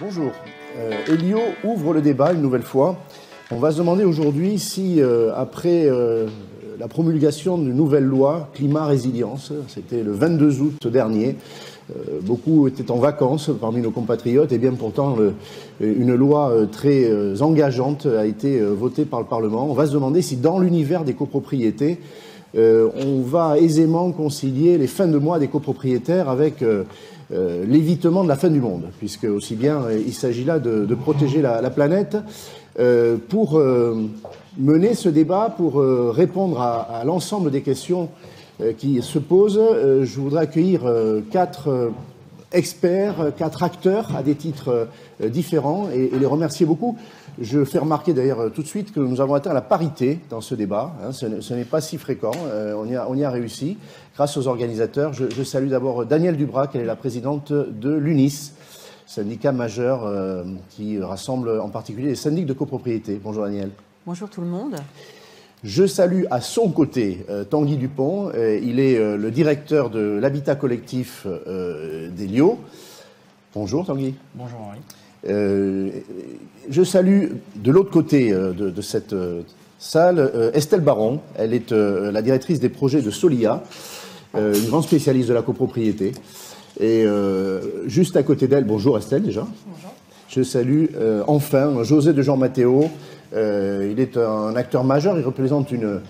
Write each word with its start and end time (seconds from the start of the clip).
Bonjour. 0.00 0.32
Euh, 0.76 0.90
Elio 1.08 1.38
ouvre 1.62 1.94
le 1.94 2.02
débat 2.02 2.32
une 2.32 2.42
nouvelle 2.42 2.62
fois. 2.62 2.96
On 3.52 3.58
va 3.58 3.70
se 3.70 3.78
demander 3.78 4.02
aujourd'hui 4.02 4.58
si, 4.58 5.00
euh, 5.00 5.30
après 5.36 5.86
euh, 5.86 6.26
la 6.80 6.88
promulgation 6.88 7.58
d'une 7.58 7.74
nouvelle 7.74 8.02
loi 8.02 8.48
climat-résilience, 8.54 9.52
c'était 9.68 10.02
le 10.02 10.10
22 10.10 10.62
août 10.62 10.88
dernier, 10.88 11.36
euh, 11.90 12.18
beaucoup 12.22 12.66
étaient 12.66 12.90
en 12.90 12.96
vacances 12.96 13.50
parmi 13.60 13.82
nos 13.82 13.92
compatriotes, 13.92 14.50
et 14.50 14.58
bien 14.58 14.72
pourtant 14.72 15.16
une 15.80 16.14
loi 16.16 16.52
très 16.72 17.40
engageante 17.40 18.06
a 18.06 18.26
été 18.26 18.60
votée 18.60 19.04
par 19.04 19.20
le 19.20 19.26
Parlement. 19.26 19.64
On 19.70 19.74
va 19.74 19.86
se 19.86 19.92
demander 19.92 20.22
si 20.22 20.36
dans 20.36 20.58
l'univers 20.58 21.04
des 21.04 21.14
copropriétés, 21.14 22.00
on 22.56 23.20
va 23.22 23.58
aisément 23.58 24.10
concilier 24.12 24.78
les 24.78 24.86
fins 24.86 25.08
de 25.08 25.18
mois 25.18 25.38
des 25.38 25.48
copropriétaires 25.48 26.28
avec 26.28 26.64
euh, 27.32 27.64
l'évitement 27.66 28.22
de 28.22 28.28
la 28.28 28.36
fin 28.36 28.50
du 28.50 28.60
monde, 28.60 28.84
puisque 28.98 29.24
aussi 29.24 29.54
bien 29.54 29.82
euh, 29.82 30.02
il 30.06 30.12
s'agit 30.12 30.44
là 30.44 30.58
de, 30.58 30.94
protéger 30.94 31.40
la, 31.40 31.62
la 31.62 31.70
planète. 31.70 32.16
Euh, 32.78 33.16
pour 33.28 33.60
mener 34.58 34.94
ce 34.94 35.08
débat, 35.08 35.54
pour 35.56 35.80
répondre 35.80 36.60
à, 36.60 37.02
l'ensemble 37.04 37.50
des 37.50 37.62
questions 37.62 38.08
qui 38.78 39.00
se 39.02 39.18
posent, 39.18 39.60
je 40.02 40.20
voudrais 40.20 40.42
accueillir 40.42 40.82
quatre 41.30 41.92
experts, 42.52 43.32
quatre 43.36 43.62
acteurs 43.62 44.14
à 44.16 44.22
des 44.22 44.34
titres 44.34 44.88
différents 45.20 45.88
et 45.92 46.10
les 46.16 46.26
remercier 46.26 46.66
beaucoup. 46.66 46.96
Je 47.40 47.64
fais 47.64 47.78
remarquer 47.78 48.14
d'ailleurs 48.14 48.40
euh, 48.40 48.48
tout 48.48 48.62
de 48.62 48.66
suite 48.68 48.92
que 48.92 49.00
nous 49.00 49.20
avons 49.20 49.34
atteint 49.34 49.52
la 49.52 49.60
parité 49.60 50.20
dans 50.30 50.40
ce 50.40 50.54
débat. 50.54 50.94
hein. 51.02 51.10
ce 51.12 51.54
n'est- 51.54 51.64
pas 51.64 51.80
si 51.80 51.98
fréquent. 51.98 52.30
euh, 52.46 52.74
on, 52.76 52.86
y 52.86 52.94
a, 52.94 53.08
on 53.10 53.14
y 53.14 53.24
a 53.24 53.30
réussi 53.30 53.76
grâce 54.14 54.36
aux 54.36 54.46
organisateurs. 54.46 55.12
Je, 55.12 55.24
je 55.30 55.42
salue 55.42 55.68
d'abord 55.68 56.06
Danielle 56.06 56.36
Dubrac, 56.36 56.70
elle 56.74 56.82
est 56.82 56.86
la 56.86 56.94
présidente 56.96 57.52
de 57.52 57.92
l'UNIS, 57.92 58.52
syndicat 59.06 59.52
majeur 59.52 60.04
euh, 60.04 60.44
qui 60.70 61.00
rassemble 61.00 61.60
en 61.60 61.68
particulier 61.70 62.08
les 62.08 62.14
syndics 62.14 62.46
de 62.46 62.52
copropriété. 62.52 63.20
Bonjour 63.22 63.44
Danielle. 63.44 63.70
Bonjour 64.06 64.28
tout 64.28 64.40
le 64.40 64.46
monde. 64.46 64.76
Je 65.64 65.86
salue 65.86 66.24
à 66.30 66.40
son 66.42 66.68
côté 66.70 67.24
euh, 67.30 67.42
Tanguy 67.42 67.78
Dupont. 67.78 68.30
Euh, 68.34 68.60
il 68.62 68.78
est 68.78 68.96
euh, 68.98 69.16
le 69.16 69.30
directeur 69.30 69.88
de 69.90 70.18
l'habitat 70.20 70.54
collectif 70.56 71.26
euh, 71.26 72.10
d'Elio. 72.10 72.58
Bonjour 73.54 73.86
Tanguy. 73.86 74.14
Bonjour 74.34 74.60
Henri. 74.60 74.78
Euh, 75.28 75.90
je 76.68 76.82
salue 76.82 77.32
de 77.56 77.70
l'autre 77.70 77.90
côté 77.90 78.32
euh, 78.32 78.52
de, 78.52 78.70
de 78.70 78.82
cette 78.82 79.12
euh, 79.12 79.42
salle 79.78 80.50
Estelle 80.54 80.80
Baron. 80.80 81.20
Elle 81.36 81.54
est 81.54 81.70
la 81.72 82.22
directrice 82.22 82.58
des 82.58 82.70
projets 82.70 83.02
de 83.02 83.10
Solia, 83.10 83.62
une 84.34 84.66
grande 84.68 84.84
spécialiste 84.84 85.28
de 85.28 85.34
la 85.34 85.42
copropriété. 85.42 86.12
Et 86.80 87.04
juste 87.86 88.16
à 88.16 88.22
côté 88.22 88.48
d'elle, 88.48 88.64
bonjour 88.64 88.96
Estelle 88.96 89.24
déjà. 89.24 89.46
Je 90.28 90.42
salue 90.42 90.86
enfin 91.26 91.82
José 91.82 92.14
de 92.14 92.22
Jean 92.22 92.38
Matteo. 92.38 92.88
Il 93.34 94.00
est 94.00 94.16
un 94.16 94.56
acteur 94.56 94.84
majeur, 94.84 95.18
il 95.18 95.24
représente 95.24 95.70
une, 95.70 96.00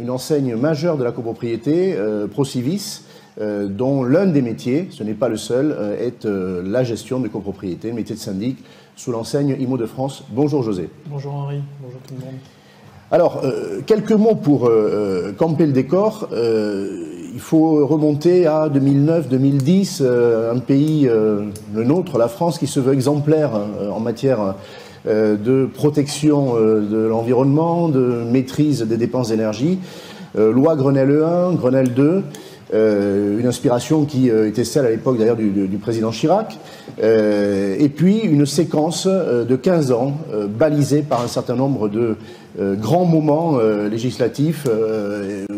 une 0.00 0.10
enseigne 0.10 0.56
majeure 0.56 0.96
de 0.96 1.04
la 1.04 1.12
copropriété, 1.12 1.94
Procivis, 2.32 3.02
dont 3.38 4.04
l'un 4.04 4.26
des 4.26 4.42
métiers, 4.42 4.88
ce 4.90 5.02
n'est 5.02 5.14
pas 5.14 5.28
le 5.28 5.36
seul, 5.36 5.74
euh, 5.76 5.98
est 5.98 6.26
euh, 6.26 6.62
la 6.64 6.84
gestion 6.84 7.20
de 7.20 7.28
copropriété, 7.28 7.88
le 7.88 7.94
métier 7.94 8.14
de 8.14 8.20
syndic, 8.20 8.58
sous 8.96 9.12
l'enseigne 9.12 9.56
IMO 9.58 9.76
de 9.76 9.86
France. 9.86 10.24
Bonjour 10.30 10.62
José. 10.62 10.88
Bonjour 11.06 11.34
Henri. 11.34 11.62
Bonjour 11.82 12.00
tout 12.06 12.14
le 12.18 12.24
monde. 12.24 12.34
Alors, 13.12 13.40
euh, 13.42 13.80
quelques 13.86 14.12
mots 14.12 14.36
pour 14.36 14.66
euh, 14.66 15.30
euh, 15.30 15.32
camper 15.32 15.66
le 15.66 15.72
décor. 15.72 16.28
Euh, 16.32 17.06
il 17.32 17.40
faut 17.40 17.86
remonter 17.86 18.46
à 18.46 18.68
2009-2010, 18.68 19.98
euh, 20.00 20.52
un 20.52 20.58
pays, 20.58 21.08
euh, 21.08 21.46
le 21.74 21.84
nôtre, 21.84 22.18
la 22.18 22.28
France, 22.28 22.58
qui 22.58 22.66
se 22.66 22.80
veut 22.80 22.92
exemplaire 22.92 23.52
euh, 23.54 23.90
en 23.90 24.00
matière 24.00 24.54
euh, 25.06 25.36
de 25.36 25.66
protection 25.66 26.56
euh, 26.56 26.80
de 26.80 26.98
l'environnement, 26.98 27.88
de 27.88 28.22
maîtrise 28.30 28.82
des 28.82 28.96
dépenses 28.96 29.28
d'énergie. 29.30 29.78
Euh, 30.38 30.52
loi 30.52 30.76
Grenelle 30.76 31.22
1, 31.22 31.54
Grenelle 31.54 31.94
2. 31.94 32.22
Euh, 32.72 33.38
une 33.40 33.46
inspiration 33.46 34.04
qui 34.04 34.30
euh, 34.30 34.48
était 34.48 34.64
celle 34.64 34.86
à 34.86 34.90
l'époque 34.90 35.18
d'ailleurs 35.18 35.36
du, 35.36 35.50
du- 35.50 35.78
président 35.78 36.10
Chirac, 36.10 36.58
Euh, 37.02 37.76
et 37.78 37.88
puis 37.88 38.18
une 38.20 38.44
séquence 38.46 39.06
de 39.06 39.56
15 39.56 39.92
ans 39.92 40.18
balisée 40.58 41.02
par 41.02 41.22
un 41.22 41.28
certain 41.28 41.54
nombre 41.54 41.88
de 41.88 42.16
grands 42.58 43.04
moments 43.06 43.58
législatifs 43.90 44.66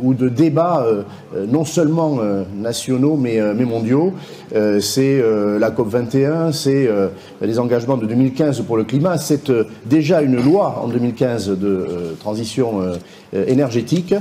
ou 0.01 0.15
de 0.15 0.28
débats 0.28 0.87
non 1.49 1.65
seulement 1.65 2.19
nationaux 2.55 3.17
mais, 3.17 3.41
mais 3.56 3.65
mondiaux. 3.65 4.12
C'est 4.81 5.22
la 5.59 5.71
COP 5.71 5.89
21, 5.89 6.53
c'est 6.53 6.89
les 7.41 7.59
engagements 7.59 7.97
de 7.97 8.06
2015 8.06 8.61
pour 8.61 8.77
le 8.77 8.84
climat, 8.84 9.17
c'est 9.17 9.51
déjà 9.87 10.21
une 10.22 10.37
loi 10.41 10.81
en 10.84 10.89
2015 10.89 11.49
de 11.59 11.87
transition 12.21 12.83
énergétique. 13.34 14.15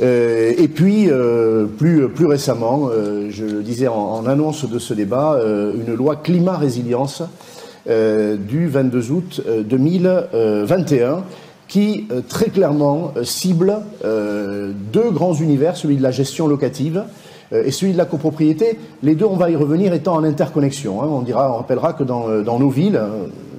Euh, 0.00 0.52
et 0.56 0.68
puis, 0.68 1.10
euh, 1.10 1.66
plus, 1.66 2.08
plus 2.08 2.26
récemment, 2.26 2.88
euh, 2.90 3.28
je 3.30 3.44
le 3.44 3.62
disais 3.62 3.88
en, 3.88 4.26
annonce 4.26 4.68
de 4.68 4.78
ce 4.78 4.94
débat, 4.94 5.38
une 5.74 5.94
loi 5.94 6.16
climat-résilience 6.16 7.22
du 7.86 8.68
22 8.68 9.10
août 9.10 9.42
euh, 9.46 9.62
2021 9.62 11.24
qui 11.68 12.06
très 12.28 12.50
clairement 12.50 13.14
cible 13.22 13.74
deux 14.02 15.10
grands 15.10 15.34
univers, 15.34 15.76
celui 15.76 15.96
de 15.96 16.02
la 16.02 16.10
gestion 16.10 16.46
locative 16.46 17.04
et 17.52 17.70
celui 17.70 17.92
de 17.94 17.98
la 17.98 18.04
copropriété. 18.04 18.78
Les 19.02 19.14
deux, 19.14 19.24
on 19.24 19.36
va 19.36 19.50
y 19.50 19.56
revenir, 19.56 19.92
étant 19.94 20.14
en 20.14 20.24
interconnexion. 20.24 21.02
hein. 21.02 21.08
On, 21.10 21.22
dira, 21.22 21.52
on 21.52 21.56
rappellera 21.56 21.94
que 21.94 22.04
dans, 22.04 22.42
dans 22.42 22.58
nos 22.58 22.68
villes, 22.68 23.00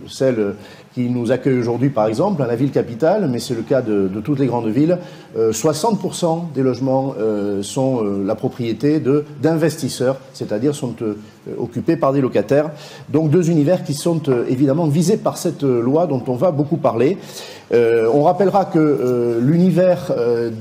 celles 0.07 0.53
qui 0.95 1.09
nous 1.09 1.33
accueillent 1.33 1.59
aujourd'hui 1.59 1.89
par 1.89 2.07
exemple, 2.07 2.41
à 2.41 2.47
la 2.47 2.55
ville 2.55 2.71
capitale, 2.71 3.27
mais 3.29 3.39
c'est 3.39 3.53
le 3.53 3.63
cas 3.63 3.81
de, 3.81 4.09
toutes 4.23 4.39
les 4.39 4.47
grandes 4.47 4.69
villes, 4.69 4.97
euh, 5.37 5.51
60% 5.51 6.53
des 6.55 6.63
logements 6.63 7.13
euh, 7.19 7.61
sont 7.63 8.01
euh, 8.01 8.23
la 8.25 8.33
propriété 8.35 9.01
d'investisseurs, 9.41 10.15
c'est-à-dire 10.33 10.73
sont 10.73 10.95
euh, 11.01 11.15
occupés 11.59 11.97
par 11.97 12.13
des 12.13 12.21
locataires. 12.21 12.71
Donc 13.09 13.29
deux 13.29 13.49
univers 13.49 13.83
qui 13.83 13.93
sont 13.93 14.21
évidemment 14.47 14.87
visés 14.87 15.17
par 15.17 15.37
cette 15.37 15.63
loi 15.63 16.07
dont 16.07 16.23
on 16.27 16.35
va 16.35 16.51
beaucoup 16.51 16.77
parler. 16.77 17.17
On 17.71 18.23
rappellera 18.23 18.65
que 18.65 19.39
l'univers 19.41 20.11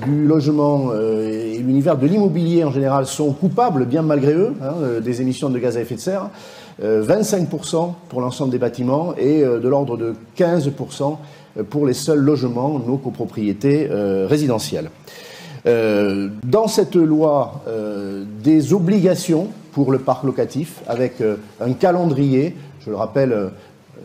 du 0.05 0.27
logement 0.27 0.93
et 0.95 1.59
l'univers 1.59 1.97
de 1.97 2.07
l'immobilier 2.07 2.65
en 2.65 2.73
général 2.73 3.07
sont 3.07 3.33
coupables, 3.33 3.87
bien 3.87 4.03
malgré 4.03 4.35
eux, 4.35 4.53
hein, 4.63 5.01
des 5.03 5.21
émissions 5.21 5.49
de 5.49 5.59
gaz 5.59 5.77
à 5.77 5.81
effet 5.81 5.95
de 5.95 6.01
serre. 6.01 6.31
Euh, 6.83 7.05
25% 7.07 7.93
pour 8.09 8.21
l'ensemble 8.21 8.51
des 8.51 8.59
bâtiments 8.59 9.15
et 9.17 9.43
euh, 9.43 9.61
de 9.61 9.69
l'ordre 9.69 9.97
de 9.97 10.15
15% 10.37 11.17
pour 11.71 11.87
les 11.87 11.95
seuls 11.95 12.19
logements, 12.19 12.81
nos 12.81 12.97
copropriétés 12.97 13.89
euh, 13.91 14.27
résidentielles. 14.29 14.91
Euh, 15.67 16.29
dans 16.45 16.69
cette 16.69 16.97
loi, 16.97 17.63
euh, 17.69 18.25
des 18.43 18.75
obligations 18.75 19.49
pour 19.73 19.93
le 19.93 19.99
parc 19.99 20.25
locatif 20.25 20.83
avec 20.87 21.21
euh, 21.21 21.37
un 21.61 21.73
calendrier, 21.73 22.57
je 22.81 22.91
le 22.91 22.97
rappelle, 22.97 23.33
euh, 23.33 23.49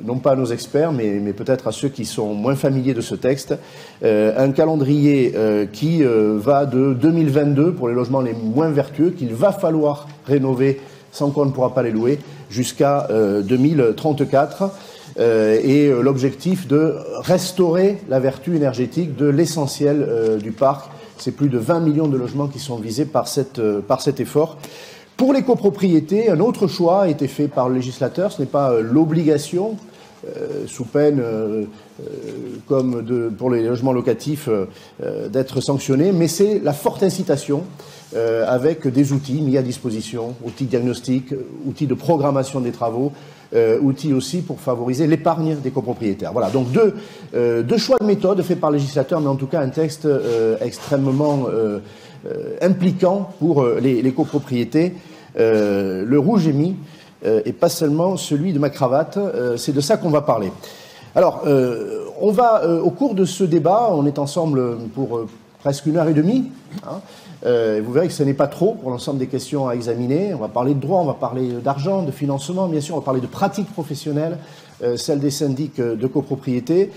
non 0.06 0.20
pas 0.20 0.32
à 0.32 0.36
nos 0.36 0.46
experts, 0.46 0.94
mais, 0.94 1.20
mais 1.22 1.34
peut-être 1.34 1.68
à 1.68 1.72
ceux 1.72 1.90
qui 1.90 2.06
sont 2.06 2.34
moins 2.34 2.56
familiers 2.56 2.94
de 2.94 3.02
ce 3.02 3.16
texte, 3.16 3.56
euh, 4.04 4.34
un 4.38 4.52
calendrier 4.52 5.34
euh, 5.36 5.66
qui 5.66 6.04
euh, 6.04 6.38
va 6.38 6.66
de 6.66 6.94
2022 6.94 7.74
pour 7.74 7.90
les 7.90 7.94
logements 7.94 8.22
les 8.22 8.34
moins 8.34 8.70
vertueux, 8.70 9.10
qu'il 9.10 9.34
va 9.34 9.52
falloir 9.52 10.08
rénover 10.26 10.80
sans 11.12 11.32
qu'on 11.32 11.46
ne 11.46 11.52
pourra 11.52 11.74
pas 11.74 11.84
les 11.84 11.92
louer, 11.92 12.20
jusqu'à 12.50 13.08
euh, 13.10 13.42
2034. 13.42 14.72
Euh, 15.20 15.60
et 15.64 15.88
euh, 15.88 16.02
l'objectif 16.02 16.68
de 16.68 16.96
restaurer 17.18 17.98
la 18.10 18.20
vertu 18.20 18.56
énergétique 18.56 19.16
de 19.16 19.26
l'essentiel 19.26 20.06
euh, 20.08 20.38
du 20.38 20.52
parc. 20.52 20.90
C'est 21.18 21.32
plus 21.32 21.50
de 21.50 21.58
20 21.58 21.82
millions 21.82 22.08
de 22.08 22.16
logements 22.16 22.48
qui 22.48 22.60
sont 22.60 22.78
visés 22.78 23.06
par, 23.06 23.28
euh, 23.58 23.82
par 23.82 24.02
cet 24.02 24.20
effort. 24.20 24.58
Pour 25.18 25.34
les 25.34 25.42
copropriétés, 25.42 26.30
un 26.30 26.40
autre 26.40 26.68
choix 26.68 27.02
a 27.02 27.08
été 27.10 27.28
fait 27.28 27.50
par 27.50 27.68
le 27.68 27.76
législateur. 27.76 28.32
Ce 28.32 28.42
n'est 28.42 28.48
pas 28.48 28.72
euh, 28.72 28.82
l'obligation, 28.82 29.76
euh, 30.26 30.66
sous 30.68 30.86
peine, 30.86 31.20
euh, 31.20 31.64
euh, 32.00 32.04
comme 32.68 33.04
pour 33.38 33.50
les 33.50 33.64
logements 33.64 33.92
locatifs, 33.92 34.48
euh, 34.48 34.66
euh, 35.04 35.28
d'être 35.28 35.60
sanctionné, 35.60 36.14
mais 36.14 36.28
c'est 36.30 36.60
la 36.64 36.72
forte 36.72 37.04
incitation 37.04 37.64
euh, 38.16 38.44
avec 38.48 38.88
des 38.88 39.14
outils 39.14 39.40
mis 39.40 39.56
à 39.56 39.62
disposition, 39.62 40.34
outils 40.44 40.66
diagnostiques, 40.66 41.32
outils 41.68 41.86
de 41.86 41.94
programmation 41.94 42.60
des 42.60 42.72
travaux, 42.72 43.12
euh, 43.54 43.80
outils 43.82 44.14
aussi 44.14 44.42
pour 44.42 44.60
favoriser 44.60 45.06
l'épargne 45.06 45.58
des 45.64 45.70
copropriétaires. 45.70 46.34
Voilà, 46.34 46.50
donc 46.50 46.72
deux, 46.72 46.96
euh, 47.36 47.62
deux 47.62 47.78
choix 47.78 47.98
de 48.02 48.08
méthode 48.08 48.42
faits 48.42 48.60
par 48.60 48.72
le 48.72 48.78
législateur, 48.78 49.22
mais 49.22 49.28
en 49.28 49.36
tout 49.36 49.46
cas 49.46 49.62
un 49.62 49.70
texte 49.70 50.08
extrêmement 50.60 51.46
impliquant 52.62 53.30
pour 53.38 53.64
les, 53.64 54.12
copropriétés. 54.12 54.96
Le 55.38 56.18
rouge 56.18 56.48
est 56.48 56.54
mis, 56.54 56.76
et 57.24 57.54
pas 57.54 57.70
seulement 57.70 58.18
celui 58.18 58.54
de 58.54 58.60
ma 58.60 58.72
cravate, 58.72 59.20
c'est 59.58 59.74
de 59.74 59.82
ça 59.82 59.98
qu'on 59.98 60.10
va 60.10 60.22
parler. 60.22 60.52
Alors, 61.16 61.44
on 62.22 62.32
va, 62.32 62.68
au 62.82 62.90
cours 62.90 63.14
de 63.14 63.26
ce 63.26 63.44
débat, 63.44 63.90
on 63.92 64.06
est 64.08 64.18
ensemble 64.18 64.78
pour 64.96 65.28
presque 65.60 65.86
une 65.86 65.98
heure 65.98 66.08
et 66.08 66.14
demie, 66.14 66.52
hein, 66.88 67.02
vous 67.44 67.92
verrez 67.92 68.08
que 68.08 68.14
ce 68.14 68.24
n'est 68.24 68.34
pas 68.34 68.48
trop 68.48 68.74
pour 68.74 68.92
l'ensemble 68.92 69.20
des 69.20 69.28
questions 69.28 69.68
à 69.68 69.74
examiner. 69.74 70.34
On 70.34 70.40
va 70.40 70.48
parler 70.50 70.74
de 70.74 70.80
droit, 70.80 71.00
on 71.00 71.06
va 71.06 71.14
parler 71.14 71.50
d'argent, 71.64 72.04
de 72.04 72.12
financement, 72.12 72.68
bien 72.68 72.82
sûr, 72.82 72.96
on 72.96 73.00
va 73.00 73.06
parler 73.06 73.22
de 73.22 73.28
pratiques 73.28 73.72
professionnelles, 73.72 74.38
celles 74.96 75.20
des 75.20 75.32
syndics 75.32 75.80
de 75.80 76.08
copropriété. 76.08 76.92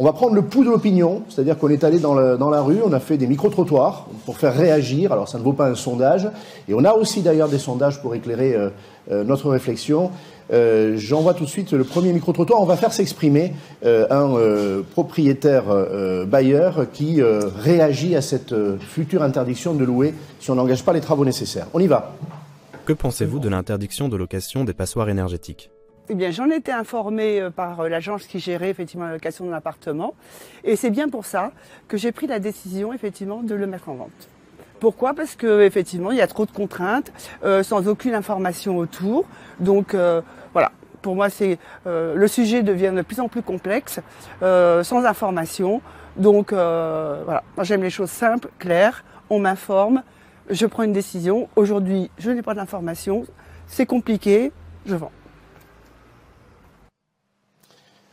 On 0.00 0.04
va 0.04 0.12
prendre 0.12 0.36
le 0.36 0.42
pouls 0.42 0.62
de 0.62 0.70
l'opinion, 0.70 1.22
c'est-à-dire 1.28 1.58
qu'on 1.58 1.70
est 1.70 1.82
allé 1.82 1.98
dans, 1.98 2.14
la 2.14 2.62
rue, 2.62 2.78
on 2.86 2.92
a 2.92 3.00
fait 3.00 3.16
des 3.16 3.26
micro-trottoirs 3.26 4.06
pour 4.26 4.36
faire 4.36 4.54
réagir. 4.54 5.10
Alors 5.10 5.28
ça 5.28 5.38
ne 5.38 5.42
vaut 5.42 5.52
pas 5.52 5.68
un 5.68 5.74
sondage. 5.74 6.28
Et 6.68 6.74
on 6.74 6.84
a 6.84 6.92
aussi 6.92 7.20
d'ailleurs 7.20 7.48
des 7.48 7.58
sondages 7.58 8.00
pour 8.00 8.14
éclairer 8.14 8.54
euh, 8.54 8.70
euh, 9.10 9.24
notre 9.24 9.50
réflexion. 9.50 10.12
Euh, 10.52 10.94
j'envoie 10.96 11.34
tout 11.34 11.44
de 11.44 11.48
suite 11.48 11.72
le 11.72 11.84
premier 11.84 12.12
micro-trottoir. 12.12 12.60
On 12.60 12.64
va 12.64 12.76
faire 12.76 12.92
s'exprimer 12.92 13.52
un 13.84 14.34
propriétaire 14.92 15.64
bailleur 16.26 16.86
qui 16.92 17.20
réagit 17.22 18.16
à 18.16 18.22
cette 18.22 18.54
future 18.80 19.22
interdiction 19.22 19.74
de 19.74 19.84
louer 19.84 20.14
si 20.40 20.50
on 20.50 20.54
n'engage 20.54 20.84
pas 20.84 20.92
les 20.92 21.00
travaux 21.00 21.24
nécessaires. 21.24 21.66
On 21.74 21.80
y 21.80 21.86
va. 21.86 22.14
Que 22.86 22.92
pensez-vous 22.94 23.38
de 23.38 23.48
l'interdiction 23.50 24.08
de 24.08 24.16
location 24.16 24.64
des 24.64 24.72
passoires 24.72 25.10
énergétiques? 25.10 25.70
Eh 26.10 26.14
bien, 26.14 26.30
j'en 26.30 26.50
ai 26.50 26.56
été 26.56 26.72
informée 26.72 27.38
euh, 27.38 27.50
par 27.50 27.80
euh, 27.80 27.88
l'agence 27.90 28.26
qui 28.26 28.38
gérait 28.38 28.70
effectivement 28.70 29.04
la 29.04 29.12
location 29.12 29.44
de 29.44 29.50
l'appartement. 29.50 30.14
Et 30.64 30.74
c'est 30.74 30.88
bien 30.88 31.10
pour 31.10 31.26
ça 31.26 31.52
que 31.86 31.98
j'ai 31.98 32.12
pris 32.12 32.26
la 32.26 32.38
décision 32.38 32.94
effectivement 32.94 33.42
de 33.42 33.54
le 33.54 33.66
mettre 33.66 33.90
en 33.90 33.94
vente. 33.94 34.28
Pourquoi? 34.80 35.14
Parce 35.14 35.34
que 35.34 35.62
effectivement, 35.62 36.10
il 36.10 36.18
y 36.18 36.22
a 36.22 36.26
trop 36.26 36.46
de 36.46 36.50
contraintes, 36.50 37.12
euh, 37.44 37.62
sans 37.62 37.88
aucune 37.88 38.14
information 38.14 38.78
autour. 38.78 39.24
Donc 39.60 39.96
voilà, 40.52 40.72
pour 41.02 41.14
moi, 41.14 41.30
c'est 41.30 41.58
le 41.86 42.26
sujet 42.26 42.62
devient 42.62 42.92
de 42.94 43.02
plus 43.02 43.20
en 43.20 43.28
plus 43.28 43.42
complexe, 43.42 44.00
sans 44.40 45.04
information. 45.04 45.80
Donc 46.16 46.52
voilà, 46.52 47.42
moi 47.56 47.64
j'aime 47.64 47.82
les 47.82 47.90
choses 47.90 48.10
simples, 48.10 48.48
claires. 48.58 49.04
On 49.30 49.40
m'informe, 49.40 50.02
je 50.48 50.64
prends 50.66 50.84
une 50.84 50.92
décision. 50.92 51.48
Aujourd'hui, 51.56 52.10
je 52.18 52.30
n'ai 52.30 52.42
pas 52.42 52.54
d'information, 52.54 53.24
c'est 53.66 53.86
compliqué, 53.86 54.52
je 54.86 54.94
vends. 54.94 55.12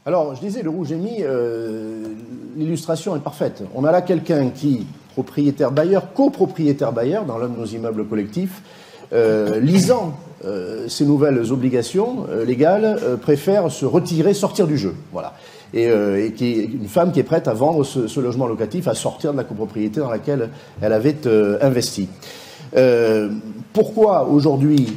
Alors, 0.08 0.36
je 0.36 0.40
disais, 0.40 0.62
le 0.62 0.70
rouge 0.70 0.92
et 0.92 1.00
euh, 1.22 2.04
l'illustration 2.56 3.16
est 3.16 3.22
parfaite. 3.22 3.64
On 3.74 3.86
a 3.86 3.92
là 3.92 4.04
quelqu'un 4.04 4.52
qui, 4.52 4.86
propriétaire 5.16 5.72
bailleur, 5.72 6.14
copropriétaire 6.14 6.92
bailleur 6.92 7.26
dans 7.26 7.38
l'un 7.38 7.48
de 7.48 7.58
nos 7.58 7.66
immeubles 7.66 8.06
collectifs, 8.06 8.62
euh, 9.14 9.60
lisant 9.60 10.14
euh, 10.46 10.88
ces 10.88 11.06
nouvelles 11.06 11.52
obligations 11.52 12.28
légales, 12.46 13.00
préfère 13.22 13.72
se 13.72 13.86
retirer, 13.86 14.34
sortir 14.34 14.68
du 14.68 14.78
jeu. 14.78 14.94
Voilà. 15.12 15.34
Et, 15.74 15.88
une 15.88 16.88
femme 16.88 17.12
qui 17.12 17.20
est 17.20 17.24
prête 17.24 17.48
à 17.48 17.54
vendre 17.54 17.84
ce, 17.84 18.20
logement 18.20 18.48
locatif, 18.48 18.88
à 18.88 18.94
sortir 18.94 19.32
de 19.32 19.38
la 19.38 19.44
copropriété 19.44 20.00
dans 20.00 20.10
laquelle 20.10 20.50
elle 20.82 20.94
avait 20.94 21.16
investi. 21.62 22.08
Pourquoi 23.74 24.28
aujourd'hui 24.30 24.88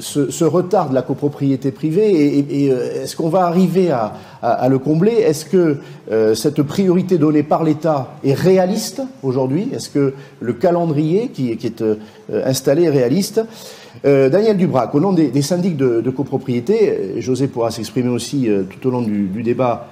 ce, 0.00 0.44
retard 0.44 0.90
de 0.90 0.94
la 0.94 1.02
copropriété 1.02 1.70
privée 1.70 2.38
et, 2.38 2.70
euh, 2.70 3.02
est-ce 3.02 3.16
qu'on 3.16 3.28
va 3.28 3.44
arriver 3.46 3.90
à, 3.90 4.68
le 4.68 4.78
combler? 4.78 5.12
Est-ce 5.12 5.44
que 5.44 5.78
euh, 6.10 6.34
cette 6.34 6.62
priorité 6.62 7.18
donnée 7.18 7.42
par 7.42 7.64
l'État 7.64 8.14
est 8.24 8.34
réaliste 8.34 9.02
aujourd'hui? 9.22 9.68
Est-ce 9.74 9.90
que 9.90 10.14
le 10.40 10.52
calendrier 10.52 11.28
qui, 11.28 11.50
est 11.50 11.82
euh, 11.82 11.96
installé 12.44 12.84
est 12.84 12.90
réaliste? 12.90 13.40
Daniel 14.04 14.56
Dubrac, 14.56 14.94
au 14.94 15.00
nom 15.00 15.12
des, 15.12 15.42
syndics 15.42 15.76
de, 15.76 16.10
copropriété, 16.10 17.20
José 17.20 17.48
pourra 17.48 17.72
s'exprimer 17.72 18.08
aussi 18.08 18.48
tout 18.70 18.86
au 18.86 18.92
long 18.92 19.02
du 19.02 19.42
débat 19.42 19.88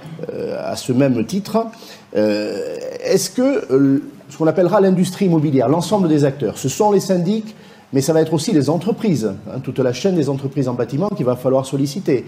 à 0.62 0.76
ce 0.76 0.92
même 0.92 1.26
titre. 1.26 1.66
Est-ce 2.14 3.30
que 3.30 4.00
ce 4.28 4.36
qu'on 4.36 4.46
appellera 4.46 4.80
l'industrie 4.80 5.26
immobilière, 5.26 5.68
l'ensemble 5.68 6.08
des 6.08 6.24
acteurs, 6.24 6.58
ce 6.58 6.68
sont 6.68 6.90
les 6.90 7.00
syndics 7.00 7.54
mais 7.92 8.00
ça 8.00 8.12
va 8.12 8.20
être 8.20 8.34
aussi 8.34 8.52
les 8.52 8.68
entreprises, 8.68 9.32
hein, 9.48 9.60
toute 9.62 9.78
la 9.78 9.92
chaîne 9.92 10.16
des 10.16 10.28
entreprises 10.28 10.68
en 10.68 10.74
bâtiment 10.74 11.08
qu'il 11.08 11.24
va 11.24 11.36
falloir 11.36 11.66
solliciter. 11.66 12.24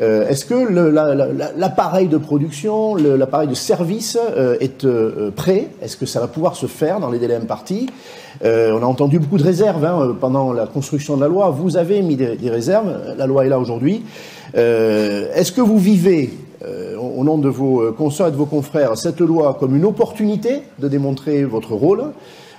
Euh, 0.00 0.26
est-ce 0.28 0.46
que 0.46 0.54
l'appareil 1.56 2.08
de 2.08 2.16
production, 2.16 2.94
l'appareil 2.94 3.48
de 3.48 3.54
service 3.54 4.18
euh, 4.18 4.56
est 4.60 4.84
euh, 4.84 5.30
prêt? 5.30 5.68
Est-ce 5.82 5.96
que 5.96 6.06
ça 6.06 6.20
va 6.20 6.28
pouvoir 6.28 6.56
se 6.56 6.66
faire 6.66 6.98
dans 6.98 7.10
les 7.10 7.18
délais 7.18 7.36
impartis? 7.36 7.88
On 8.44 8.82
a 8.82 8.86
entendu 8.86 9.20
beaucoup 9.20 9.38
de 9.38 9.44
réserves 9.44 9.84
hein, 9.84 10.16
pendant 10.20 10.52
la 10.52 10.66
construction 10.66 11.16
de 11.16 11.20
la 11.20 11.28
loi. 11.28 11.50
Vous 11.50 11.76
avez 11.76 12.02
mis 12.02 12.16
des, 12.16 12.34
des 12.34 12.50
réserves. 12.50 13.14
La 13.16 13.26
loi 13.26 13.46
est 13.46 13.48
là 13.48 13.60
aujourd'hui. 13.60 14.02
Est-ce 14.54 15.52
que 15.52 15.60
vous 15.60 15.78
vivez 15.78 16.30
au 16.98 17.24
nom 17.24 17.38
de 17.38 17.48
vos 17.48 17.92
consoeurs 17.92 18.28
et 18.28 18.30
de 18.30 18.36
vos 18.36 18.46
confrères, 18.46 18.96
cette 18.96 19.20
loi 19.20 19.56
comme 19.58 19.74
une 19.76 19.84
opportunité 19.84 20.62
de 20.78 20.88
démontrer 20.88 21.44
votre 21.44 21.74
rôle, 21.74 22.12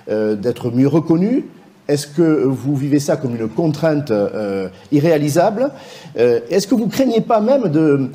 d'être 0.08 0.70
mieux 0.70 0.88
reconnu, 0.88 1.44
est-ce 1.86 2.06
que 2.06 2.44
vous 2.44 2.74
vivez 2.74 2.98
ça 2.98 3.16
comme 3.16 3.36
une 3.36 3.46
contrainte 3.46 4.10
euh, 4.10 4.68
irréalisable? 4.90 5.70
Euh, 6.18 6.40
Est-ce 6.48 6.66
que 6.66 6.74
vous 6.74 6.88
craignez 6.88 7.20
pas 7.20 7.40
même 7.42 7.70
euh, 7.76 8.08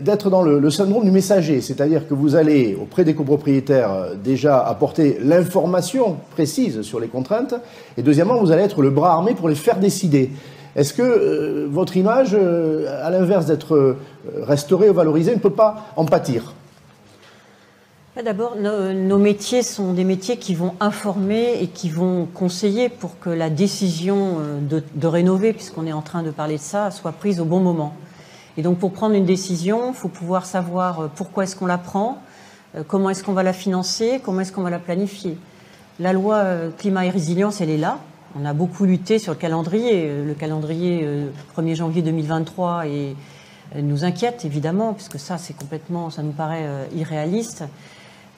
d'être 0.00 0.30
dans 0.30 0.42
le, 0.42 0.70
syndrome 0.70 1.04
du 1.04 1.10
messager, 1.10 1.60
c'est-à-dire 1.60 2.06
que 2.06 2.14
vous 2.14 2.36
allez 2.36 2.78
auprès 2.80 3.02
des 3.02 3.14
copropriétaires 3.14 4.10
déjà 4.22 4.60
apporter 4.60 5.18
l'information 5.20 6.18
précise 6.30 6.82
sur 6.82 7.00
les 7.00 7.08
contraintes, 7.08 7.54
et 7.98 8.02
deuxièmement, 8.02 8.38
vous 8.38 8.52
allez 8.52 8.62
être 8.62 8.80
le 8.80 8.90
bras 8.90 9.14
armé 9.14 9.34
pour 9.34 9.48
les 9.48 9.56
faire 9.56 9.80
décider? 9.80 10.30
Est-ce 10.76 10.94
que 10.94 11.66
votre 11.66 11.96
image, 11.96 12.34
à 12.34 13.10
l'inverse 13.10 13.46
d'être 13.46 13.96
restaurée 14.42 14.88
ou 14.90 14.94
valorisée, 14.94 15.34
ne 15.34 15.40
peut 15.40 15.50
pas 15.50 15.86
en 15.96 16.04
pâtir? 16.04 16.54
D'abord, 18.24 18.56
nos, 18.56 19.18
métiers 19.18 19.62
sont 19.62 19.92
des 19.94 20.04
métiers 20.04 20.36
qui 20.36 20.54
vont 20.54 20.74
informer 20.80 21.62
et 21.62 21.68
qui 21.68 21.88
vont 21.88 22.26
conseiller 22.26 22.88
pour 22.88 23.18
que 23.18 23.30
la 23.30 23.48
décision 23.48 24.38
euh, 24.40 24.80
de, 24.94 25.06
rénover, 25.06 25.52
puisqu'on 25.52 25.86
est 25.86 25.92
en 25.92 26.02
train 26.02 26.22
de 26.22 26.30
parler 26.30 26.56
de 26.56 26.60
ça, 26.60 26.90
soit 26.90 27.12
prise 27.12 27.40
au 27.40 27.44
bon 27.44 27.60
moment. 27.60 27.94
Et 28.58 28.62
donc, 28.62 28.78
pour 28.78 28.92
prendre 28.92 29.14
une 29.14 29.24
décision, 29.24 29.90
il 29.90 29.94
faut 29.94 30.08
pouvoir 30.08 30.44
savoir 30.44 31.00
euh, 31.00 31.06
pourquoi 31.14 31.44
est-ce 31.44 31.54
qu'on 31.56 31.66
la 31.66 31.78
prend, 31.78 32.20
euh, 32.76 32.82
comment 32.86 33.10
est-ce 33.10 33.22
qu'on 33.24 33.32
va 33.32 33.44
la 33.44 33.52
financer, 33.54 34.20
comment 34.22 34.40
est-ce 34.40 34.52
qu'on 34.52 34.62
va 34.62 34.70
la 34.70 34.80
planifier. 34.80 35.38
La 36.00 36.12
loi 36.12 36.44
climat 36.78 37.06
et 37.06 37.10
résilience, 37.10 37.60
elle 37.60 37.70
est 37.70 37.76
là. 37.76 37.98
On 38.38 38.44
a 38.44 38.52
beaucoup 38.52 38.84
lutté 38.84 39.18
sur 39.18 39.32
le 39.32 39.38
calendrier. 39.38 40.22
Le 40.24 40.34
calendrier 40.34 41.06
1er 41.56 41.74
janvier 41.74 42.02
2023 42.02 42.86
et 42.86 43.16
nous 43.80 44.04
inquiète 44.04 44.44
évidemment, 44.44 44.92
puisque 44.92 45.18
ça, 45.18 45.36
c'est 45.38 45.54
complètement, 45.54 46.10
ça 46.10 46.22
nous 46.22 46.32
paraît 46.32 46.66
irréaliste 46.94 47.64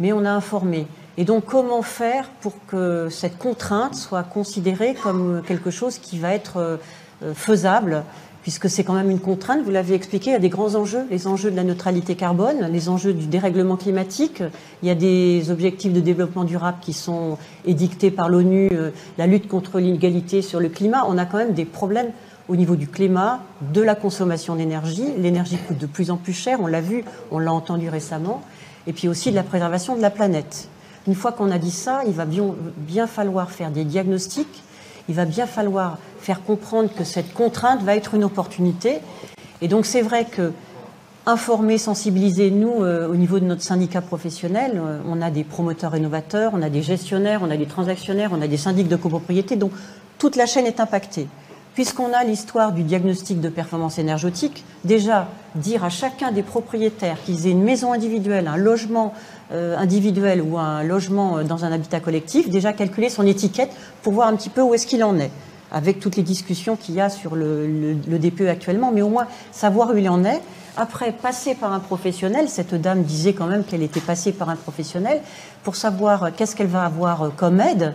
mais 0.00 0.12
on 0.12 0.24
a 0.24 0.30
informé. 0.30 0.86
Et 1.16 1.24
donc, 1.24 1.44
comment 1.44 1.82
faire 1.82 2.28
pour 2.40 2.54
que 2.66 3.08
cette 3.10 3.38
contrainte 3.38 3.94
soit 3.94 4.22
considérée 4.22 4.94
comme 4.94 5.42
quelque 5.46 5.70
chose 5.70 5.98
qui 5.98 6.18
va 6.18 6.34
être 6.34 6.56
euh, 6.56 7.34
faisable 7.34 8.02
puisque 8.42 8.68
c'est 8.68 8.84
quand 8.84 8.94
même 8.94 9.10
une 9.10 9.20
contrainte, 9.20 9.62
vous 9.64 9.70
l'avez 9.70 9.94
expliqué, 9.94 10.30
il 10.30 10.32
y 10.32 10.36
a 10.36 10.40
des 10.40 10.48
grands 10.48 10.74
enjeux, 10.74 11.06
les 11.10 11.26
enjeux 11.26 11.50
de 11.50 11.56
la 11.56 11.64
neutralité 11.64 12.16
carbone, 12.16 12.68
les 12.70 12.88
enjeux 12.88 13.12
du 13.12 13.26
dérèglement 13.26 13.76
climatique, 13.76 14.42
il 14.82 14.88
y 14.88 14.90
a 14.90 14.94
des 14.94 15.50
objectifs 15.50 15.92
de 15.92 16.00
développement 16.00 16.44
durable 16.44 16.78
qui 16.80 16.92
sont 16.92 17.38
édictés 17.64 18.10
par 18.10 18.28
l'ONU, 18.28 18.68
euh, 18.72 18.90
la 19.16 19.26
lutte 19.26 19.48
contre 19.48 19.78
l'inégalité 19.78 20.42
sur 20.42 20.60
le 20.60 20.68
climat, 20.68 21.04
on 21.08 21.18
a 21.18 21.24
quand 21.24 21.38
même 21.38 21.54
des 21.54 21.64
problèmes 21.64 22.10
au 22.48 22.56
niveau 22.56 22.74
du 22.74 22.88
climat, 22.88 23.40
de 23.72 23.80
la 23.80 23.94
consommation 23.94 24.56
d'énergie, 24.56 25.06
l'énergie 25.16 25.56
coûte 25.56 25.78
de 25.78 25.86
plus 25.86 26.10
en 26.10 26.16
plus 26.16 26.32
cher, 26.32 26.58
on 26.60 26.66
l'a 26.66 26.80
vu, 26.80 27.04
on 27.30 27.38
l'a 27.38 27.52
entendu 27.52 27.88
récemment, 27.88 28.42
et 28.88 28.92
puis 28.92 29.06
aussi 29.06 29.30
de 29.30 29.36
la 29.36 29.44
préservation 29.44 29.96
de 29.96 30.02
la 30.02 30.10
planète. 30.10 30.68
Une 31.06 31.14
fois 31.14 31.30
qu'on 31.32 31.50
a 31.50 31.58
dit 31.58 31.70
ça, 31.70 32.02
il 32.06 32.12
va 32.12 32.24
bien, 32.24 32.44
bien 32.76 33.06
falloir 33.06 33.50
faire 33.50 33.70
des 33.70 33.84
diagnostics, 33.84 34.62
il 35.08 35.14
va 35.14 35.24
bien 35.24 35.46
falloir 35.46 35.98
faire 36.20 36.42
comprendre 36.42 36.90
que 36.94 37.04
cette 37.04 37.32
contrainte 37.34 37.82
va 37.82 37.96
être 37.96 38.14
une 38.14 38.24
opportunité. 38.24 39.00
Et 39.60 39.68
donc 39.68 39.86
c'est 39.86 40.02
vrai 40.02 40.24
que 40.24 40.52
informer, 41.26 41.78
sensibiliser, 41.78 42.50
nous, 42.50 42.82
euh, 42.82 43.08
au 43.08 43.16
niveau 43.16 43.38
de 43.38 43.44
notre 43.44 43.62
syndicat 43.62 44.00
professionnel, 44.00 44.72
euh, 44.76 45.00
on 45.08 45.22
a 45.22 45.30
des 45.30 45.44
promoteurs 45.44 45.96
innovateurs, 45.96 46.52
on 46.54 46.62
a 46.62 46.70
des 46.70 46.82
gestionnaires, 46.82 47.40
on 47.42 47.50
a 47.50 47.56
des 47.56 47.66
transactionnaires, 47.66 48.30
on 48.32 48.42
a 48.42 48.48
des 48.48 48.56
syndics 48.56 48.88
de 48.88 48.96
copropriété, 48.96 49.56
donc 49.56 49.72
toute 50.18 50.36
la 50.36 50.46
chaîne 50.46 50.66
est 50.66 50.80
impactée 50.80 51.28
puisqu'on 51.74 52.12
a 52.12 52.24
l'histoire 52.24 52.72
du 52.72 52.82
diagnostic 52.82 53.40
de 53.40 53.48
performance 53.48 53.98
énergétique, 53.98 54.64
déjà 54.84 55.28
dire 55.54 55.84
à 55.84 55.88
chacun 55.88 56.32
des 56.32 56.42
propriétaires 56.42 57.16
qu'ils 57.24 57.46
aient 57.46 57.50
une 57.52 57.62
maison 57.62 57.92
individuelle, 57.92 58.48
un 58.48 58.56
logement 58.56 59.14
euh, 59.52 59.76
individuel 59.76 60.42
ou 60.42 60.58
un 60.58 60.82
logement 60.82 61.38
euh, 61.38 61.42
dans 61.44 61.64
un 61.64 61.72
habitat 61.72 62.00
collectif, 62.00 62.50
déjà 62.50 62.72
calculer 62.72 63.08
son 63.08 63.26
étiquette 63.26 63.70
pour 64.02 64.12
voir 64.12 64.28
un 64.28 64.36
petit 64.36 64.50
peu 64.50 64.62
où 64.62 64.74
est-ce 64.74 64.86
qu'il 64.86 65.02
en 65.04 65.18
est, 65.18 65.30
avec 65.70 66.00
toutes 66.00 66.16
les 66.16 66.22
discussions 66.22 66.76
qu'il 66.76 66.94
y 66.94 67.00
a 67.00 67.08
sur 67.08 67.34
le, 67.34 67.66
le, 67.66 68.18
DPE 68.18 68.48
actuellement, 68.48 68.92
mais 68.92 69.02
au 69.02 69.08
moins 69.08 69.26
savoir 69.50 69.90
où 69.90 69.96
il 69.96 70.08
en 70.08 70.24
est. 70.24 70.40
Après, 70.76 71.12
passer 71.12 71.54
par 71.54 71.72
un 71.72 71.80
professionnel, 71.80 72.48
cette 72.48 72.74
dame 72.74 73.02
disait 73.02 73.34
quand 73.34 73.46
même 73.46 73.62
qu'elle 73.62 73.82
était 73.82 74.00
passée 74.00 74.32
par 74.32 74.48
un 74.48 74.56
professionnel, 74.56 75.20
pour 75.64 75.76
savoir 75.76 76.34
qu'est-ce 76.34 76.56
qu'elle 76.56 76.66
va 76.66 76.84
avoir 76.84 77.32
comme 77.36 77.60
aide, 77.60 77.92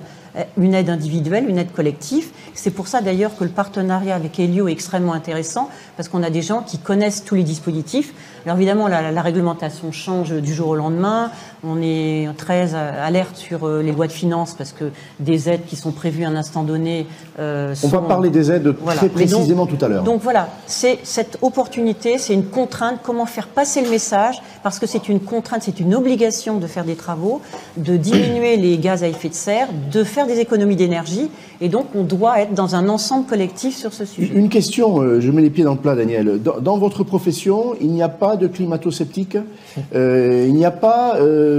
une 0.58 0.74
aide 0.74 0.90
individuelle, 0.90 1.50
une 1.50 1.58
aide 1.58 1.72
collective. 1.72 2.30
C'est 2.54 2.72
pour 2.72 2.88
ça 2.88 3.02
d'ailleurs 3.02 3.36
que 3.38 3.44
le 3.44 3.50
partenariat 3.50 4.16
avec 4.16 4.40
Helio 4.40 4.68
est 4.68 4.72
extrêmement 4.72 5.14
intéressant, 5.14 5.70
parce 5.96 6.10
qu'on 6.10 6.24
a 6.24 6.30
des 6.30 6.42
gens 6.42 6.62
qui 6.62 6.78
connaissent 6.78 7.24
tous 7.24 7.36
les 7.36 7.44
dispositifs. 7.44 8.14
Alors 8.46 8.58
évidemment, 8.58 8.88
la, 8.88 9.22
réglementation 9.22 9.92
change 9.92 10.32
du 10.32 10.54
jour 10.54 10.70
au 10.70 10.76
lendemain. 10.76 11.32
On 11.64 11.82
est 11.82 12.28
très 12.38 12.76
alerte 12.76 13.36
sur 13.36 13.66
euh, 13.66 13.82
les 13.82 13.92
lois 13.92 14.08
de 14.08 14.12
finances, 14.12 14.54
parce 14.56 14.72
que 14.72 14.86
des 15.20 15.50
aides 15.50 15.66
qui 15.66 15.76
sont 15.76 15.92
prévues 15.92 16.24
à 16.24 16.30
un 16.30 16.36
instant 16.36 16.64
donné... 16.64 17.08
Euh, 17.40 17.74
On 17.84 17.88
va 17.88 18.02
parler 18.02 18.30
des 18.30 18.52
aides 18.52 18.76
très 18.96 19.10
précisément 19.10 19.66
tout 19.66 19.84
à 19.84 19.88
l'heure. 19.88 20.04
Donc 20.04 20.22
voilà, 20.22 20.50
c'est 20.68 21.00
cette 21.04 21.38
opportunité, 21.42 22.18
c'est 22.18 22.34
une 22.34 22.46
contrainte, 22.46 23.00
comment 23.04 23.26
faire 23.26 23.48
passer 23.48 23.82
le 23.82 23.90
message, 23.90 24.42
parce 24.64 24.80
que 24.80 24.86
c'est 24.86 25.10
une 25.10 25.20
contrainte, 25.20 25.64
c'est 25.64 25.80
une 25.80 25.96
obligation 25.96 26.58
de 26.58 26.68
faire 26.68 26.86
des 26.86 26.96
travaux, 26.96 27.42
de 27.78 27.98
diminuer 27.98 28.58
les 28.58 28.78
gaz 28.78 29.04
à 29.04 29.08
effet 29.08 29.30
de 29.30 29.34
serre, 29.34 29.68
de 29.92 30.04
faire 30.04 30.28
des 30.28 30.40
économies 30.40 30.76
d'énergie, 30.76 31.30
et 31.62 31.70
donc 31.70 31.88
on 31.96 32.04
doit 32.04 32.42
être 32.42 32.54
dans 32.54 32.76
un 32.76 32.90
ensemble 32.90 33.26
collectif 33.26 33.76
sur 33.76 33.94
ce 33.94 34.06
sujet. 34.06 34.32
Une 34.34 34.50
question, 34.50 35.02
euh, 35.02 35.20
je 35.20 35.32
mets 35.32 35.42
les 35.42 35.50
pieds 35.50 35.64
dans 35.64 35.74
le 35.74 35.80
plat, 35.80 35.96
Daniel. 35.96 36.40
Dans, 36.42 36.78
votre 36.78 37.04
profession, 37.04 37.74
il 37.82 37.90
n'y 37.90 38.04
a 38.04 38.10
pas 38.10 38.36
de 38.36 38.48
climato-sceptique 38.48 39.38
euh, 39.96 40.46
Il 40.48 40.54
n'y 40.54 40.66
a 40.66 40.72
pas, 40.72 41.18
euh, 41.18 41.57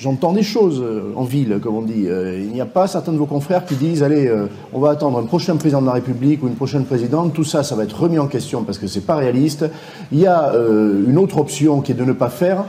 j'entends 0.00 0.32
des 0.32 0.42
choses 0.42 0.82
en 1.16 1.24
ville, 1.24 1.58
comme 1.62 1.76
on 1.76 1.82
dit, 1.82 2.06
il 2.06 2.52
n'y 2.52 2.60
a 2.60 2.66
pas 2.66 2.86
certains 2.86 3.12
de 3.12 3.18
vos 3.18 3.26
confrères 3.26 3.64
qui 3.64 3.74
disent, 3.74 4.02
allez, 4.02 4.30
on 4.72 4.80
va 4.80 4.90
attendre 4.90 5.18
un 5.18 5.24
prochain 5.24 5.56
président 5.56 5.80
de 5.80 5.86
la 5.86 5.92
République 5.92 6.42
ou 6.42 6.48
une 6.48 6.54
prochaine 6.54 6.84
présidente, 6.84 7.32
tout 7.34 7.44
ça, 7.44 7.62
ça 7.62 7.74
va 7.74 7.84
être 7.84 8.00
remis 8.00 8.18
en 8.18 8.26
question 8.26 8.62
parce 8.62 8.78
que 8.78 8.86
c'est 8.86 9.06
pas 9.06 9.16
réaliste. 9.16 9.64
Il 10.12 10.20
y 10.20 10.26
a 10.26 10.52
une 10.54 11.18
autre 11.18 11.38
option 11.38 11.80
qui 11.80 11.92
est 11.92 11.96
de 11.96 12.04
ne 12.04 12.12
pas 12.12 12.30
faire. 12.30 12.64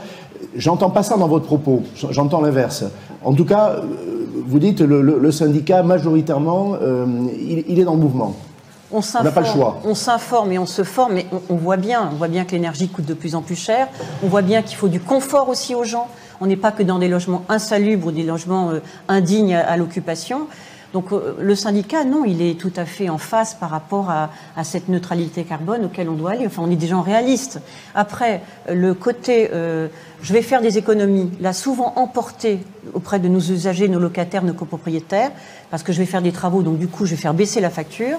J'entends 0.56 0.90
pas 0.90 1.02
ça 1.02 1.16
dans 1.16 1.28
votre 1.28 1.46
propos, 1.46 1.82
j'entends 1.94 2.40
l'inverse. 2.40 2.84
En 3.22 3.34
tout 3.34 3.44
cas, 3.44 3.76
vous 4.50 4.58
dites 4.58 4.80
le, 4.80 5.00
le, 5.00 5.30
syndicat 5.30 5.82
majoritairement, 5.82 6.74
euh, 6.82 7.06
il, 7.38 7.78
est 7.78 7.84
dans 7.84 7.94
le 7.94 8.00
mouvement. 8.00 8.34
On 8.92 9.00
n'a 9.22 9.30
pas 9.30 9.40
le 9.40 9.46
choix. 9.46 9.78
On 9.84 9.94
s'informe 9.94 10.50
et 10.50 10.58
on 10.58 10.66
se 10.66 10.82
forme, 10.82 11.14
mais 11.14 11.26
on, 11.48 11.54
voit 11.54 11.76
bien, 11.76 12.10
on 12.12 12.16
voit 12.16 12.26
bien 12.26 12.44
que 12.44 12.52
l'énergie 12.52 12.88
coûte 12.88 13.04
de 13.04 13.14
plus 13.14 13.36
en 13.36 13.42
plus 13.42 13.54
cher. 13.54 13.86
On 14.24 14.26
voit 14.26 14.42
bien 14.42 14.62
qu'il 14.62 14.76
faut 14.76 14.88
du 14.88 14.98
confort 14.98 15.48
aussi 15.48 15.76
aux 15.76 15.84
gens. 15.84 16.08
On 16.40 16.46
n'est 16.46 16.56
pas 16.56 16.72
que 16.72 16.82
dans 16.82 16.98
des 16.98 17.08
logements 17.08 17.44
insalubres 17.48 18.08
ou 18.08 18.12
des 18.12 18.22
logements 18.22 18.70
euh, 18.70 18.80
indignes 19.08 19.54
à 19.54 19.76
l'occupation. 19.76 20.48
Donc 20.92 21.12
euh, 21.12 21.36
le 21.38 21.54
syndicat, 21.54 22.04
non, 22.04 22.24
il 22.24 22.42
est 22.42 22.58
tout 22.58 22.72
à 22.76 22.84
fait 22.84 23.08
en 23.08 23.18
face 23.18 23.54
par 23.54 23.70
rapport 23.70 24.10
à, 24.10 24.30
cette 24.64 24.88
neutralité 24.88 25.44
carbone 25.44 25.84
auquel 25.84 26.08
on 26.08 26.14
doit 26.14 26.32
aller. 26.32 26.46
Enfin, 26.46 26.62
on 26.64 26.70
est 26.70 26.76
des 26.76 26.88
gens 26.88 27.02
réalistes. 27.02 27.60
Après, 27.94 28.42
le 28.68 28.94
côté, 28.94 29.50
euh, 29.52 29.88
je 30.22 30.32
vais 30.32 30.42
faire 30.42 30.60
des 30.60 30.78
économies, 30.78 31.30
l'a 31.40 31.52
souvent 31.52 31.94
emporté 31.96 32.60
auprès 32.92 33.18
de 33.18 33.28
nos 33.28 33.40
usagers, 33.40 33.88
nos 33.88 33.98
locataires, 33.98 34.42
nos 34.42 34.52
copropriétaires, 34.52 35.30
parce 35.70 35.82
que 35.82 35.92
je 35.92 35.98
vais 35.98 36.06
faire 36.06 36.22
des 36.22 36.32
travaux, 36.32 36.62
donc 36.62 36.78
du 36.78 36.88
coup, 36.88 37.06
je 37.06 37.12
vais 37.12 37.20
faire 37.20 37.34
baisser 37.34 37.60
la 37.60 37.70
facture. 37.70 38.18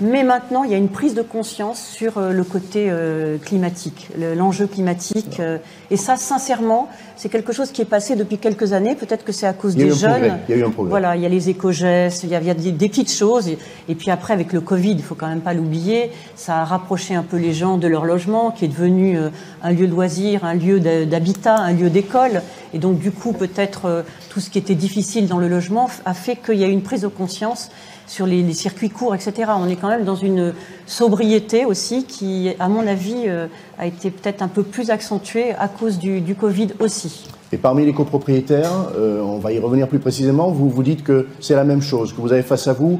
Mais 0.00 0.22
maintenant, 0.24 0.64
il 0.64 0.70
y 0.70 0.74
a 0.74 0.78
une 0.78 0.88
prise 0.88 1.14
de 1.14 1.20
conscience 1.20 1.82
sur 1.82 2.16
euh, 2.16 2.32
le 2.32 2.42
côté 2.42 2.86
euh, 2.88 3.36
climatique, 3.36 4.08
l'enjeu 4.18 4.66
climatique. 4.66 5.40
Euh, 5.40 5.58
et 5.90 5.98
ça, 5.98 6.16
sincèrement, 6.16 6.88
c'est 7.16 7.28
quelque 7.28 7.52
chose 7.52 7.70
qui 7.70 7.82
est 7.82 7.86
passé 7.86 8.16
depuis 8.16 8.38
quelques 8.38 8.72
années. 8.72 8.94
Peut-être 8.94 9.24
que 9.24 9.32
c'est 9.32 9.46
à 9.46 9.52
cause 9.52 9.76
des 9.76 9.90
jeunes. 9.90 10.38
Il 10.48 10.54
y 10.54 10.58
a 10.58 10.62
eu 10.62 10.64
un 10.64 10.70
progrès. 10.70 10.90
Voilà, 10.90 11.16
il 11.16 11.22
y 11.22 11.26
a 11.26 11.28
les 11.28 11.50
éco-gestes, 11.50 12.24
il 12.24 12.30
y 12.30 12.34
a, 12.34 12.40
des, 12.54 12.88
petites 12.88 13.12
choses. 13.12 13.48
Et, 13.88 13.94
puis 13.94 14.10
après, 14.10 14.32
avec 14.32 14.54
le 14.54 14.62
Covid, 14.62 14.92
il 14.92 15.02
faut 15.02 15.14
quand 15.14 15.28
même 15.28 15.42
pas 15.42 15.52
l'oublier, 15.52 16.12
ça 16.34 16.60
a 16.60 16.64
rapproché 16.64 17.14
un 17.14 17.22
peu 17.22 17.36
les 17.36 17.52
gens 17.52 17.76
de 17.76 17.86
leur 17.86 18.06
logement, 18.06 18.52
qui 18.52 18.64
est 18.64 18.68
devenu 18.68 19.18
un 19.62 19.70
lieu 19.70 19.86
de 19.86 19.92
loisir, 19.92 20.44
un 20.44 20.54
lieu 20.54 20.80
d'habitat, 20.80 21.56
un 21.56 21.72
lieu 21.72 21.90
d'école. 21.90 22.40
Et 22.72 22.78
donc, 22.78 22.98
du 22.98 23.10
coup, 23.10 23.32
peut-être 23.32 24.04
tout 24.30 24.40
ce 24.40 24.48
qui 24.48 24.58
était 24.58 24.74
difficile 24.74 25.26
dans 25.26 25.38
le 25.38 25.48
logement 25.48 25.90
a 26.04 26.14
fait 26.14 26.36
qu'il 26.36 26.56
y 26.56 26.64
a 26.64 26.68
eu 26.68 26.72
une 26.72 26.82
prise 26.82 27.02
de 27.02 27.08
conscience 27.08 27.70
sur 28.10 28.26
les, 28.26 28.52
circuits 28.52 28.90
courts, 28.90 29.14
etc. 29.14 29.52
On 29.56 29.68
est 29.68 29.76
quand 29.76 29.88
même 29.88 30.04
dans 30.04 30.16
une 30.16 30.52
sobriété 30.84 31.64
aussi 31.64 32.04
qui, 32.04 32.50
à 32.58 32.68
mon 32.68 32.84
avis, 32.84 33.26
euh, 33.28 33.46
a 33.78 33.86
été 33.86 34.10
peut-être 34.10 34.42
un 34.42 34.48
peu 34.48 34.64
plus 34.64 34.90
accentuée 34.90 35.52
à 35.52 35.68
cause 35.68 36.00
du, 36.00 36.34
Covid 36.34 36.70
aussi. 36.80 37.28
Et 37.52 37.56
parmi 37.56 37.86
les 37.86 37.92
copropriétaires, 37.92 38.88
euh, 38.96 39.22
on 39.22 39.38
va 39.38 39.52
y 39.52 39.60
revenir 39.60 39.86
plus 39.86 40.00
précisément, 40.00 40.50
vous 40.50 40.68
vous 40.68 40.82
dites 40.82 41.04
que 41.04 41.28
c'est 41.38 41.54
la 41.54 41.62
même 41.62 41.82
chose, 41.82 42.12
que 42.12 42.20
vous 42.20 42.32
avez 42.32 42.42
face 42.42 42.66
à 42.66 42.72
vous 42.72 42.98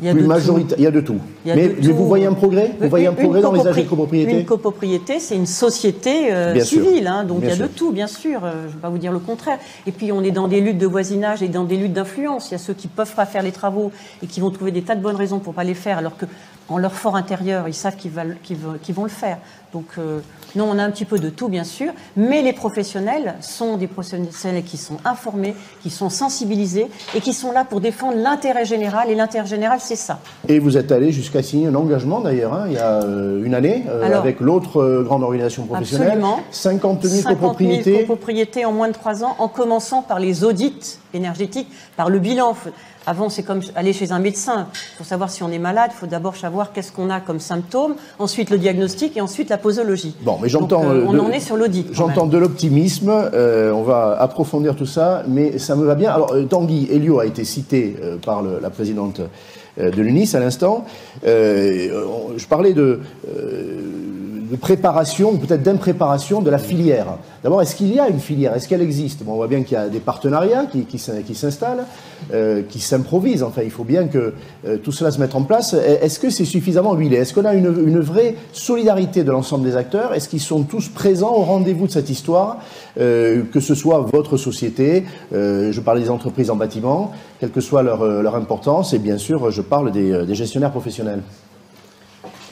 il 0.00 0.06
y 0.06 0.08
a 0.08 0.14
de 0.14 0.20
tout. 0.20 0.64
Il 0.76 0.82
y 0.82 0.86
a 0.86 0.90
de 0.90 1.00
tout. 1.00 1.18
mais, 1.44 1.68
vous 1.68 2.06
voyez 2.06 2.26
un 2.26 2.32
progrès 2.32 2.72
Vous 2.80 2.88
voyez 2.88 3.06
un 3.06 3.12
progrès 3.12 3.40
dans 3.40 3.52
les 3.52 3.62
de 3.62 3.88
copropriété 3.88 4.32
Une 4.32 4.44
copropriété, 4.44 5.20
c'est 5.20 5.36
une 5.36 5.46
société 5.46 6.32
euh, 6.32 6.58
civile, 6.60 7.06
hein, 7.06 7.24
donc 7.24 7.40
il 7.42 7.48
y 7.48 7.52
a 7.52 7.56
de 7.56 7.66
tout, 7.66 7.92
bien 7.92 8.06
sûr. 8.06 8.44
Euh, 8.44 8.52
je 8.62 8.68
ne 8.68 8.72
vais 8.72 8.80
pas 8.80 8.88
vous 8.88 8.98
dire 8.98 9.12
le 9.12 9.18
contraire. 9.18 9.58
Et 9.86 9.92
puis 9.92 10.12
on 10.12 10.22
est 10.22 10.30
dans 10.30 10.48
des 10.48 10.60
luttes 10.60 10.78
de 10.78 10.86
voisinage 10.86 11.42
et 11.42 11.48
dans 11.48 11.64
des 11.64 11.76
luttes 11.76 11.92
d'influence. 11.92 12.50
Il 12.50 12.52
y 12.52 12.54
a 12.54 12.58
ceux 12.58 12.74
qui 12.74 12.88
peuvent 12.88 13.14
pas 13.14 13.26
faire 13.26 13.42
les 13.42 13.52
travaux 13.52 13.90
et 14.22 14.26
qui 14.26 14.40
vont 14.40 14.50
trouver 14.50 14.70
des 14.70 14.82
tas 14.82 14.94
de 14.94 15.02
bonnes 15.02 15.16
raisons 15.16 15.38
pour 15.38 15.54
pas 15.54 15.64
les 15.64 15.74
faire, 15.74 15.98
alors 15.98 16.16
que 16.16 16.26
en 16.68 16.78
leur 16.78 16.92
fort 16.92 17.16
intérieur, 17.16 17.68
ils 17.68 17.74
savent 17.74 17.96
qu'ils 17.96 18.10
vont 18.10 19.02
le 19.02 19.08
faire. 19.08 19.38
Donc 19.74 19.86
euh, 19.98 20.20
non, 20.54 20.68
on 20.70 20.78
a 20.78 20.84
un 20.84 20.90
petit 20.90 21.04
peu 21.04 21.18
de 21.18 21.28
tout, 21.28 21.48
bien 21.48 21.64
sûr, 21.64 21.92
mais 22.16 22.42
les 22.42 22.52
professionnels 22.52 23.34
sont 23.40 23.76
des 23.76 23.88
professionnels 23.88 24.62
qui 24.64 24.76
sont 24.76 24.98
informés, 25.04 25.56
qui 25.82 25.90
sont 25.90 26.10
sensibilisés 26.10 26.86
et 27.14 27.20
qui 27.20 27.32
sont 27.32 27.50
là 27.50 27.64
pour 27.64 27.80
défendre 27.80 28.16
l'intérêt 28.16 28.64
général. 28.64 29.10
Et 29.10 29.16
l'intérêt 29.16 29.48
général, 29.48 29.80
c'est 29.80 29.96
ça. 29.96 30.20
Et 30.48 30.60
vous 30.60 30.76
êtes 30.76 30.92
allé 30.92 31.10
jusqu'à 31.10 31.42
signer 31.42 31.66
un 31.66 31.74
engagement, 31.74 32.20
d'ailleurs, 32.20 32.54
hein, 32.54 32.66
il 32.68 32.74
y 32.74 32.78
a 32.78 33.02
euh, 33.02 33.44
une 33.44 33.54
année, 33.54 33.84
euh, 33.88 34.16
avec 34.16 34.38
l'autre 34.38 35.02
grande 35.02 35.24
organisation 35.24 35.66
professionnelle. 35.66 36.08
Absolument. 36.08 36.40
50 36.52 37.04
000 37.04 37.28
copropriétés. 37.28 37.90
000 37.90 38.00
copropriétés 38.02 38.64
en 38.64 38.72
moins 38.72 38.88
de 38.88 38.92
trois 38.92 39.24
ans, 39.24 39.34
en 39.40 39.48
commençant 39.48 40.02
par 40.02 40.20
les 40.20 40.44
audits 40.44 40.98
énergétiques, 41.12 41.68
par 41.96 42.10
le 42.10 42.20
bilan. 42.20 42.54
Avant, 43.06 43.28
c'est 43.28 43.42
comme 43.42 43.60
aller 43.74 43.92
chez 43.92 44.12
un 44.12 44.18
médecin. 44.18 44.68
Pour 44.96 45.04
savoir 45.04 45.30
si 45.30 45.42
on 45.42 45.50
est 45.50 45.58
malade, 45.58 45.90
il 45.94 45.98
faut 45.98 46.06
d'abord 46.06 46.36
savoir 46.36 46.72
qu'est-ce 46.72 46.90
qu'on 46.90 47.10
a 47.10 47.20
comme 47.20 47.38
symptômes, 47.38 47.94
ensuite 48.18 48.50
le 48.50 48.58
diagnostic 48.58 49.16
et 49.16 49.20
ensuite 49.20 49.50
la 49.50 49.58
posologie. 49.58 50.16
Bon, 50.22 50.38
mais 50.40 50.48
j'entends. 50.48 50.84
Euh, 50.84 51.04
on 51.06 51.18
en 51.18 51.30
est 51.30 51.40
sur 51.40 51.56
l'audit. 51.56 51.86
J'entends 51.92 52.26
de 52.26 52.38
l'optimisme. 52.38 53.10
Euh, 53.10 53.72
on 53.72 53.82
va 53.82 54.16
approfondir 54.18 54.74
tout 54.74 54.86
ça, 54.86 55.22
mais 55.28 55.58
ça 55.58 55.76
me 55.76 55.84
va 55.84 55.94
bien. 55.94 56.12
Alors, 56.12 56.32
euh, 56.32 56.44
Tanguy 56.44 56.88
Elio 56.90 57.20
a 57.20 57.26
été 57.26 57.44
cité 57.44 57.96
par 58.24 58.42
la 58.42 58.70
présidente 58.70 59.20
de 59.76 60.02
l'UNIS 60.02 60.34
à 60.34 60.40
l'instant. 60.40 60.84
je 61.24 62.46
parlais 62.46 62.72
de 62.72 63.00
de 64.50 64.56
préparation, 64.56 65.36
peut-être 65.36 65.62
d'impréparation 65.62 66.42
de 66.42 66.50
la 66.50 66.58
filière. 66.58 67.06
D'abord, 67.42 67.62
est-ce 67.62 67.74
qu'il 67.76 67.94
y 67.94 67.98
a 67.98 68.08
une 68.08 68.20
filière? 68.20 68.54
Est-ce 68.54 68.68
qu'elle 68.68 68.82
existe? 68.82 69.22
Bon, 69.22 69.32
On 69.32 69.36
voit 69.36 69.48
bien 69.48 69.62
qu'il 69.62 69.72
y 69.72 69.80
a 69.80 69.88
des 69.88 70.00
partenariats 70.00 70.66
qui, 70.66 70.84
qui, 70.84 70.98
s'installent, 70.98 71.84
euh, 72.32 72.62
qui 72.68 72.80
s'improvisent. 72.80 73.42
Enfin, 73.42 73.62
il 73.62 73.70
faut 73.70 73.84
bien 73.84 74.06
que 74.06 74.34
euh, 74.66 74.76
tout 74.78 74.92
cela 74.92 75.10
se 75.10 75.20
mette 75.20 75.34
en 75.34 75.42
place. 75.42 75.74
Est-ce 75.74 76.18
que 76.18 76.30
c'est 76.30 76.44
suffisamment 76.44 76.94
huilé? 76.94 77.16
Est-ce 77.16 77.34
qu'on 77.34 77.44
a 77.44 77.54
une, 77.54 78.00
vraie 78.00 78.36
solidarité 78.52 79.24
de 79.24 79.30
l'ensemble 79.30 79.64
des 79.64 79.76
acteurs? 79.76 80.14
Est-ce 80.14 80.28
qu'ils 80.28 80.40
sont 80.40 80.62
tous 80.62 80.88
présents 80.88 81.34
au 81.34 81.42
rendez-vous 81.42 81.86
de 81.86 81.92
cette 81.92 82.10
histoire? 82.10 82.58
Euh, 83.00 83.42
Que 83.52 83.60
ce 83.60 83.74
soit 83.74 84.00
votre 84.00 84.36
société, 84.36 85.04
je 85.32 85.80
parle 85.80 86.00
des 86.00 86.10
entreprises 86.10 86.50
en 86.50 86.56
bâtiment, 86.56 87.12
quelle 87.40 87.50
que 87.50 87.60
soit 87.60 87.82
leur, 87.82 88.04
leur 88.04 88.36
importance, 88.36 88.92
et 88.94 88.98
bien 88.98 89.18
sûr, 89.18 89.50
je 89.50 89.62
parle 89.62 89.92
des 89.92 90.34
gestionnaires 90.34 90.70
professionnels. 90.70 91.20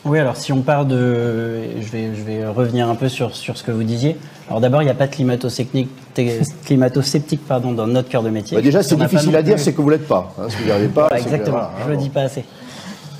Oui, 0.04 0.18
alors 0.18 0.36
si 0.36 0.52
on 0.52 0.62
part 0.62 0.84
de. 0.84 1.60
Je 1.80 1.92
vais, 1.92 2.10
je 2.14 2.22
vais 2.22 2.44
revenir 2.46 2.88
un 2.88 2.96
peu 2.96 3.08
sur, 3.08 3.36
sur 3.36 3.56
ce 3.56 3.62
que 3.62 3.70
vous 3.70 3.84
disiez. 3.84 4.16
Alors 4.48 4.60
d'abord, 4.60 4.82
il 4.82 4.86
n'y 4.86 4.90
a 4.90 4.94
pas 4.94 5.06
de 5.06 5.12
climato-sceptique 5.12 7.46
pardon, 7.46 7.70
dans 7.72 7.86
notre 7.86 8.08
cœur 8.08 8.24
de 8.24 8.30
métier. 8.30 8.56
Bah, 8.56 8.62
déjà, 8.62 8.82
c'est 8.82 8.96
difficile 8.96 9.36
à 9.36 9.42
dire, 9.42 9.60
c'est 9.60 9.72
que 9.72 9.80
vous 9.80 9.90
ne 9.90 9.92
l'êtes 9.92 10.08
pas. 10.08 10.34
Hein, 10.38 10.48
vous 10.48 10.88
pas. 10.88 11.16
exactement, 11.16 11.68
je 11.82 11.86
ne 11.86 11.92
le 11.92 11.96
dis 11.96 12.10
pas 12.10 12.22
assez. 12.22 12.44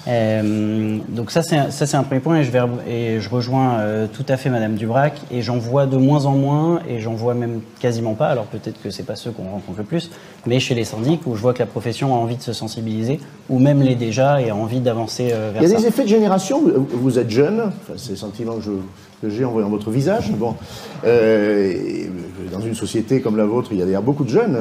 Euh, 0.08 0.98
donc 1.08 1.30
ça 1.30 1.42
c'est 1.42 1.70
ça 1.70 1.86
c'est 1.86 1.96
un 1.96 2.02
premier 2.02 2.20
point 2.20 2.38
et 2.38 2.44
je 2.44 2.50
vais 2.50 2.60
et 2.88 3.20
je 3.20 3.28
rejoins 3.28 3.78
euh, 3.78 4.08
tout 4.12 4.24
à 4.28 4.36
fait 4.36 4.50
Madame 4.50 4.74
Dubrac 4.74 5.20
et 5.30 5.42
j'en 5.42 5.58
vois 5.58 5.86
de 5.86 5.96
moins 5.96 6.26
en 6.26 6.32
moins 6.32 6.80
et 6.88 6.98
j'en 6.98 7.14
vois 7.14 7.34
même 7.34 7.60
quasiment 7.78 8.14
pas 8.14 8.26
alors 8.26 8.46
peut-être 8.46 8.82
que 8.82 8.90
c'est 8.90 9.04
pas 9.04 9.14
ceux 9.14 9.30
qu'on 9.30 9.44
rencontre 9.44 9.78
le 9.78 9.84
plus 9.84 10.10
mais 10.44 10.58
chez 10.58 10.74
les 10.74 10.82
syndics 10.82 11.24
où 11.26 11.36
je 11.36 11.40
vois 11.40 11.54
que 11.54 11.60
la 11.60 11.66
profession 11.66 12.14
a 12.16 12.18
envie 12.18 12.36
de 12.36 12.42
se 12.42 12.52
sensibiliser 12.52 13.20
ou 13.48 13.60
même 13.60 13.80
l'est 13.80 13.94
déjà 13.94 14.42
et 14.42 14.50
a 14.50 14.56
envie 14.56 14.80
d'avancer 14.80 15.28
euh, 15.32 15.52
vers 15.52 15.62
ça. 15.62 15.68
Il 15.68 15.72
y 15.72 15.74
a 15.76 15.78
des 15.78 15.86
effets 15.86 16.02
de 16.02 16.08
génération. 16.08 16.60
Vous 16.90 17.20
êtes 17.20 17.30
jeune, 17.30 17.70
c'est 17.96 18.10
le 18.10 18.16
sentiment 18.16 18.56
que 19.20 19.28
j'ai 19.28 19.44
en 19.44 19.52
voyant 19.52 19.68
votre 19.68 19.90
visage. 19.90 20.32
Bon, 20.32 20.56
dans 21.04 22.60
une 22.60 22.74
société 22.74 23.20
comme 23.20 23.36
la 23.36 23.44
vôtre, 23.44 23.70
il 23.72 23.78
y 23.78 23.82
a 23.82 23.84
d'ailleurs 23.84 24.02
beaucoup 24.02 24.24
de 24.24 24.30
jeunes. 24.30 24.56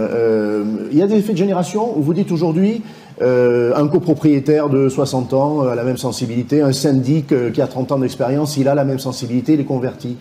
il 0.92 0.98
y 0.98 1.02
a 1.02 1.08
des 1.08 1.16
effets 1.16 1.34
de 1.34 1.38
génération 1.38 1.98
où 1.98 2.02
vous 2.04 2.14
dites 2.14 2.32
aujourd'hui, 2.32 2.84
euh, 3.22 3.76
un 3.76 3.88
copropriétaire 3.88 4.70
de 4.70 4.90
60 4.90 5.34
ans 5.34 5.62
a 5.62 5.76
la 5.76 5.84
même 5.84 5.98
sensibilité, 5.98 6.62
un 6.62 6.72
syndic 6.72 7.32
euh, 7.32 7.52
qui 7.52 7.62
a 7.62 7.68
30 7.68 7.92
ans 7.92 8.00
d'expérience, 8.00 8.58
il 8.58 8.68
a 8.68 8.74
la 8.74 8.84
même 8.84 8.98
sensibilité, 8.98 9.54
il 9.54 9.60
est 9.60 9.66
converti. 9.66 10.18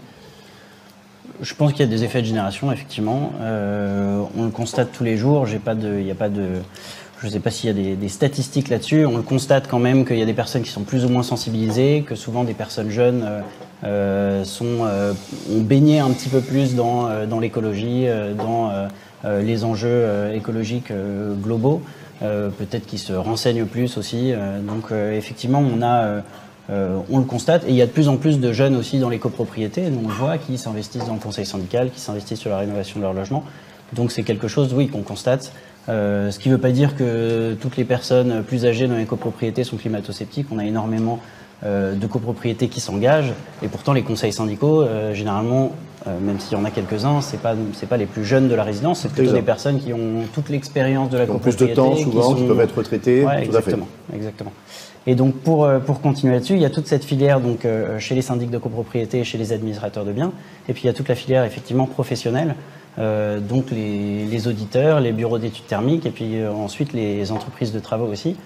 Je 1.41 1.55
pense 1.55 1.73
qu'il 1.73 1.81
y 1.81 1.89
a 1.89 1.91
des 1.91 2.05
effets 2.05 2.21
de 2.21 2.27
génération, 2.27 2.71
effectivement. 2.71 3.33
Euh, 3.41 4.21
on 4.37 4.45
le 4.45 4.51
constate 4.51 4.93
tous 4.93 5.05
les 5.05 5.17
jours. 5.17 5.47
J'ai 5.47 5.59
pas 5.59 5.71
a 5.71 6.15
pas 6.15 6.29
de, 6.29 6.49
je 7.23 7.27
ne 7.27 7.33
sais 7.33 7.41
pas 7.41 7.51
s'il 7.51 7.75
y 7.75 7.93
a 7.93 7.97
des, 7.97 8.09
statistiques 8.11 8.69
là-dessus. 8.69 9.07
On 9.07 9.17
le 9.17 9.23
constate 9.23 9.67
quand 9.67 9.79
même 9.79 10.05
qu'il 10.05 10.19
y 10.19 10.23
a 10.23 10.27
des 10.27 10.35
personnes 10.35 10.63
qui 10.63 10.71
sont 10.71 10.83
plus 10.83 11.07
ou 11.07 11.09
moins 11.09 11.23
sensibilisées, 11.23 12.05
que 12.07 12.15
souvent 12.15 12.45
des 12.45 12.53
personnes 12.53 12.91
jeunes 12.91 13.25
sont, 14.45 14.87
ont 15.51 15.61
baigné 15.63 16.01
un 16.01 16.11
petit 16.11 16.29
peu 16.29 16.43
plus 16.43 16.75
dans 16.75 17.41
l'écologie, 17.41 18.07
dans 18.37 18.71
les 19.25 19.65
enjeux 19.65 20.35
écologiques 20.35 20.93
globaux. 21.43 21.81
Peut-être 22.21 22.87
qu'ils 22.87 22.99
se 22.99 23.13
renseignent 23.13 23.65
plus 23.65 23.97
aussi. 23.97 24.33
donc 24.63 24.93
effectivement, 24.93 25.61
on 25.61 25.83
a 25.83 26.23
on 26.69 27.19
le 27.19 27.25
constate. 27.25 27.65
Et 27.65 27.71
il 27.71 27.75
y 27.75 27.83
a 27.83 27.87
de 27.87 27.91
plus 27.91 28.09
en 28.09 28.17
plus 28.17 28.39
de 28.39 28.53
jeunes 28.53 28.77
aussi 28.77 28.99
dans 28.99 29.09
les 29.09 29.19
copropriétés, 29.19 29.85
on 29.87 30.07
le 30.07 30.15
voit, 30.15 30.39
qui 30.39 30.59
s'investissent 30.59 31.07
dans 31.07 31.15
le 31.15 31.21
conseil 31.21 31.47
syndical, 31.47 31.91
qui 31.91 32.01
s'investissent 32.01 32.41
sur 32.41 32.51
la 32.51 32.59
rénovation 32.59 33.01
de 33.01 33.05
leur 33.05 33.15
logement. 33.15 33.45
Donc 33.93 34.13
c'est 34.13 34.23
quelque 34.23 34.49
chose, 34.49 34.73
oui, 34.75 34.89
qu'on 34.89 35.03
constate. 35.03 35.53
ce 35.89 36.39
qui 36.39 36.49
ne 36.49 36.55
veut 36.55 36.61
pas 36.61 36.71
dire 36.71 36.97
que 36.97 37.57
toutes 37.61 37.77
les 37.77 37.85
personnes 37.85 38.43
plus 38.45 38.67
âgées 38.67 38.87
dans 38.87 38.97
les 38.97 39.07
copropriétés 39.07 39.65
sont 39.65 39.77
climato-sceptiques. 39.77 40.47
On 40.53 40.59
a 40.59 40.65
énormément 40.65 41.19
euh, 41.19 41.40
de 41.65 42.07
copropriétés 42.07 42.69
qui 42.69 42.81
s'engagent. 42.81 43.35
Et 43.63 43.69
pourtant, 43.69 43.93
les 43.93 44.03
conseils 44.03 44.33
syndicaux, 44.33 44.83
euh, 44.83 45.13
généralement, 45.13 45.73
euh, 46.07 46.19
même 46.19 46.41
s'il 46.41 46.57
y 46.57 46.61
en 46.61 46.65
a 46.65 46.71
quelques-uns, 46.71 47.21
c'est 47.21 47.41
pas 47.41 47.55
c'est 47.75 47.89
pas 47.89 47.99
les 47.99 48.07
plus 48.07 48.25
jeunes 48.25 48.49
de 48.49 48.55
la 48.55 48.65
résidence, 48.65 49.01
c'est 49.01 49.13
plutôt 49.13 49.33
des 49.33 49.43
personnes 49.43 49.79
qui 49.79 49.93
ont 49.93 50.25
toute 50.33 50.49
l'expérience 50.49 51.11
de 51.11 51.19
la 51.19 51.27
qui 51.27 51.33
copropriété. 51.33 51.65
Ont 51.65 51.67
plus 51.67 51.71
de 51.71 51.75
temps, 51.75 51.97
souvent, 51.97 52.35
qui, 52.35 52.45
peuvent 52.45 52.61
être 52.61 52.79
retraités. 52.79 53.27
exactement, 53.43 53.89
exactement. 54.15 54.53
Et 55.07 55.15
donc, 55.15 55.35
pour, 55.35 55.69
pour 55.87 56.01
continuer 56.01 56.35
là-dessus, 56.35 56.55
il 56.55 56.61
y 56.61 56.65
a 56.65 56.71
toute 56.71 56.87
cette 56.87 57.05
filière 57.05 57.41
donc, 57.41 57.67
chez 57.99 58.15
les 58.15 58.23
syndics 58.23 58.51
de 58.51 58.59
copropriété, 58.59 59.25
chez 59.25 59.39
les 59.39 59.53
administrateurs 59.53 60.05
de 60.05 60.13
biens, 60.13 60.33
et 60.69 60.75
puis 60.75 60.85
il 60.85 60.87
y 60.87 60.91
a 60.91 60.93
toute 60.93 61.09
la 61.09 61.15
filière 61.15 61.45
effectivement 61.45 61.87
professionnelle, 61.87 62.55
donc 62.99 63.71
les, 63.71 64.27
les, 64.27 64.49
auditeurs, 64.49 65.01
les 65.01 65.13
bureaux 65.13 65.39
d'études 65.39 65.67
thermiques, 65.67 66.05
et 66.05 66.11
puis 66.11 66.47
ensuite 66.47 66.93
les 66.93 67.33
entreprises 67.33 67.73
de 67.73 67.81
travaux 67.81 68.07
aussi, 68.07 68.37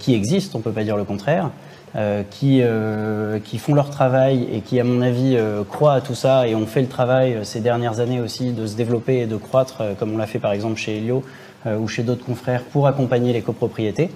qui 0.00 0.14
existent, 0.14 0.56
on 0.56 0.58
ne 0.58 0.64
peut 0.64 0.72
pas 0.72 0.82
dire 0.82 0.96
le 0.96 1.04
contraire. 1.04 1.50
Euh, 1.96 2.24
qui, 2.30 2.60
euh, 2.60 3.38
qui 3.38 3.56
font 3.56 3.74
leur 3.74 3.88
travail 3.88 4.46
et 4.52 4.60
qui, 4.60 4.78
à 4.78 4.84
mon 4.84 5.00
avis, 5.00 5.34
euh, 5.34 5.64
croient 5.64 5.94
à 5.94 6.02
tout 6.02 6.14
ça 6.14 6.46
et 6.46 6.54
ont 6.54 6.66
fait 6.66 6.82
le 6.82 6.88
travail 6.88 7.38
ces 7.42 7.60
dernières 7.60 8.00
années 8.00 8.20
aussi 8.20 8.52
de 8.52 8.66
se 8.66 8.76
développer 8.76 9.20
et 9.20 9.26
de 9.26 9.36
croître, 9.36 9.82
comme 9.98 10.12
on 10.12 10.18
l'a 10.18 10.26
fait 10.26 10.38
par 10.38 10.52
exemple 10.52 10.76
chez 10.76 10.98
Helio 10.98 11.24
ou 11.64 11.88
chez 11.88 12.02
d'autres 12.02 12.24
confrères, 12.24 12.62
pour 12.64 12.86
accompagner 12.86 13.32
les 13.32 13.40
copropriétés. 13.40 14.10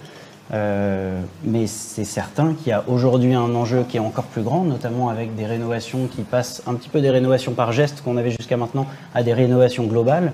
mais 0.53 1.67
c'est 1.67 2.05
certain 2.05 2.53
qu'il 2.53 2.69
y 2.69 2.73
a 2.73 2.85
aujourd'hui 2.87 3.35
un 3.35 3.55
enjeu 3.55 3.85
qui 3.89 3.97
est 3.97 4.01
encore 4.01 4.25
plus 4.25 4.43
grand, 4.43 4.63
notamment 4.63 5.09
avec 5.09 5.35
des 5.35 5.47
rénovations 5.47 6.07
qui 6.07 6.23
passent 6.23 6.63
un 6.67 6.75
petit 6.75 6.91
peu 6.91 7.01
des 7.01 7.11
rénovations 7.11 7.53
par 7.53 7.73
geste 7.73 8.03
qu'on 8.03 8.19
avait 8.19 8.31
jusqu'à 8.31 8.59
maintenant 8.59 8.87
à 9.15 9.23
des 9.23 9.33
rénovations 9.33 9.85
globales 9.85 10.33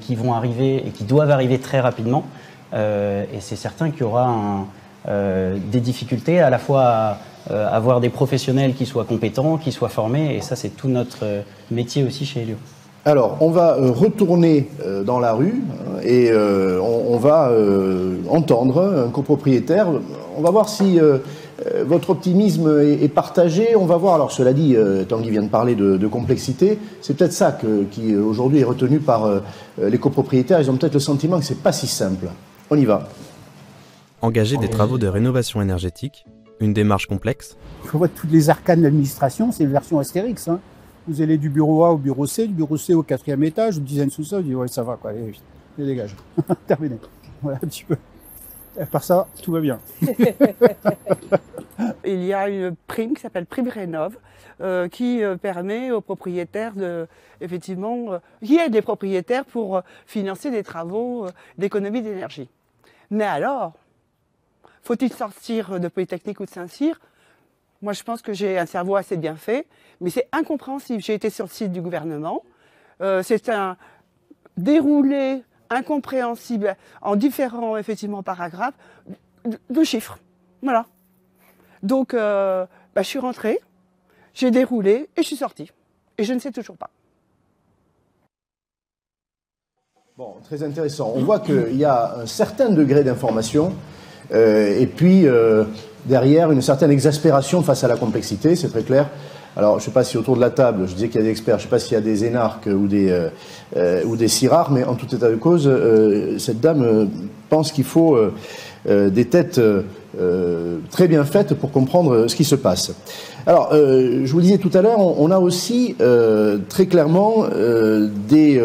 qui 0.00 0.14
vont 0.14 0.32
arriver 0.32 0.76
et 0.86 0.90
qui 0.90 1.04
doivent 1.04 1.32
arriver 1.32 1.58
très 1.58 1.80
rapidement. 1.80 2.24
et 2.72 3.40
c'est 3.40 3.56
certain 3.56 3.90
qu'il 3.90 4.00
y 4.00 4.04
aura 4.04 4.26
un, 4.28 4.60
euh, 4.60 4.64
des 5.06 5.80
difficultés 5.80 6.40
à 6.40 6.50
la 6.50 6.58
fois 6.58 7.18
à 7.48 7.52
euh, 7.52 7.68
avoir 7.70 8.00
des 8.00 8.08
professionnels 8.08 8.74
qui 8.74 8.86
soient 8.86 9.04
compétents, 9.04 9.56
qui 9.56 9.70
soient 9.70 9.88
formés, 9.88 10.34
et 10.34 10.40
ça 10.40 10.56
c'est 10.56 10.70
tout 10.70 10.88
notre 10.88 11.18
euh, 11.22 11.42
métier 11.70 12.02
aussi 12.02 12.26
chez 12.26 12.40
Helio. 12.40 12.56
Alors, 13.04 13.36
on 13.40 13.50
va 13.50 13.76
retourner 13.78 14.68
dans 15.04 15.20
la 15.20 15.32
rue 15.32 15.62
et 16.02 16.32
on, 16.32 17.16
va 17.18 17.52
entendre 18.28 19.04
un 19.06 19.10
copropriétaire. 19.10 19.86
On 20.36 20.40
va 20.40 20.50
voir 20.50 20.68
si 20.68 20.98
votre 21.84 22.10
optimisme 22.10 22.80
est, 22.80 23.06
partagé. 23.06 23.76
On 23.76 23.86
va 23.86 23.96
voir, 23.96 24.16
alors 24.16 24.32
cela 24.32 24.52
dit, 24.52 24.76
Tanguy 25.08 25.30
vient 25.30 25.44
de 25.44 25.48
parler 25.48 25.76
de, 25.76 26.06
complexité, 26.08 26.80
c'est 27.00 27.16
peut-être 27.16 27.32
ça 27.32 27.56
qui 27.92 28.16
aujourd'hui 28.16 28.58
est 28.58 28.64
retenu 28.64 28.98
par 28.98 29.30
les 29.80 29.98
copropriétaires. 29.98 30.60
Ils 30.60 30.68
ont 30.68 30.76
peut-être 30.76 30.94
le 30.94 30.98
sentiment 30.98 31.38
que 31.38 31.44
c'est 31.44 31.62
pas 31.62 31.70
si 31.70 31.86
simple. 31.86 32.26
On 32.70 32.76
y 32.76 32.86
va. 32.86 33.06
Engager 34.26 34.56
des 34.56 34.68
travaux 34.68 34.98
de 34.98 35.06
rénovation 35.06 35.62
énergétique, 35.62 36.26
une 36.58 36.72
démarche 36.72 37.06
complexe 37.06 37.56
Il 37.84 37.90
faut 37.90 37.98
voir 37.98 38.10
toutes 38.10 38.32
les 38.32 38.50
arcanes 38.50 38.80
de 38.80 38.82
l'administration, 38.82 39.52
c'est 39.52 39.62
une 39.62 39.70
version 39.70 40.00
Astérix. 40.00 40.48
Hein. 40.48 40.58
Vous 41.06 41.22
allez 41.22 41.38
du 41.38 41.48
bureau 41.48 41.84
A 41.84 41.92
au 41.92 41.96
bureau 41.96 42.26
C, 42.26 42.48
du 42.48 42.52
bureau 42.52 42.76
C 42.76 42.92
au 42.92 43.04
quatrième 43.04 43.44
étage, 43.44 43.78
au 43.78 43.80
design 43.82 44.10
sous-sol, 44.10 44.42
vous 44.42 44.48
dites 44.48 44.56
ouais 44.56 44.66
ça 44.66 44.82
va 44.82 44.96
quoi, 44.96 45.10
allez, 45.10 45.32
dégage. 45.78 46.16
Terminé. 46.66 46.96
Voilà 47.40 47.58
un 47.62 47.68
petit 47.68 47.84
peu. 47.84 47.96
À 48.80 48.86
part 48.86 49.04
ça, 49.04 49.28
tout 49.44 49.52
va 49.52 49.60
bien. 49.60 49.78
Il 52.04 52.24
y 52.24 52.32
a 52.32 52.48
une 52.48 52.74
prime 52.88 53.14
qui 53.14 53.20
s'appelle 53.22 53.46
Prime 53.46 53.68
Rénov, 53.68 54.18
euh, 54.60 54.88
qui 54.88 55.22
euh, 55.22 55.36
permet 55.36 55.92
aux 55.92 56.00
propriétaires 56.00 56.74
de, 56.74 57.06
effectivement, 57.40 58.14
euh, 58.14 58.18
qui 58.44 58.56
aide 58.56 58.74
les 58.74 58.82
propriétaires 58.82 59.44
pour 59.44 59.82
financer 60.04 60.50
des 60.50 60.64
travaux 60.64 61.28
d'économie 61.58 62.02
d'énergie. 62.02 62.48
Mais 63.10 63.24
alors, 63.24 63.74
faut-il 64.86 65.12
sortir 65.12 65.80
de 65.80 65.88
Polytechnique 65.88 66.38
ou 66.38 66.44
de 66.44 66.50
Saint-Cyr? 66.50 67.00
Moi, 67.82 67.92
je 67.92 68.04
pense 68.04 68.22
que 68.22 68.32
j'ai 68.32 68.56
un 68.56 68.66
cerveau 68.66 68.94
assez 68.94 69.16
bien 69.16 69.34
fait, 69.34 69.66
mais 70.00 70.10
c'est 70.10 70.28
incompréhensible. 70.32 71.02
J'ai 71.02 71.14
été 71.14 71.28
sur 71.28 71.46
le 71.46 71.50
site 71.50 71.72
du 71.72 71.82
gouvernement. 71.82 72.42
Euh, 73.00 73.22
c'est 73.22 73.48
un 73.48 73.76
déroulé 74.56 75.42
incompréhensible 75.70 76.76
en 77.02 77.16
différents 77.16 77.76
effectivement 77.76 78.22
paragraphes 78.22 78.76
de, 79.68 79.84
chiffres. 79.84 80.18
Voilà. 80.62 80.86
Donc, 81.82 82.14
euh, 82.14 82.64
bah, 82.94 83.02
je 83.02 83.08
suis 83.08 83.18
rentrée, 83.18 83.58
j'ai 84.34 84.52
déroulé 84.52 85.10
et 85.16 85.22
je 85.22 85.26
suis 85.26 85.36
sortie. 85.36 85.70
Et 86.16 86.24
je 86.24 86.32
ne 86.32 86.38
sais 86.38 86.52
toujours 86.52 86.76
pas. 86.76 86.90
Bon, 90.16 90.36
très 90.44 90.62
intéressant. 90.62 91.12
On 91.14 91.24
voit 91.24 91.40
qu'il 91.40 91.76
y 91.76 91.84
a 91.84 92.20
un 92.20 92.26
certain 92.26 92.70
degré 92.70 93.04
d'information 93.04 93.74
et 94.32 94.86
puis, 94.86 95.26
euh, 95.26 95.64
derrière, 96.06 96.50
une 96.50 96.62
certaine 96.62 96.90
exaspération 96.90 97.62
face 97.62 97.84
à 97.84 97.88
la 97.88 97.96
complexité, 97.96 98.56
c'est 98.56 98.68
très 98.68 98.82
clair. 98.82 99.08
Alors, 99.56 99.78
je 99.78 99.84
ne 99.84 99.86
sais 99.86 99.90
pas 99.90 100.04
si 100.04 100.18
autour 100.18 100.36
de 100.36 100.40
la 100.40 100.50
table, 100.50 100.86
je 100.86 100.94
disais 100.94 101.08
qu'il 101.08 101.20
y 101.20 101.24
a 101.24 101.24
des 101.24 101.30
experts, 101.30 101.58
je 101.58 101.64
ne 101.64 101.64
sais 101.64 101.70
pas 101.70 101.78
s'il 101.78 101.94
y 101.94 101.96
a 101.96 102.02
des 102.02 102.26
énarques 102.26 102.66
ou 102.66 102.86
des, 102.86 103.08
euh, 103.76 104.04
ou 104.04 104.16
des 104.16 104.28
mais 104.70 104.84
en 104.84 104.94
tout 104.94 105.14
état 105.14 105.30
de 105.30 105.36
cause, 105.36 105.70
cette 106.38 106.60
dame 106.60 107.08
pense 107.48 107.72
qu'il 107.72 107.84
faut 107.84 108.18
des 108.86 109.24
têtes 109.24 109.58
très 110.90 111.08
bien 111.08 111.24
faites 111.24 111.54
pour 111.54 111.72
comprendre 111.72 112.26
ce 112.26 112.36
qui 112.36 112.44
se 112.44 112.54
passe. 112.54 112.92
Alors, 113.46 113.70
je 113.72 114.30
vous 114.30 114.36
le 114.36 114.42
disais 114.42 114.58
tout 114.58 114.70
à 114.74 114.82
l'heure, 114.82 115.00
on, 115.00 115.30
a 115.30 115.38
aussi 115.38 115.96
très 116.68 116.84
clairement 116.84 117.46
des, 118.28 118.60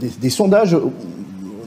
des, 0.00 0.30
sondages 0.30 0.78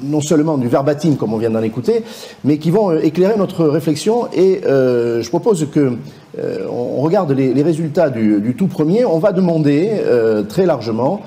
non 0.04 0.22
seulement 0.22 0.58
du 0.58 0.68
verbatim 0.68 1.16
comme 1.16 1.34
on 1.34 1.38
vient 1.38 1.50
d'en 1.50 1.62
écouter, 1.62 2.04
mais 2.44 2.58
qui 2.58 2.72
vont 2.72 2.92
euh, 2.92 3.00
éclairer 3.04 3.38
notre 3.38 3.66
réflexion. 3.66 4.28
Et 4.34 4.62
euh, 4.66 5.22
je 5.22 5.30
propose 5.30 5.68
que 5.72 5.94
euh, 6.40 6.66
on 6.70 7.02
regarde 7.02 7.32
les, 7.32 7.64
résultats 7.64 8.10
du, 8.10 8.56
tout 8.58 8.68
premier. 8.68 9.06
On 9.06 9.20
va 9.20 9.32
demander 9.32 9.92
très 10.50 10.66
largement 10.66 11.22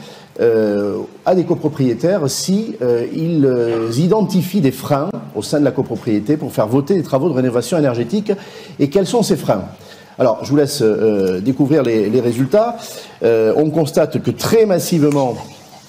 à 1.24 1.34
des 1.34 1.44
copropriétaires 1.44 2.28
si 2.28 2.76
ils 3.14 3.48
identifient 3.98 4.60
des 4.60 4.72
freins 4.72 5.08
au 5.34 5.42
sein 5.42 5.60
de 5.60 5.64
la 5.64 5.70
copropriété 5.70 6.36
pour 6.36 6.52
faire 6.52 6.66
voter 6.66 6.94
des 6.94 7.02
travaux 7.02 7.28
de 7.28 7.34
rénovation 7.34 7.78
énergétique 7.78 8.32
et 8.78 8.90
quels 8.90 9.06
sont 9.06 9.22
ces 9.22 9.36
freins? 9.36 9.64
Alors, 10.18 10.40
je 10.42 10.50
vous 10.50 10.56
laisse 10.56 10.82
découvrir 11.42 11.82
les, 11.82 12.10
les 12.10 12.20
résultats. 12.20 12.76
on 13.22 13.70
constate 13.70 14.22
que 14.22 14.30
très 14.30 14.66
massivement, 14.66 15.36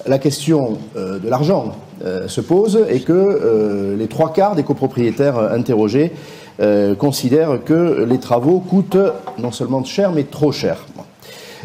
la 0.06 0.18
question 0.18 0.78
de 0.94 1.28
l'argent 1.28 1.74
euh, 2.04 2.28
se 2.28 2.40
pose 2.40 2.86
et 2.88 3.00
que 3.00 3.12
euh, 3.12 3.96
les 3.96 4.06
trois 4.06 4.32
quarts 4.32 4.54
des 4.54 4.62
copropriétaires 4.62 5.36
interrogés 5.36 6.12
euh, 6.60 6.94
considèrent 6.94 7.64
que 7.64 8.06
les 8.08 8.20
travaux 8.20 8.60
coûtent 8.60 8.98
non 9.40 9.50
seulement 9.50 9.82
cher, 9.82 10.12
mais 10.12 10.22
trop 10.22 10.52
cher. 10.52 10.86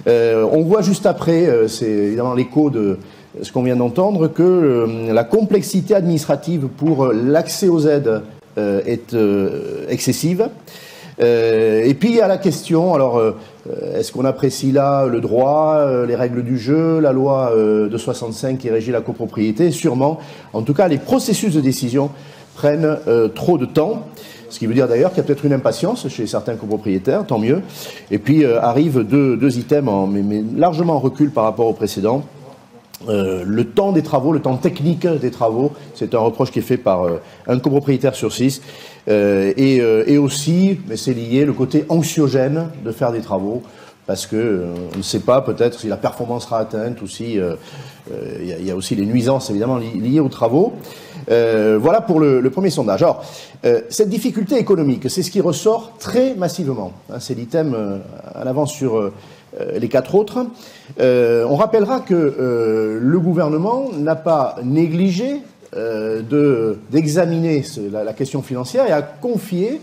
on 0.08 0.63
voit 0.63 0.82
juste 0.82 1.06
après, 1.06 1.48
c'est 1.67 1.86
évidemment 1.86 2.34
l'écho 2.34 2.72
de 2.72 2.98
ce 3.43 3.52
qu'on 3.52 3.62
vient 3.62 3.76
d'entendre, 3.76 4.28
que 4.28 5.12
la 5.12 5.24
complexité 5.24 5.93
administrative 5.93 6.67
pour 6.78 7.08
l'accès 7.13 7.67
aux 7.67 7.88
aides 7.88 8.22
est 8.58 9.15
excessive. 9.89 10.50
et 11.19 11.96
puis 12.00 12.10
il 12.10 12.15
y 12.15 12.22
a 12.22 12.28
la 12.28 12.39
question, 12.39 12.96
alors 12.96 13.17
euh, 13.17 13.36
est-ce 13.93 14.12
qu'on 14.12 14.26
apprécie 14.26 14.71
là 14.71 15.06
le 15.06 15.21
droit, 15.21 15.76
euh, 15.78 16.06
les 16.06 16.15
règles 16.15 16.43
du 16.43 16.58
jeu, 16.58 16.99
la 16.99 17.13
loi 17.13 17.54
euh, 17.56 17.88
de 17.88 17.97
65 17.97 18.58
qui 18.58 18.69
régit 18.69 18.91
la 18.91 19.02
copropriété? 19.02 19.71
Sûrement. 19.71 20.19
En 20.52 20.63
tout 20.63 20.73
cas, 20.73 20.88
les 20.88 20.97
processus 20.97 21.54
de 21.54 21.62
décision 21.62 22.10
prennent 22.56 22.97
trop 23.34 23.58
de 23.58 23.65
temps. 23.65 24.08
Ce 24.49 24.60
qui 24.60 24.67
veut 24.67 24.76
dire 24.76 24.88
d'ailleurs 24.88 25.10
qu'il 25.10 25.17
y 25.17 25.21
a 25.21 25.23
peut-être 25.23 25.43
une 25.43 25.54
impatience 25.54 26.08
chez 26.08 26.28
certains 26.28 26.54
copropriétaires, 26.54 27.26
tant 27.26 27.39
mieux. 27.39 27.62
Et 28.12 28.19
puis 28.19 28.45
arrivent 28.45 28.99
deux, 28.99 29.58
items, 29.58 30.08
mais, 30.08 30.43
largement 30.56 30.93
en 30.93 30.99
recul 30.99 31.32
par 31.32 31.45
rapport 31.45 31.65
au 31.65 31.73
précédent. 31.73 32.23
Le 33.08 33.63
temps 33.63 33.92
des 33.92 34.04
travaux, 34.04 34.32
le 34.32 34.39
temps 34.39 34.58
technique 34.58 35.08
des 35.08 35.32
travaux, 35.32 35.72
c'est 35.96 36.13
un 36.16 36.20
reproche 36.20 36.52
qui 36.52 36.60
est 36.60 36.63
fait 36.63 36.78
par 36.78 37.08
un 37.48 37.60
copropriétaire 37.60 38.16
sur 38.16 38.32
six. 38.32 38.62
Euh, 39.08 39.54
euh, 39.58 40.04
et, 40.08 40.18
aussi, 40.18 40.80
mais 40.88 40.98
c'est 40.98 41.13
lié, 41.13 41.46
le 41.46 41.54
côté 41.54 41.86
anxiogène 41.89 42.70
de 42.84 42.92
faire 42.92 43.12
des 43.12 43.22
travaux, 43.22 43.62
parce 44.08 44.26
que 44.26 44.36
euh, 44.36 44.74
on 44.94 44.98
ne 44.98 45.04
sait 45.04 45.20
pas 45.20 45.42
peut-être 45.42 45.80
si 45.80 45.88
la 45.88 45.98
performance 45.98 46.46
sera 46.46 46.60
atteinte 46.60 47.02
ou 47.02 47.08
si 47.08 47.38
il 47.38 48.66
y, 48.66 48.72
a 48.72 48.76
aussi 48.76 48.96
les 48.96 49.06
nuisances 49.06 49.50
évidemment 49.50 49.78
liées 49.78 50.20
aux 50.20 50.30
travaux. 50.30 50.74
voilà 51.28 52.02
pour 52.02 52.20
le, 52.20 52.50
premier 52.50 52.70
sondage. 52.70 53.02
Alors, 53.02 53.24
cette 53.89 54.10
difficulté 54.10 54.58
économique, 54.58 55.10
c'est 55.10 55.24
ce 55.24 55.32
qui 55.32 55.42
ressort 55.42 55.94
très 56.00 56.36
massivement. 56.36 56.92
Hein, 57.10 57.20
c'est 57.20 57.34
l'item 57.34 58.02
à 58.36 58.44
l'avance 58.44 58.74
sur 58.74 59.12
les 59.76 59.89
quatre 59.89 60.16
autres. 60.16 60.46
on 61.00 61.56
rappellera 61.56 62.00
que 62.00 63.00
le 63.02 63.20
gouvernement 63.20 63.89
n'a 63.98 64.16
pas 64.16 64.58
négligé 64.63 65.42
d'examiner 66.92 67.63
la, 67.92 68.13
question 68.13 68.42
financière 68.42 68.88
et 68.88 68.92
a 68.92 69.02
confié 69.02 69.82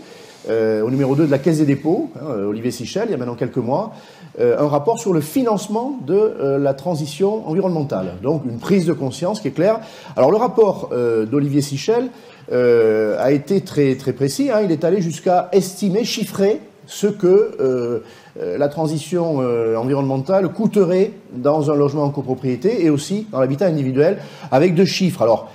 au 0.49 0.89
numéro 0.89 1.15
2 1.15 1.25
de 1.25 1.31
la 1.31 1.37
Caisse 1.37 1.59
des 1.59 1.65
dépôts, 1.65 2.09
hein, 2.15 2.45
Olivier 2.47 2.71
Sichel, 2.71 3.03
il 3.07 3.11
y 3.11 3.13
a 3.13 3.17
maintenant 3.17 3.35
quelques 3.35 3.57
mois, 3.57 3.93
un 4.39 4.67
rapport 4.67 4.99
sur 4.99 5.13
le 5.13 5.21
financement 5.21 5.99
de 6.05 6.57
la 6.57 6.73
transition 6.73 7.47
environnementale. 7.47 8.13
Donc 8.23 8.43
une 8.45 8.59
prise 8.59 8.85
de 8.85 8.93
conscience 8.93 9.41
qui 9.41 9.49
est 9.49 9.51
claire. 9.51 9.79
Alors 10.15 10.31
le 10.31 10.37
rapport 10.37 10.89
d'Olivier 11.29 11.61
Sichel 11.61 12.09
a 12.51 13.31
été 13.31 13.61
très, 13.61 13.95
très 13.95 14.13
précis, 14.13 14.49
hein. 14.51 14.61
il 14.63 14.71
est 14.71 14.83
allé 14.83 15.01
jusqu'à 15.01 15.49
estimer, 15.51 16.03
chiffrer 16.03 16.61
ce 16.87 17.07
que 17.07 17.27
euh, 17.59 18.03
euh, 18.39 18.57
la 18.57 18.67
transition 18.67 19.41
euh, 19.41 19.75
environnementale 19.75 20.49
coûterait 20.49 21.11
dans 21.33 21.71
un 21.71 21.75
logement 21.75 22.03
en 22.03 22.09
copropriété 22.09 22.85
et 22.85 22.89
aussi 22.89 23.27
dans 23.31 23.39
l'habitat 23.39 23.67
individuel, 23.67 24.17
avec 24.51 24.75
deux 24.75 24.85
chiffres. 24.85 25.21
Alors, 25.21 25.49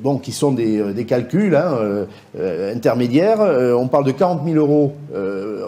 bon, 0.00 0.18
qui 0.18 0.32
sont 0.32 0.52
des, 0.52 1.04
calculs 1.06 1.54
hein, 1.54 2.06
intermédiaires. 2.74 3.40
on 3.78 3.86
parle 3.88 4.04
de 4.04 4.10
40 4.10 4.42
000 4.44 4.56
euros 4.56 4.94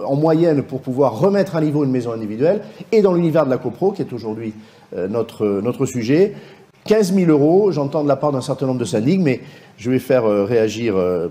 en 0.07 0.17
moyenne 0.17 0.63
pour 0.63 0.81
pouvoir 0.81 1.21
remettre 1.21 1.55
à 1.55 1.61
niveau 1.61 1.85
une 1.85 1.91
maison 1.91 2.13
individuelle. 2.13 2.63
Et 2.91 3.03
dans 3.03 3.13
l'univers 3.13 3.45
de 3.45 3.51
la 3.51 3.59
copro, 3.59 3.93
qui 3.93 4.03
est 4.03 4.13
aujourd'hui 4.13 4.55
notre, 4.97 5.47
notre 5.63 5.85
sujet, 5.85 6.33
15 6.87 7.15
000 7.15 7.31
euros, 7.31 7.73
j'entends 7.73 8.03
de 8.03 8.09
la 8.09 8.17
part 8.17 8.33
d'un 8.33 8.41
certain 8.41 8.67
nombre 8.67 8.81
de 8.81 8.85
syndics, 8.85 9.21
mais 9.21 9.41
je 9.77 9.91
vais 9.91 9.99
faire 9.99 10.25
euh, 10.25 10.45
réagir 10.45 10.97
euh, 10.97 11.29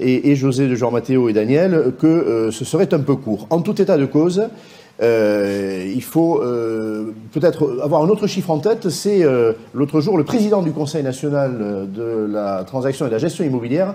et, 0.00 0.34
José 0.34 0.66
de 0.66 0.74
Jean 0.74 0.90
Mathéo 0.90 1.28
et 1.28 1.32
Daniel 1.32 1.92
que 1.98 2.06
euh, 2.06 2.50
ce 2.50 2.64
serait 2.64 2.92
un 2.94 3.00
peu 3.00 3.14
court. 3.16 3.46
En 3.50 3.60
tout 3.60 3.80
état 3.80 3.98
de 3.98 4.06
cause, 4.06 4.48
il 5.00 6.02
faut 6.02 6.42
peut-être 7.32 7.80
avoir 7.82 8.02
un 8.02 8.08
autre 8.08 8.26
chiffre 8.26 8.50
en 8.50 8.58
tête. 8.58 8.88
C'est 8.88 9.22
l'autre 9.74 10.00
jour 10.00 10.16
le 10.16 10.24
président 10.24 10.62
du 10.62 10.72
Conseil 10.72 11.02
national 11.02 11.86
de 11.92 12.26
la 12.26 12.64
transaction 12.64 13.04
et 13.04 13.08
de 13.08 13.12
la 13.12 13.18
gestion 13.18 13.44
immobilière 13.44 13.94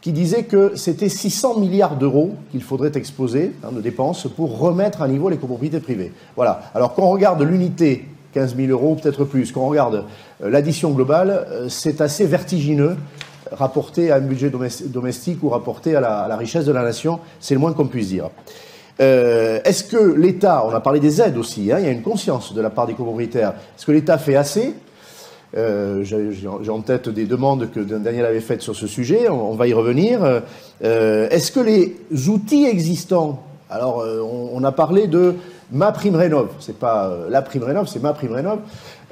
qui 0.00 0.10
disait 0.10 0.42
que 0.42 0.72
c'était 0.74 1.08
600 1.08 1.60
milliards 1.60 1.96
d'euros 1.96 2.32
qu'il 2.50 2.62
faudrait 2.64 2.90
exposer 2.96 3.52
hein, 3.62 3.70
de 3.70 3.80
dépenses 3.80 4.26
pour 4.26 4.58
remettre 4.58 5.00
à 5.00 5.06
niveau 5.06 5.28
les 5.28 5.36
copropriétés 5.36 5.78
privées. 5.78 6.12
Voilà. 6.34 6.62
Alors 6.74 6.94
qu'on 6.94 7.08
regarde 7.08 7.40
l'unité 7.42 8.06
15 8.32 8.56
000 8.56 8.68
euros, 8.68 8.96
peut-être 9.00 9.24
plus. 9.24 9.52
Quand 9.52 9.62
on 9.62 9.68
regarde 9.68 10.04
euh, 10.42 10.50
l'addition 10.50 10.90
globale, 10.90 11.46
euh, 11.50 11.68
c'est 11.68 12.00
assez 12.00 12.26
vertigineux 12.26 12.96
rapporté 13.50 14.10
à 14.10 14.16
un 14.16 14.20
budget 14.20 14.50
domestique 14.50 15.42
ou 15.42 15.50
rapporté 15.50 15.94
à 15.94 16.00
la, 16.00 16.36
richesse 16.36 16.64
de 16.64 16.72
la 16.72 16.82
nation, 16.82 17.20
c'est 17.38 17.52
le 17.52 17.60
moins 17.60 17.74
qu'on 17.74 17.86
puisse 17.86 18.08
dire. 18.08 18.30
Euh, 19.00 19.60
est-ce 19.64 19.84
que 19.84 19.98
l'État, 19.98 20.64
on 20.66 20.70
a 20.70 20.80
parlé 20.80 21.00
des 21.00 21.20
aides 21.20 21.36
aussi, 21.36 21.70
hein, 21.70 21.76
il 21.78 21.84
y 21.84 21.88
a 21.88 21.90
une 21.90 22.00
conscience 22.00 22.54
de 22.54 22.62
la 22.62 22.70
part 22.70 22.86
des 22.86 22.94
copropriétaires, 22.94 23.50
est-ce 23.76 23.84
que 23.84 23.92
l'État 23.92 24.16
fait 24.16 24.36
assez? 24.36 24.74
J'ai 25.54 26.70
en 26.70 26.80
tête 26.80 27.10
des 27.10 27.26
demandes 27.26 27.70
que 27.70 27.80
Daniel 27.80 28.24
avait 28.24 28.40
faites 28.40 28.62
sur 28.62 28.74
ce 28.74 28.86
sujet, 28.86 29.28
on, 29.28 29.52
va 29.52 29.66
y 29.66 29.74
revenir. 29.74 30.42
est-ce 30.80 31.52
que 31.52 31.60
les 31.60 31.94
outils 32.30 32.64
existants, 32.64 33.42
alors 33.68 34.02
on, 34.54 34.64
a 34.64 34.72
parlé 34.72 35.08
de 35.08 35.34
ma 35.72 35.90
prime 35.90 36.14
rénov. 36.14 36.48
C'est 36.60 36.78
pas 36.78 37.06
euh, 37.06 37.28
la 37.28 37.42
prime 37.42 37.64
rénov, 37.64 37.88
c'est 37.88 38.02
ma 38.02 38.12
prime 38.12 38.32
rénov. 38.32 38.60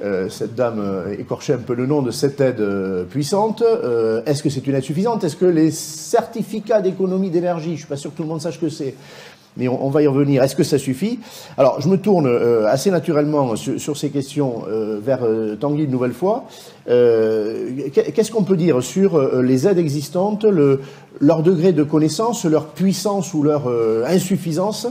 Euh, 0.03 0.29
cette 0.29 0.55
dame 0.55 0.79
euh, 0.79 1.15
écorchait 1.19 1.53
un 1.53 1.57
peu 1.57 1.73
le 1.73 1.85
nom 1.85 2.01
de 2.01 2.11
cette 2.11 2.39
aide 2.39 2.63
puissante. 3.09 3.63
Est-ce 4.25 4.43
que 4.43 4.49
c'est 4.49 4.65
une 4.65 4.75
aide 4.75 4.83
suffisante? 4.83 5.23
Est-ce 5.23 5.35
que 5.35 5.45
les 5.45 5.71
certificats 5.71 6.81
d'économie 6.81 7.29
d'énergie, 7.29 7.73
je 7.73 7.79
suis 7.79 7.87
pas 7.87 7.97
sûr 7.97 8.11
que 8.11 8.17
tout 8.17 8.23
le 8.23 8.29
monde 8.29 8.41
sache 8.41 8.59
que 8.59 8.69
c'est, 8.69 8.95
mais 9.57 9.67
on, 9.67 9.89
va 9.89 10.01
y 10.01 10.07
revenir. 10.07 10.41
Est-ce 10.43 10.55
que 10.55 10.63
ça 10.63 10.77
suffit? 10.77 11.19
Alors, 11.57 11.81
je 11.81 11.89
me 11.89 11.97
tourne 11.97 12.29
assez 12.67 12.89
naturellement 12.89 13.55
sur, 13.57 13.97
ces 13.97 14.09
questions 14.09 14.63
vers 15.01 15.19
Tanguy 15.59 15.83
une 15.83 15.91
nouvelle 15.91 16.13
fois. 16.13 16.45
Qu'est-ce 16.85 18.31
qu'on 18.31 18.43
peut 18.43 18.55
dire 18.55 18.81
sur 18.81 19.41
les 19.41 19.67
aides 19.67 19.77
existantes, 19.77 20.45
leur 21.19 21.43
degré 21.43 21.73
de 21.73 21.83
connaissance, 21.83 22.45
leur 22.45 22.67
puissance 22.67 23.33
ou 23.33 23.43
leur 23.43 23.69
insuffisance? 24.07 24.87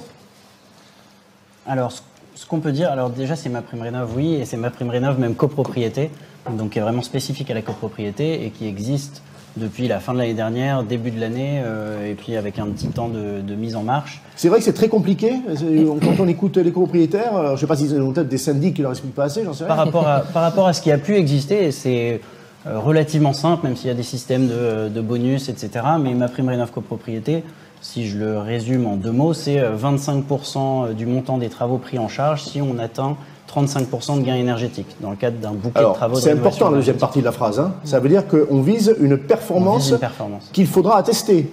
Alors, 1.67 1.93
ce 2.35 2.47
qu'on 2.47 2.61
peut 2.61 2.73
dire, 2.73 2.91
alors 2.91 3.11
déjà, 3.11 3.37
c'est 3.37 3.49
ma 3.49 3.63
prime 3.63 3.83
rénov, 3.83 4.11
oui, 4.17 4.35
et 4.35 4.45
c'est 4.45 4.57
ma 4.57 4.71
prime 4.71 4.91
rénov 4.91 5.19
même 5.19 5.35
copropriété, 5.35 6.11
donc 6.51 6.71
qui 6.71 6.79
est 6.79 6.83
vraiment 6.83 7.03
spécifique 7.03 7.51
à 7.51 7.55
la 7.55 7.63
copropriété 7.63 8.45
et 8.45 8.51
qui 8.51 8.67
existe 8.67 9.23
depuis 9.57 9.89
la 9.89 9.99
fin 9.99 10.13
de 10.13 10.19
l'année 10.19 10.35
dernière, 10.35 10.85
début 10.85 11.11
de 11.11 11.21
l'année, 11.21 11.61
euh, 11.65 12.09
et 12.09 12.15
puis 12.15 12.37
avec 12.37 12.59
un 12.59 12.67
petit 12.67 12.87
temps 12.87 13.09
de, 13.09 13.55
mise 13.55 13.75
en 13.75 13.83
marche. 13.83 14.23
C'est 14.37 14.49
vrai 14.49 14.59
que 14.59 14.65
c'est 14.65 14.73
très 14.73 14.89
compliqué 14.89 15.33
quand 15.47 16.21
on 16.21 16.29
écoute 16.29 16.57
les 16.57 16.71
copropriétaires. 16.71 17.49
je 17.49 17.53
ne 17.53 17.57
sais 17.57 17.67
pas 17.67 17.77
s'ils 17.77 18.01
ont 18.01 18.13
peut-être 18.13 18.29
des 18.29 18.39
syndics 18.39 18.75
qui 18.75 18.83
leur 18.83 18.93
expliquent 18.93 19.15
pas 19.15 19.25
assez, 19.25 19.45
j'en 19.45 19.53
sais 19.53 19.65
rien. 19.65 19.75
Par 19.75 19.85
rapport, 19.85 20.09
à, 20.09 20.21
par 20.21 20.43
rapport 20.43 20.67
à 20.69 20.73
ce 20.73 20.81
qui 20.81 20.93
a 20.93 20.99
pu 20.99 21.17
exister, 21.17 21.73
c'est 21.73 22.21
relativement 22.67 23.33
simple, 23.33 23.67
même 23.67 23.77
s'il 23.77 23.89
y 23.89 23.91
a 23.91 23.95
des 23.95 24.03
systèmes 24.03 24.49
de, 24.49 24.89
de, 24.89 25.01
bonus, 25.01 25.49
etc. 25.49 25.85
Mais 26.01 26.13
ma 26.15 26.29
prime 26.29 26.49
rénov 26.49 26.71
copropriété, 26.71 27.43
si 27.81 28.07
je 28.07 28.19
le 28.19 28.39
résume 28.39 28.87
en 28.87 28.97
deux 28.97 29.13
mots, 29.13 29.33
c'est 29.33 29.59
25% 29.59 30.59
euh, 30.59 30.93
du 30.93 31.07
montant 31.07 31.39
des 31.39 31.49
travaux 31.49 31.79
pris 31.79 31.99
en 31.99 32.09
charge 32.09 32.43
si 32.43 32.61
on 32.61 32.79
atteint 32.79 33.17
35% 33.53 34.21
de 34.21 34.25
gains 34.25 34.37
énergétiques 34.37 34.97
dans 35.01 35.11
le 35.11 35.17
cadre 35.17 35.39
d'un 35.39 35.53
bouquet 35.53 35.81
de 35.81 35.95
travaux. 35.95 36.17
C'est 36.17 36.33
important 36.33 36.71
la 36.71 36.77
deuxième 36.77 36.99
partie 36.99 37.21
de 37.21 37.25
la 37.25 37.33
phrase. 37.33 37.59
Hein. 37.59 37.73
Ça 37.85 37.99
veut 37.99 38.09
dire 38.09 38.25
qu'on 38.29 38.61
vise 38.61 38.95
une 39.01 39.19
performance, 39.19 39.93
performance. 39.99 40.49
qu'il 40.53 40.67
faudra 40.67 40.99
attester. 40.99 41.51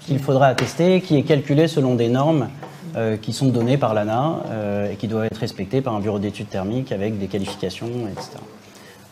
Qu'il 0.00 0.18
faudra 0.18 0.48
attester, 0.48 1.00
qui 1.00 1.16
est 1.16 1.22
calculée 1.22 1.68
selon 1.68 1.94
des 1.94 2.08
normes 2.08 2.48
euh, 2.96 3.16
qui 3.16 3.32
sont 3.32 3.48
données 3.48 3.78
par 3.78 3.94
l'ANA 3.94 4.40
euh, 4.50 4.92
et 4.92 4.96
qui 4.96 5.06
doivent 5.06 5.24
être 5.24 5.38
respectées 5.38 5.80
par 5.80 5.94
un 5.94 6.00
bureau 6.00 6.18
d'études 6.18 6.50
thermiques 6.50 6.92
avec 6.92 7.18
des 7.18 7.28
qualifications, 7.28 7.86
etc. 8.10 8.38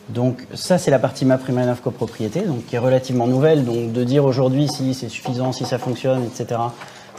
Donc 0.09 0.45
ça, 0.53 0.77
c'est 0.77 0.91
la 0.91 0.99
partie 0.99 1.25
MaPrimeRénov 1.25 1.81
copropriété, 1.81 2.41
donc 2.41 2.65
qui 2.65 2.75
est 2.75 2.79
relativement 2.79 3.27
nouvelle. 3.27 3.65
Donc 3.65 3.93
de 3.93 4.03
dire 4.03 4.25
aujourd'hui 4.25 4.67
si 4.67 4.93
c'est 4.93 5.09
suffisant, 5.09 5.51
si 5.51 5.65
ça 5.65 5.77
fonctionne, 5.77 6.23
etc., 6.23 6.59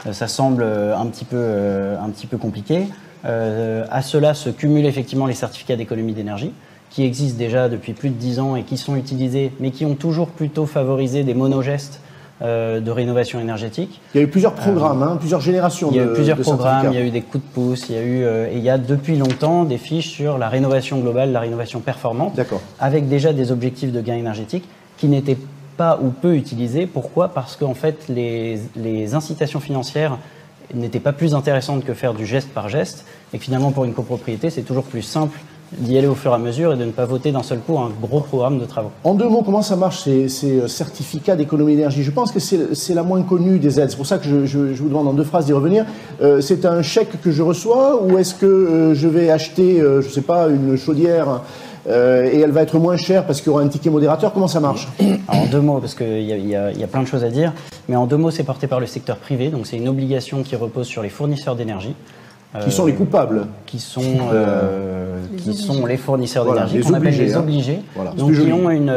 euh, 0.05 0.13
ça 0.13 0.27
semble 0.27 0.63
euh, 0.63 0.97
un 0.97 1.05
petit 1.07 1.25
peu, 1.25 1.37
euh, 1.39 1.95
un 1.99 2.09
petit 2.09 2.27
peu 2.27 2.37
compliqué. 2.37 2.87
à 3.23 4.01
cela 4.01 4.33
se 4.33 4.49
cumulent 4.49 4.85
effectivement 4.85 5.27
les 5.27 5.33
certificats 5.33 5.77
d'économie 5.77 6.13
d'énergie, 6.13 6.51
qui 6.89 7.03
existent 7.05 7.37
déjà 7.37 7.69
depuis 7.69 7.93
plus 7.93 8.09
de 8.09 8.15
10 8.15 8.39
ans 8.39 8.55
et 8.57 8.63
qui 8.63 8.77
sont 8.77 8.97
utilisés, 8.97 9.51
mais 9.59 9.71
qui 9.71 9.85
ont 9.85 9.95
toujours 9.95 10.27
plutôt 10.27 10.65
favorisé 10.65 11.23
des 11.23 11.33
monogestes 11.33 12.01
euh, 12.43 12.81
de 12.81 12.91
rénovation 12.91 13.39
énergétique. 13.39 14.01
Il 14.13 14.17
y 14.17 14.21
a 14.21 14.23
eu 14.25 14.29
plusieurs 14.29 14.53
programmes, 14.53 15.01
euh, 15.01 15.05
hein, 15.05 15.17
plusieurs 15.17 15.39
générations. 15.39 15.89
Il 15.91 15.95
y 15.97 15.99
a 16.01 16.03
eu 16.03 16.13
plusieurs 16.13 16.37
programmes, 16.37 16.87
il 16.91 16.95
y 16.95 17.01
a 17.01 17.05
eu 17.05 17.09
des 17.09 17.21
coups 17.21 17.41
de 17.41 17.49
pouce, 17.53 17.85
il 17.87 17.95
y 17.95 17.97
a 17.97 18.01
eu 18.01 18.23
euh, 18.23 18.51
et 18.51 18.57
il 18.57 18.63
y 18.63 18.69
a 18.69 18.77
depuis 18.77 19.17
longtemps 19.17 19.63
des 19.63 19.77
fiches 19.77 20.09
sur 20.09 20.37
la 20.37 20.49
rénovation 20.49 20.99
globale, 20.99 21.31
la 21.31 21.39
rénovation 21.39 21.79
performante, 21.79 22.37
avec 22.81 23.07
déjà 23.07 23.31
des 23.31 23.53
objectifs 23.53 23.93
de 23.93 24.01
gain 24.01 24.15
énergétique 24.15 24.67
qui 24.97 25.07
n'étaient 25.07 25.37
pas 25.77 25.97
ou 26.01 26.09
peu 26.09 26.35
utilisés. 26.35 26.85
Pourquoi? 26.85 27.29
Parce 27.29 27.55
qu'en 27.55 27.75
fait 27.75 28.09
les, 28.09 28.59
les 28.75 29.15
incitations 29.15 29.61
financières 29.61 30.17
n'étaient 30.73 30.99
pas 30.99 31.13
plus 31.13 31.35
intéressantes 31.35 31.85
que 31.85 31.93
faire 31.93 32.13
du 32.13 32.25
geste 32.25 32.49
par 32.49 32.67
geste, 32.67 33.05
et 33.33 33.37
finalement 33.37 33.71
pour 33.71 33.85
une 33.85 33.93
copropriété 33.93 34.49
c'est 34.49 34.63
toujours 34.63 34.83
plus 34.83 35.01
simple 35.01 35.39
d'y 35.77 35.97
aller 35.97 36.07
au 36.07 36.15
fur 36.15 36.31
et 36.31 36.35
à 36.35 36.37
mesure 36.37 36.73
et 36.73 36.77
de 36.77 36.85
ne 36.85 36.91
pas 36.91 37.05
voter 37.05 37.31
d'un 37.31 37.43
seul 37.43 37.59
coup 37.59 37.77
un 37.77 37.91
gros 38.01 38.21
programme 38.21 38.59
de 38.59 38.65
travaux. 38.65 38.91
En 39.03 39.13
deux 39.13 39.27
mots, 39.27 39.41
comment 39.43 39.61
ça 39.61 39.75
marche 39.75 40.03
ces, 40.03 40.27
euh, 40.43 40.67
certificats 40.67 41.35
d'économie 41.35 41.75
d'énergie? 41.75 42.03
Je 42.03 42.11
pense 42.11 42.31
que 42.31 42.39
c'est 42.39 42.93
la 42.93 43.03
moins 43.03 43.21
connue 43.23 43.59
des 43.59 43.79
aides. 43.79 43.89
C'est 43.89 43.97
pour 43.97 44.05
ça 44.05 44.17
que 44.17 44.45
je, 44.45 44.57
vous 44.57 44.89
demande 44.89 45.07
en 45.07 45.13
deux 45.13 45.23
phrases 45.23 45.45
d'y 45.45 45.53
revenir. 45.53 45.85
Euh, 46.21 46.41
c'est 46.41 46.65
un 46.65 46.81
chèque 46.81 47.21
que 47.21 47.31
je 47.31 47.41
reçois 47.41 48.03
ou 48.03 48.17
est-ce 48.17 48.35
que 48.35 48.45
euh, 48.45 48.93
je 48.93 49.07
vais 49.07 49.29
acheter, 49.29 49.79
je 49.79 50.05
ne 50.05 50.11
sais 50.11 50.21
pas, 50.21 50.47
une 50.47 50.77
chaudière 50.77 51.41
et 51.85 52.39
elle 52.39 52.51
va 52.51 52.61
être 52.61 52.79
moins 52.79 52.95
chère 52.95 53.25
parce 53.25 53.41
qu'il 53.41 53.47
y 53.47 53.53
aura 53.53 53.61
un 53.61 53.67
ticket 53.67 53.89
modérateur? 53.89 54.31
Comment 54.31 54.47
ça 54.47 54.61
marche? 54.61 54.87
En 55.27 55.45
deux 55.47 55.59
mots, 55.59 55.79
parce 55.79 55.95
qu'il 55.95 56.21
y, 56.21 56.49
y, 56.49 56.55
a 56.55 56.87
plein 56.87 57.01
de 57.01 57.07
choses 57.07 57.25
à 57.25 57.29
dire, 57.29 57.51
mais 57.89 57.97
en 57.97 58.05
deux 58.05 58.15
mots, 58.15 58.31
c'est 58.31 58.43
porté 58.43 58.67
par 58.67 58.79
le 58.79 58.85
secteur 58.85 59.17
privé, 59.17 59.49
donc 59.49 59.67
c'est 59.67 59.75
une 59.75 59.89
obligation 59.89 60.43
qui 60.43 60.55
repose 60.55 60.87
sur 60.87 61.01
les 61.03 61.09
fournisseurs 61.09 61.57
d'énergie. 61.57 61.93
Qui 62.61 62.71
sont 62.71 62.85
les 62.85 62.93
coupables 62.93 63.47
Qui 63.65 63.79
sont, 63.79 64.01
euh, 64.31 65.17
qui 65.37 65.55
sont 65.55 65.85
les 65.85 65.97
fournisseurs 65.97 66.45
d'énergie, 66.45 66.81
qu'on 66.81 66.93
appelle 66.93 67.17
les 67.17 67.33
hein. 67.35 67.39
obligés. 67.39 67.79
Donc, 68.15 68.33
qui 68.33 68.51
ont 68.51 68.69
une, 68.69 68.93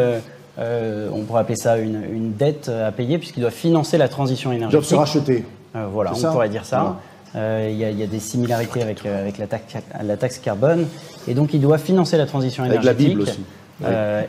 euh, 0.58 1.08
on 1.12 1.22
pourrait 1.22 1.40
appeler 1.40 1.56
ça 1.56 1.78
une, 1.78 2.02
une 2.12 2.32
dette 2.34 2.68
à 2.68 2.92
payer, 2.92 3.18
puisqu'ils 3.18 3.40
doivent 3.40 3.52
financer 3.52 3.96
la 3.98 4.08
transition 4.08 4.52
énergétique. 4.52 4.90
Ils 4.90 4.94
doivent 4.94 5.06
se 5.06 5.18
racheter. 5.18 5.44
Euh, 5.74 5.86
voilà, 5.90 6.12
on 6.14 6.32
pourrait 6.32 6.48
dire 6.48 6.64
ça. 6.64 6.96
Il 7.34 7.72
y, 7.72 7.78
y, 7.78 8.02
a 8.02 8.06
des 8.06 8.20
similarités 8.20 8.82
avec, 8.82 9.04
avec 9.04 9.38
la, 9.38 9.46
taxe, 9.46 9.74
la 10.02 10.16
taxe 10.16 10.38
carbone. 10.38 10.86
Et 11.28 11.34
donc, 11.34 11.52
ils 11.54 11.60
doivent 11.60 11.82
financer 11.82 12.16
la 12.16 12.26
transition 12.26 12.64
énergétique. 12.64 12.88
Avec 12.88 13.02
la 13.02 13.08
Bible 13.08 13.22
aussi. 13.22 13.40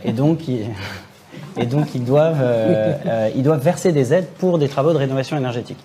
et 0.03 0.11
donc, 0.11 0.39
et 1.57 1.65
donc 1.65 1.95
ils, 1.95 2.03
doivent, 2.03 2.43
ils 3.35 3.43
doivent 3.43 3.63
verser 3.63 3.91
des 3.91 4.13
aides 4.13 4.27
pour 4.39 4.57
des 4.57 4.67
travaux 4.67 4.93
de 4.93 4.97
rénovation 4.97 5.37
énergétique. 5.37 5.79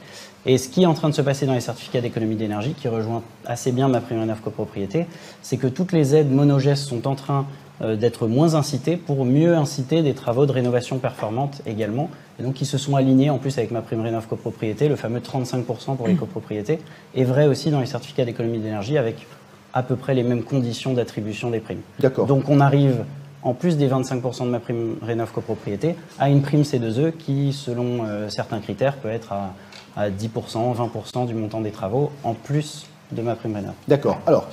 Et 0.44 0.58
ce 0.58 0.68
qui 0.68 0.82
est 0.82 0.86
en 0.86 0.94
train 0.94 1.08
de 1.08 1.14
se 1.14 1.22
passer 1.22 1.46
dans 1.46 1.54
les 1.54 1.60
certificats 1.60 2.00
d'économie 2.00 2.34
d'énergie, 2.34 2.74
qui 2.74 2.88
rejoint 2.88 3.22
assez 3.46 3.70
bien 3.70 3.88
ma 3.88 4.00
prime 4.00 4.24
neuf 4.24 4.40
copropriété, 4.40 5.06
c'est 5.40 5.56
que 5.56 5.68
toutes 5.68 5.92
les 5.92 6.16
aides 6.16 6.32
monogestes 6.32 6.88
sont 6.88 7.06
en 7.06 7.14
train 7.14 7.46
euh, 7.80 7.94
d'être 7.94 8.26
moins 8.26 8.54
incitées 8.54 8.96
pour 8.96 9.24
mieux 9.24 9.54
inciter 9.56 10.02
des 10.02 10.14
travaux 10.14 10.44
de 10.46 10.52
rénovation 10.52 10.98
performante 10.98 11.62
également. 11.64 12.10
Et 12.40 12.42
donc, 12.42 12.54
qui 12.54 12.66
se 12.66 12.76
sont 12.76 12.96
alignés 12.96 13.30
en 13.30 13.38
plus 13.38 13.56
avec 13.58 13.70
ma 13.70 13.82
prime 13.82 14.00
rénov 14.00 14.26
copropriété, 14.26 14.88
le 14.88 14.96
fameux 14.96 15.20
35% 15.20 15.96
pour 15.96 16.08
les 16.08 16.14
copropriétés, 16.14 16.80
est 17.14 17.24
vrai 17.24 17.46
aussi 17.46 17.70
dans 17.70 17.80
les 17.80 17.86
certificats 17.86 18.24
d'économie 18.24 18.58
d'énergie 18.58 18.98
avec 18.98 19.26
à 19.74 19.82
peu 19.82 19.94
près 19.94 20.14
les 20.14 20.24
mêmes 20.24 20.42
conditions 20.42 20.92
d'attribution 20.92 21.50
des 21.50 21.60
primes. 21.60 21.80
D'accord. 22.00 22.26
Donc, 22.26 22.48
on 22.48 22.58
arrive 22.58 23.04
en 23.44 23.54
plus 23.54 23.76
des 23.76 23.88
25% 23.88 24.44
de 24.44 24.50
ma 24.50 24.60
prime 24.60 24.96
rénov 25.02 25.32
copropriété, 25.32 25.94
à 26.18 26.30
une 26.30 26.42
prime 26.42 26.62
C2E 26.62 27.12
qui, 27.12 27.52
selon 27.52 28.04
certains 28.28 28.60
critères, 28.60 28.96
peut 28.96 29.08
être 29.08 29.32
à, 29.32 29.54
à 29.96 30.10
10%, 30.10 30.28
20% 30.76 31.26
du 31.26 31.34
montant 31.34 31.60
des 31.60 31.70
travaux, 31.70 32.10
en 32.24 32.34
plus 32.34 32.86
de 33.12 33.22
ma 33.22 33.34
prime 33.34 33.54
rénov. 33.54 33.74
D'accord. 33.88 34.18
Alors, 34.26 34.46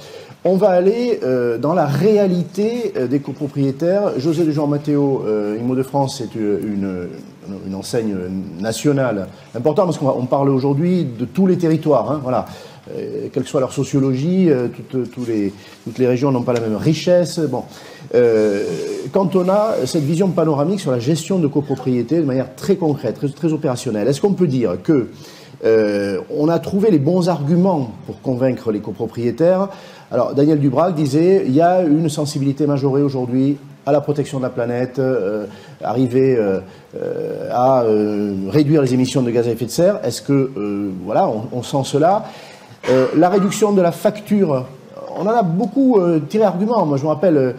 on 0.45 0.56
va 0.56 0.69
aller 0.69 1.19
euh, 1.23 1.58
dans 1.58 1.73
la 1.73 1.86
réalité 1.86 2.93
euh, 2.95 3.08
des 3.08 3.19
copropriétaires. 3.19 4.17
José 4.17 4.45
de 4.45 4.52
Jean 4.52 4.67
Matteo, 4.67 5.23
euh, 5.25 5.58
Immo 5.60 5.75
de 5.75 5.84
France, 5.84 6.17
c'est 6.17 6.36
une, 6.36 7.10
une, 7.65 7.75
enseigne 7.75 8.15
nationale 8.60 9.28
importante 9.56 9.88
parce 9.88 9.97
qu'on 9.97 10.25
parle 10.25 10.49
aujourd'hui 10.49 11.04
de 11.04 11.25
tous 11.25 11.47
les 11.47 11.58
territoires. 11.58 12.12
Hein, 12.12 12.19
voilà. 12.23 12.45
Quelle 13.32 13.43
que 13.43 13.49
soit 13.49 13.60
leur 13.60 13.73
sociologie, 13.73 14.49
les, 15.28 15.54
toutes 15.84 15.97
les 15.97 16.08
régions 16.08 16.32
n'ont 16.32 16.43
pas 16.43 16.54
la 16.54 16.60
même 16.60 16.75
richesse. 16.75 17.39
Bon. 17.39 17.63
quand 19.12 19.36
on 19.36 19.49
a 19.49 19.75
cette 19.86 20.04
vision 20.04 20.30
panoramique 20.30 20.80
sur 20.80 20.91
la 20.91 20.99
gestion 20.99 21.39
de 21.39 21.47
copropriété 21.47 22.17
de 22.17 22.25
manière 22.25 22.56
très 22.56 22.75
concrète, 22.75 23.19
très, 23.36 23.54
opérationnelle, 23.54 24.08
est-ce 24.08 24.21
qu'on 24.21 24.34
peut 24.34 24.47
dire 24.47 24.78
que 24.84 25.10
on 25.63 26.49
a 26.49 26.60
trouvé 26.60 26.91
les 26.91 26.99
bons 26.99 27.30
arguments 27.30 27.91
pour 28.06 28.21
convaincre 28.21 28.71
les 28.71 28.80
copropriétaires? 28.80 29.69
Alors, 30.12 30.34
Daniel 30.34 30.60
Dubrac 30.60 30.95
disait 30.95 31.43
il 31.45 31.54
y 31.54 31.62
a 31.62 31.84
une 31.84 32.10
sensibilité 32.10 32.65
majorée 32.65 33.04
aujourd'hui 33.04 33.58
à 33.86 33.91
la 33.91 34.02
protection 34.02 34.38
de 34.38 34.43
la 34.43 34.49
planète, 34.49 34.99
euh, 34.99 35.45
arriver 35.84 36.36
euh, 36.36 36.60
euh, 36.95 37.49
à 37.52 37.84
réduire 38.52 38.82
les 38.82 38.93
émissions 38.93 39.21
de 39.21 39.32
gaz 39.32 39.47
à 39.47 39.52
effet 39.52 39.65
de 39.65 39.71
serre. 39.71 39.99
Est-ce 40.04 40.21
que, 40.21 40.52
voilà, 41.04 41.30
on, 41.52 41.63
sent 41.63 41.84
cela? 41.86 42.25
La 43.15 43.30
réduction 43.30 43.71
de 43.71 43.82
la 43.82 43.91
facture 43.91 44.65
on 45.19 45.23
en 45.23 45.32
a 45.32 45.43
beaucoup 45.43 45.99
euh, 45.99 46.19
tiré 46.19 46.45
argument. 46.45 46.86
Moi, 46.86 46.97
je 46.97 47.04
me 47.04 47.10
rappelle 47.10 47.38
euh, 47.38 47.54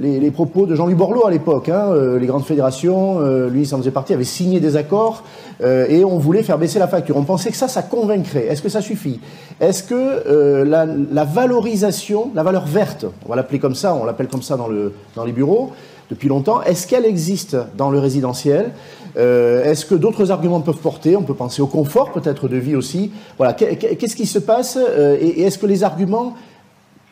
les, 0.00 0.30
propos 0.30 0.66
de 0.66 0.74
Jean-Louis 0.74 0.94
Borloo 0.94 1.26
à 1.26 1.30
l'époque. 1.30 1.68
Hein, 1.68 1.90
euh, 1.90 2.18
les 2.18 2.26
grandes 2.26 2.44
fédérations, 2.44 3.20
lui, 3.48 3.66
ça 3.66 3.76
faisait 3.76 3.90
partie, 3.90 4.14
avaient 4.14 4.24
signé 4.24 4.60
des 4.60 4.76
accords 4.76 5.22
et 5.64 6.04
on 6.04 6.18
voulait 6.18 6.42
faire 6.42 6.58
baisser 6.58 6.80
la 6.80 6.88
facture. 6.88 7.16
On 7.16 7.22
pensait 7.22 7.50
que 7.50 7.56
ça, 7.56 7.68
ça 7.68 7.82
convaincrait. 7.82 8.46
Est-ce 8.46 8.62
que 8.62 8.68
ça 8.68 8.80
suffit? 8.80 9.20
Est-ce 9.60 9.84
que 9.84 10.64
la, 10.64 11.24
valorisation, 11.24 12.30
la 12.34 12.42
valeur 12.42 12.66
verte, 12.66 13.06
on 13.24 13.28
va 13.28 13.36
l'appeler 13.36 13.60
comme 13.60 13.76
ça, 13.76 13.94
on 13.94 14.04
l'appelle 14.04 14.26
comme 14.26 14.42
ça 14.42 14.56
dans 14.56 15.24
les 15.24 15.32
bureaux 15.32 15.70
depuis 16.10 16.28
longtemps, 16.28 16.62
est-ce 16.62 16.86
qu'elle 16.86 17.06
existe 17.06 17.56
dans 17.76 17.90
le 17.90 17.98
résidentiel 17.98 18.72
Est-ce 19.16 19.86
que 19.86 19.94
d'autres 19.94 20.30
arguments 20.30 20.60
peuvent 20.60 20.76
porter? 20.76 21.16
On 21.16 21.22
peut 21.22 21.34
penser 21.34 21.62
au 21.62 21.66
confort 21.66 22.12
peut-être 22.12 22.48
de 22.48 22.56
vie 22.56 22.76
aussi. 22.76 23.12
Voilà, 23.38 23.54
qu'est-ce 23.54 24.16
qui 24.16 24.26
se 24.26 24.38
passe 24.38 24.76
Et, 24.76 25.26
et 25.26 25.42
est-ce 25.42 25.58
que 25.58 25.66
les 25.66 25.84
arguments 25.84 26.34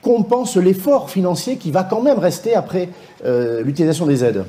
compense 0.03 0.57
l'effort 0.57 1.11
financier 1.11 1.57
qui 1.57 1.71
va 1.71 1.85
quand 1.85 2.03
même 2.03 2.19
rester 2.19 2.55
après 2.55 2.89
euh, 3.25 3.63
l'utilisation 3.63 4.07
des 4.07 4.25
aides? 4.25 4.45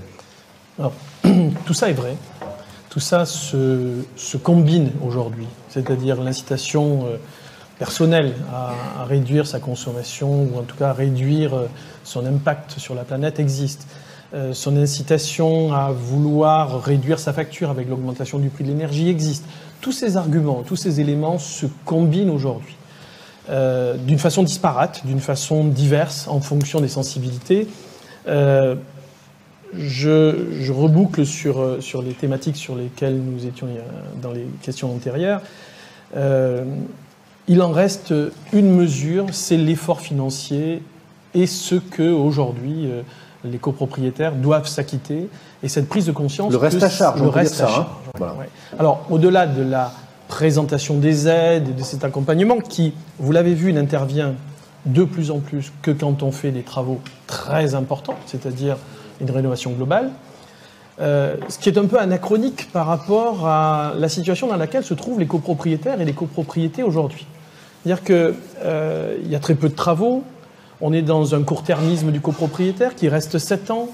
Tout 1.66 1.74
ça 1.74 1.90
est 1.90 1.94
vrai. 1.94 2.16
Tout 2.90 3.00
ça 3.00 3.26
se, 3.26 4.38
combine 4.44 4.92
aujourd'hui, 5.06 5.48
c'est-à-dire 5.70 6.22
l'incitation 6.22 7.06
euh, 7.06 7.18
personnelle 7.80 8.34
à, 8.54 9.06
réduire 9.06 9.48
sa 9.48 9.60
consommation 9.60 10.44
ou 10.44 10.60
en 10.60 10.64
tout 10.64 10.76
cas 10.76 10.90
à 10.90 10.94
réduire 10.94 11.54
euh, 11.54 11.68
son 12.04 12.26
impact 12.26 12.80
sur 12.80 12.96
la 12.96 13.04
planète 13.04 13.40
existe. 13.40 13.88
Son 14.54 14.78
incitation 14.78 15.74
à 15.74 15.92
vouloir 15.92 16.82
réduire 16.82 17.20
sa 17.20 17.34
facture 17.34 17.70
avec 17.70 17.90
l'augmentation 17.90 18.40
du 18.40 18.50
prix 18.50 18.64
de 18.64 18.70
l'énergie 18.70 19.10
existe. 19.10 19.46
Tous 19.82 19.92
ces 19.92 20.16
arguments, 20.16 20.64
tous 20.66 20.78
ces 20.78 21.02
éléments 21.02 21.38
se 21.38 21.66
combinent 21.86 22.30
aujourd'hui. 22.30 22.76
Euh, 23.50 23.98
d'une 23.98 24.20
façon 24.20 24.44
disparate, 24.44 25.02
d'une 25.04 25.20
façon 25.20 25.66
diverse 25.66 26.28
en 26.28 26.40
fonction 26.42 26.80
des 26.80 26.88
sensibilités. 26.88 27.68
Euh, 28.28 28.76
je, 29.76 30.72
reboucle 30.72 31.26
sur, 31.26 31.60
euh, 31.60 31.82
sur 31.82 32.04
les 32.04 32.14
thématiques 32.14 32.56
sur 32.56 32.76
lesquelles 32.76 33.20
nous 33.20 33.48
étions 33.48 33.68
dans 34.22 34.32
les 34.32 34.46
questions 34.62 34.94
antérieures. 34.94 35.42
il 36.16 37.62
en 37.62 37.72
reste 37.72 38.14
une 38.54 38.72
mesure, 38.76 39.26
c'est 39.32 39.58
l'effort 39.58 40.02
financier 40.02 40.84
et 41.34 41.48
ce 41.48 41.76
que 41.76 42.12
aujourd'hui 42.12 42.90
les 43.44 43.58
copropriétaires 43.58 44.34
doivent 44.34 44.68
s'acquitter 44.68 45.30
et 45.64 45.68
cette 45.68 45.90
prise 45.90 46.06
de 46.06 46.12
conscience. 46.12 46.52
Le 46.52 46.58
reste 46.58 46.84
à 46.84 46.90
charge. 46.90 47.22
Le 47.22 47.28
reste 47.28 47.62
à 47.62 47.68
charge. 47.68 47.88
Alors 48.78 49.06
au-delà 49.10 49.48
de 49.48 49.64
la 49.64 49.92
présentation 50.28 50.98
des 50.98 51.28
aides 51.28 51.70
et 51.70 51.74
de 51.74 51.84
cet 51.84 52.04
accompagnement 52.04 52.60
qui, 52.60 52.94
vous 53.20 53.32
l'avez 53.32 53.54
vu, 53.54 53.74
n'intervient 53.74 54.34
de 54.86 55.04
plus 55.04 55.30
en 55.30 55.40
plus 55.40 55.72
que 55.82 55.92
quand 55.92 56.24
on 56.24 56.32
fait 56.32 56.52
des 56.52 56.64
travaux 56.64 57.02
très 57.28 57.76
importants, 57.76 58.16
c'est-à-dire 58.26 58.78
une 59.20 59.30
rénovation 59.30 59.72
globale, 59.72 60.12
euh, 61.00 61.36
ce 61.50 61.58
qui 61.60 61.70
est 61.70 61.78
un 61.78 61.86
peu 61.86 62.00
anachronique 62.00 62.72
par 62.72 62.86
rapport 62.86 63.48
à 63.48 63.94
la 63.98 64.10
situation 64.10 64.48
dans 64.48 64.56
laquelle 64.56 64.84
se 64.84 64.94
trouvent 64.94 65.20
les 65.20 65.28
copropriétaires 65.28 66.00
et 66.00 66.06
les 66.06 66.14
copropriétés 66.14 66.84
aujourd'hui. 66.84 67.26
C'est-à-dire 67.84 68.04
qu'il 68.04 68.36
euh, 68.64 69.18
y 69.28 69.36
a 69.36 69.40
très 69.40 69.56
peu 69.56 69.70
de 69.70 69.76
travaux, 69.76 70.24
on 70.82 70.94
est 70.94 71.02
dans 71.02 71.36
un 71.36 71.44
court-termisme 71.44 72.12
du 72.12 72.22
copropriétaire 72.22 72.96
qui 72.96 73.08
reste 73.08 73.38
7 73.38 73.72
ans, 73.72 73.90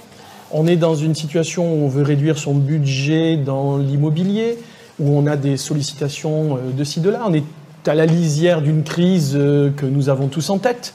on 0.52 0.66
est 0.66 0.78
dans 0.78 0.96
une 0.96 1.16
situation 1.16 1.74
où 1.74 1.86
on 1.86 1.88
veut 1.88 2.04
réduire 2.04 2.38
son 2.38 2.54
budget 2.54 3.36
dans 3.36 3.78
l'immobilier, 3.78 4.58
où 5.00 5.18
on 5.18 5.28
a 5.28 5.36
des 5.36 5.58
sollicitations 5.58 6.58
euh, 6.58 6.72
de 6.72 6.84
ci, 6.84 7.02
de 7.02 7.10
là. 7.10 7.24
On 7.28 7.34
est 7.34 7.44
à 7.86 7.94
la 7.94 8.06
lisière 8.06 8.62
d'une 8.62 8.84
crise 8.84 9.34
euh, 9.36 9.72
que 9.76 9.86
nous 9.86 10.10
avons 10.10 10.28
tous 10.28 10.50
en 10.50 10.58
tête. 10.58 10.94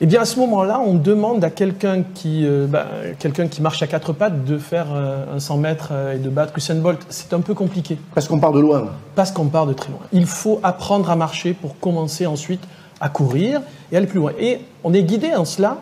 Eh 0.00 0.06
bien, 0.06 0.20
à 0.20 0.24
ce 0.24 0.38
moment-là, 0.38 0.80
on 0.80 0.94
demande 0.94 1.42
à 1.42 1.50
quelqu'un 1.50 2.04
qui, 2.14 2.46
euh, 2.46 2.68
bah, 2.68 2.86
quelqu'un 3.18 3.48
qui 3.48 3.60
marche 3.60 3.82
à 3.82 3.88
quatre 3.88 4.12
pattes 4.12 4.44
de 4.44 4.56
faire 4.56 4.86
un 4.92 5.40
100 5.40 5.56
mètres 5.56 5.92
et 6.14 6.18
de 6.18 6.28
battre 6.28 6.56
Usain 6.56 6.76
Bolt. 6.76 7.04
C'est 7.08 7.32
un 7.32 7.40
peu 7.40 7.52
compliqué. 7.52 7.98
Parce 8.14 8.28
qu'on 8.28 8.38
part 8.38 8.52
de 8.52 8.60
loin. 8.60 8.92
Parce 9.16 9.32
qu'on 9.32 9.46
part 9.46 9.66
de 9.66 9.72
très 9.72 9.90
loin. 9.90 10.02
Il 10.12 10.26
faut 10.26 10.60
apprendre 10.62 11.10
à 11.10 11.16
marcher 11.16 11.52
pour 11.52 11.80
commencer 11.80 12.26
ensuite 12.26 12.62
à 13.00 13.08
courir 13.08 13.60
et 13.92 13.96
aller 13.96 14.06
plus 14.06 14.18
loin. 14.18 14.32
Et 14.38 14.58
on 14.84 14.92
est 14.92 15.02
guidé 15.02 15.34
en 15.34 15.44
cela 15.44 15.78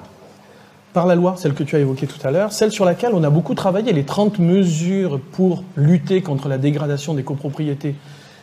par 0.93 1.07
la 1.07 1.15
loi, 1.15 1.35
celle 1.37 1.53
que 1.53 1.63
tu 1.63 1.77
as 1.77 1.81
évoquée 1.81 2.07
tout 2.07 2.27
à 2.27 2.31
l'heure, 2.31 2.53
celle 2.53 2.73
sur 2.73 2.87
laquelle 2.87 3.13
on 3.13 3.23
a 3.23 3.29
beaucoup 3.29 3.55
travaillé, 3.55 3.93
les 3.93 4.05
30 4.05 4.39
mesures 4.39 5.21
pour 5.33 5.63
lutter 5.77 6.23
contre 6.23 6.49
la 6.49 6.57
dégradation 6.57 7.13
des 7.13 7.23
copropriétés 7.23 7.95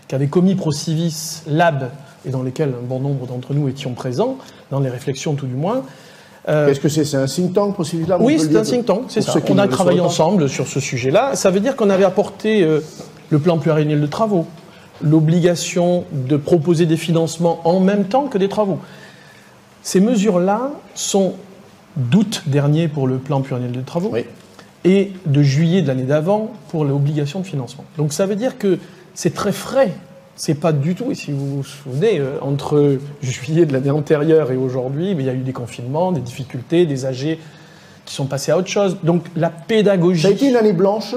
qu'avait 0.07 0.27
commis 0.27 0.53
Procivis 0.53 1.41
Lab 1.47 1.89
et 2.25 2.29
dans 2.29 2.43
lesquelles 2.43 2.69
un 2.79 2.85
bon 2.85 2.99
nombre 2.99 3.25
d'entre 3.25 3.53
nous 3.55 3.67
étions 3.69 3.93
présents, 3.93 4.37
dans 4.69 4.79
les 4.79 4.89
réflexions 4.89 5.33
tout 5.33 5.47
du 5.47 5.55
moins. 5.55 5.81
Euh, 6.47 6.67
Qu'est-ce 6.67 6.79
que 6.79 6.89
c'est? 6.89 7.05
C'est 7.05 7.17
un 7.17 7.25
think 7.25 7.53
tank, 7.53 7.73
Procivis 7.73 8.05
Lab 8.05 8.21
Oui, 8.21 8.37
c'est 8.37 8.55
un 8.55 8.61
think 8.61 8.85
tank, 8.85 9.05
c'est 9.07 9.21
ça. 9.21 9.33
On 9.49 9.57
a 9.57 9.67
travaillé 9.67 10.01
ensemble 10.01 10.47
sur 10.47 10.67
ce 10.67 10.79
sujet-là. 10.79 11.35
Ça 11.35 11.49
veut 11.49 11.59
dire 11.59 11.75
qu'on 11.75 11.89
avait 11.89 12.03
apporté 12.03 12.61
euh, 12.61 12.81
le 13.29 13.39
plan 13.39 13.57
pluriannuel 13.57 13.99
de 13.99 14.05
travaux, 14.05 14.45
l'obligation 15.01 16.05
de 16.11 16.37
proposer 16.37 16.85
des 16.85 16.97
financements 16.97 17.61
en 17.67 17.79
même 17.79 18.05
temps 18.05 18.27
que 18.27 18.37
des 18.37 18.49
travaux. 18.49 18.79
Ces 19.81 19.99
mesures-là 19.99 20.71
sont 20.95 21.33
d'août 21.97 22.43
dernier 22.47 22.87
pour 22.87 23.07
le 23.07 23.17
plan 23.17 23.41
pluriannuel 23.41 23.71
de 23.73 23.81
travaux 23.81 24.13
et 24.85 25.11
de 25.25 25.43
juillet 25.43 25.81
de 25.81 25.87
l'année 25.87 26.03
d'avant 26.03 26.51
pour 26.69 26.85
l'obligation 26.85 27.39
de 27.39 27.45
financement. 27.45 27.85
Donc 27.97 28.13
ça 28.13 28.25
veut 28.25 28.35
dire 28.35 28.57
que 28.57 28.79
c'est 29.13 29.33
très 29.33 29.51
frais. 29.51 29.93
C'est 30.35 30.55
pas 30.55 30.73
du 30.73 30.95
tout, 30.95 31.11
et 31.11 31.15
si 31.15 31.31
vous 31.31 31.57
vous 31.57 31.63
souvenez, 31.63 32.19
euh, 32.19 32.39
entre 32.41 32.97
juillet 33.21 33.67
de 33.67 33.73
l'année 33.73 33.91
antérieure 33.91 34.51
et 34.51 34.55
aujourd'hui, 34.55 35.11
il 35.11 35.21
y 35.21 35.29
a 35.29 35.33
eu 35.33 35.43
des 35.43 35.53
confinements, 35.53 36.11
des 36.11 36.21
difficultés, 36.21 36.87
des 36.87 37.05
âgés 37.05 37.39
qui 38.03 38.15
sont 38.15 38.25
passés 38.25 38.51
à 38.51 38.57
autre 38.57 38.67
chose. 38.67 38.97
Donc 39.03 39.25
la 39.35 39.51
pédagogie. 39.51 40.23
Ça 40.23 40.29
a 40.29 40.31
été 40.31 40.49
une 40.49 40.55
année 40.55 40.73
blanche? 40.73 41.13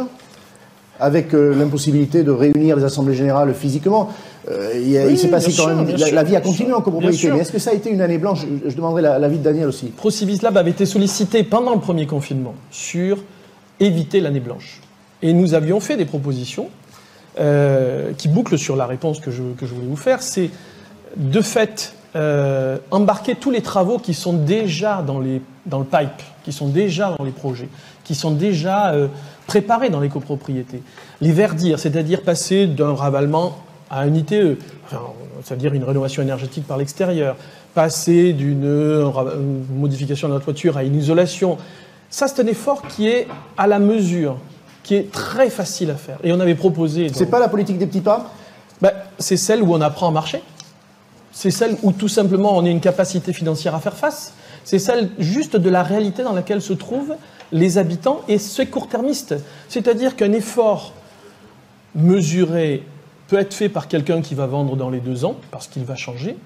Avec 1.00 1.34
euh, 1.34 1.54
l'impossibilité 1.54 2.22
de 2.22 2.30
réunir 2.30 2.76
les 2.76 2.84
assemblées 2.84 3.14
générales 3.14 3.54
physiquement. 3.54 4.10
Euh, 4.50 4.72
il, 5.10 5.18
s'est 5.18 5.28
passé 5.28 5.52
quand 5.56 5.66
même. 5.66 5.96
la, 5.96 6.22
vie 6.22 6.36
a 6.36 6.40
continué 6.40 6.72
en 6.72 6.80
copropriété. 6.80 7.30
Mais 7.30 7.40
est-ce 7.40 7.52
que 7.52 7.58
ça 7.58 7.70
a 7.70 7.74
été 7.74 7.90
une 7.90 8.00
année 8.00 8.18
blanche? 8.18 8.46
Je, 8.64 8.74
demanderai 8.74 9.02
l'avis 9.02 9.38
de 9.38 9.42
Daniel 9.42 9.68
aussi. 9.68 9.86
ProCivis 9.86 10.38
Lab 10.42 10.56
avait 10.56 10.70
été 10.70 10.86
sollicité 10.86 11.42
pendant 11.42 11.74
le 11.74 11.80
premier 11.80 12.06
confinement 12.06 12.54
sur 12.70 13.18
éviter 13.80 14.20
l'année 14.20 14.40
blanche. 14.40 14.80
Et 15.22 15.32
nous 15.32 15.54
avions 15.54 15.80
fait 15.80 15.96
des 15.96 16.04
propositions 16.04 16.68
euh, 17.40 18.12
qui 18.16 18.28
bouclent 18.28 18.58
sur 18.58 18.76
la 18.76 18.86
réponse 18.86 19.18
que 19.18 19.30
je, 19.30 19.42
que 19.58 19.66
je 19.66 19.74
voulais 19.74 19.88
vous 19.88 19.96
faire. 19.96 20.22
C'est 20.22 20.50
de 21.16 21.40
fait 21.40 21.94
euh, 22.16 22.78
embarquer 22.90 23.34
tous 23.34 23.50
les 23.50 23.62
travaux 23.62 23.98
qui 23.98 24.14
sont 24.14 24.32
déjà 24.32 25.02
dans, 25.02 25.20
les, 25.20 25.40
dans 25.66 25.78
le 25.78 25.84
pipe, 25.84 26.22
qui 26.44 26.52
sont 26.52 26.68
déjà 26.68 27.14
dans 27.16 27.24
les 27.24 27.30
projets, 27.30 27.68
qui 28.02 28.14
sont 28.14 28.32
déjà 28.32 28.94
préparés 29.46 29.90
dans 29.90 30.00
les 30.00 30.08
copropriétés. 30.08 30.82
Les 31.20 31.32
verdir, 31.32 31.78
c'est-à-dire 31.78 32.22
passer 32.22 32.66
d'un 32.66 32.94
ravalement 32.94 33.58
à 33.90 34.06
une 34.06 34.16
ITE, 34.16 34.58
c'est-à-dire 35.42 35.74
une 35.74 35.84
rénovation 35.84 36.22
énergétique 36.22 36.66
par 36.66 36.78
l'extérieur, 36.78 37.36
passer 37.74 38.32
d'une 38.32 39.12
modification 39.76 40.28
de 40.28 40.34
la 40.34 40.40
toiture 40.40 40.76
à 40.76 40.82
une 40.82 40.96
isolation. 40.96 41.58
Ça, 42.08 42.28
c'est 42.28 42.42
un 42.42 42.46
effort 42.46 42.82
qui 42.88 43.08
est 43.08 43.28
à 43.58 43.66
la 43.66 43.78
mesure, 43.78 44.38
qui 44.82 44.94
est 44.94 45.10
très 45.10 45.50
facile 45.50 45.90
à 45.90 45.94
faire. 45.96 46.18
Et 46.24 46.32
on 46.32 46.40
avait 46.40 46.54
proposé. 46.54 47.10
C'est 47.12 47.26
pas 47.26 47.40
la 47.40 47.48
politique 47.48 47.78
des 47.78 47.86
petits 47.86 48.00
pas? 48.00 48.30
Ben, 48.80 48.92
C'est 49.18 49.36
celle 49.36 49.62
où 49.62 49.74
on 49.74 49.80
apprend 49.80 50.08
à 50.08 50.10
marcher. 50.10 50.42
C'est 51.36 51.50
celle 51.50 51.76
où 51.82 51.92
tout 51.92 52.08
simplement 52.08 52.56
on 52.56 52.64
a 52.64 52.70
une 52.70 52.80
capacité 52.80 53.34
financière 53.34 53.74
à 53.74 53.80
faire 53.80 53.94
face. 53.94 54.32
c'est 54.64 54.78
celle 54.78 55.10
juste 55.18 55.54
de 55.54 55.68
la 55.68 55.82
réalité 55.82 56.22
dans 56.22 56.32
laquelle 56.32 56.62
se 56.62 56.72
trouvent 56.72 57.14
les 57.52 57.76
habitants 57.76 58.22
et 58.26 58.38
c'est 58.38 58.64
court-termiste. 58.64 59.34
C'est-à-dire 59.68 60.16
qu'un 60.16 60.32
effort 60.32 60.94
mesuré 61.94 62.84
peut 63.28 63.38
être 63.38 63.52
fait 63.52 63.68
par 63.68 63.86
quelqu'un 63.86 64.22
qui 64.22 64.34
va 64.34 64.46
vendre 64.46 64.76
dans 64.76 64.88
les 64.88 65.00
deux 65.00 65.26
ans, 65.26 65.36
parce 65.50 65.68
qu'il 65.68 65.84
va 65.84 65.94
changer, 65.94 66.38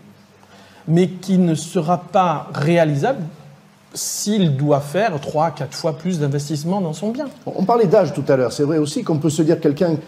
mais 0.89 1.07
qui 1.07 1.39
ne 1.39 1.55
sera 1.55 1.99
pas 1.99 2.49
réalisable 2.53 3.23
s'il 3.95 4.57
doit 4.57 4.81
faire 4.81 5.21
trois, 5.21 5.53
quatre 5.53 5.77
fois 5.77 5.99
plus 5.99 6.19
d'investissement 6.19 6.81
dans 6.81 6.95
son 6.95 7.11
bien. 7.11 7.29
On 7.47 7.65
parlait 7.65 7.87
d'âge 7.87 8.13
tout 8.13 8.25
à 8.27 8.35
l'heure. 8.35 8.53
C'est 8.53 8.65
vrai 8.65 8.79
aussi 8.79 9.05
qu'on 9.05 9.19
peut 9.19 9.31
se 9.31 9.43
dire 9.43 9.61
quelqu'un 9.61 9.99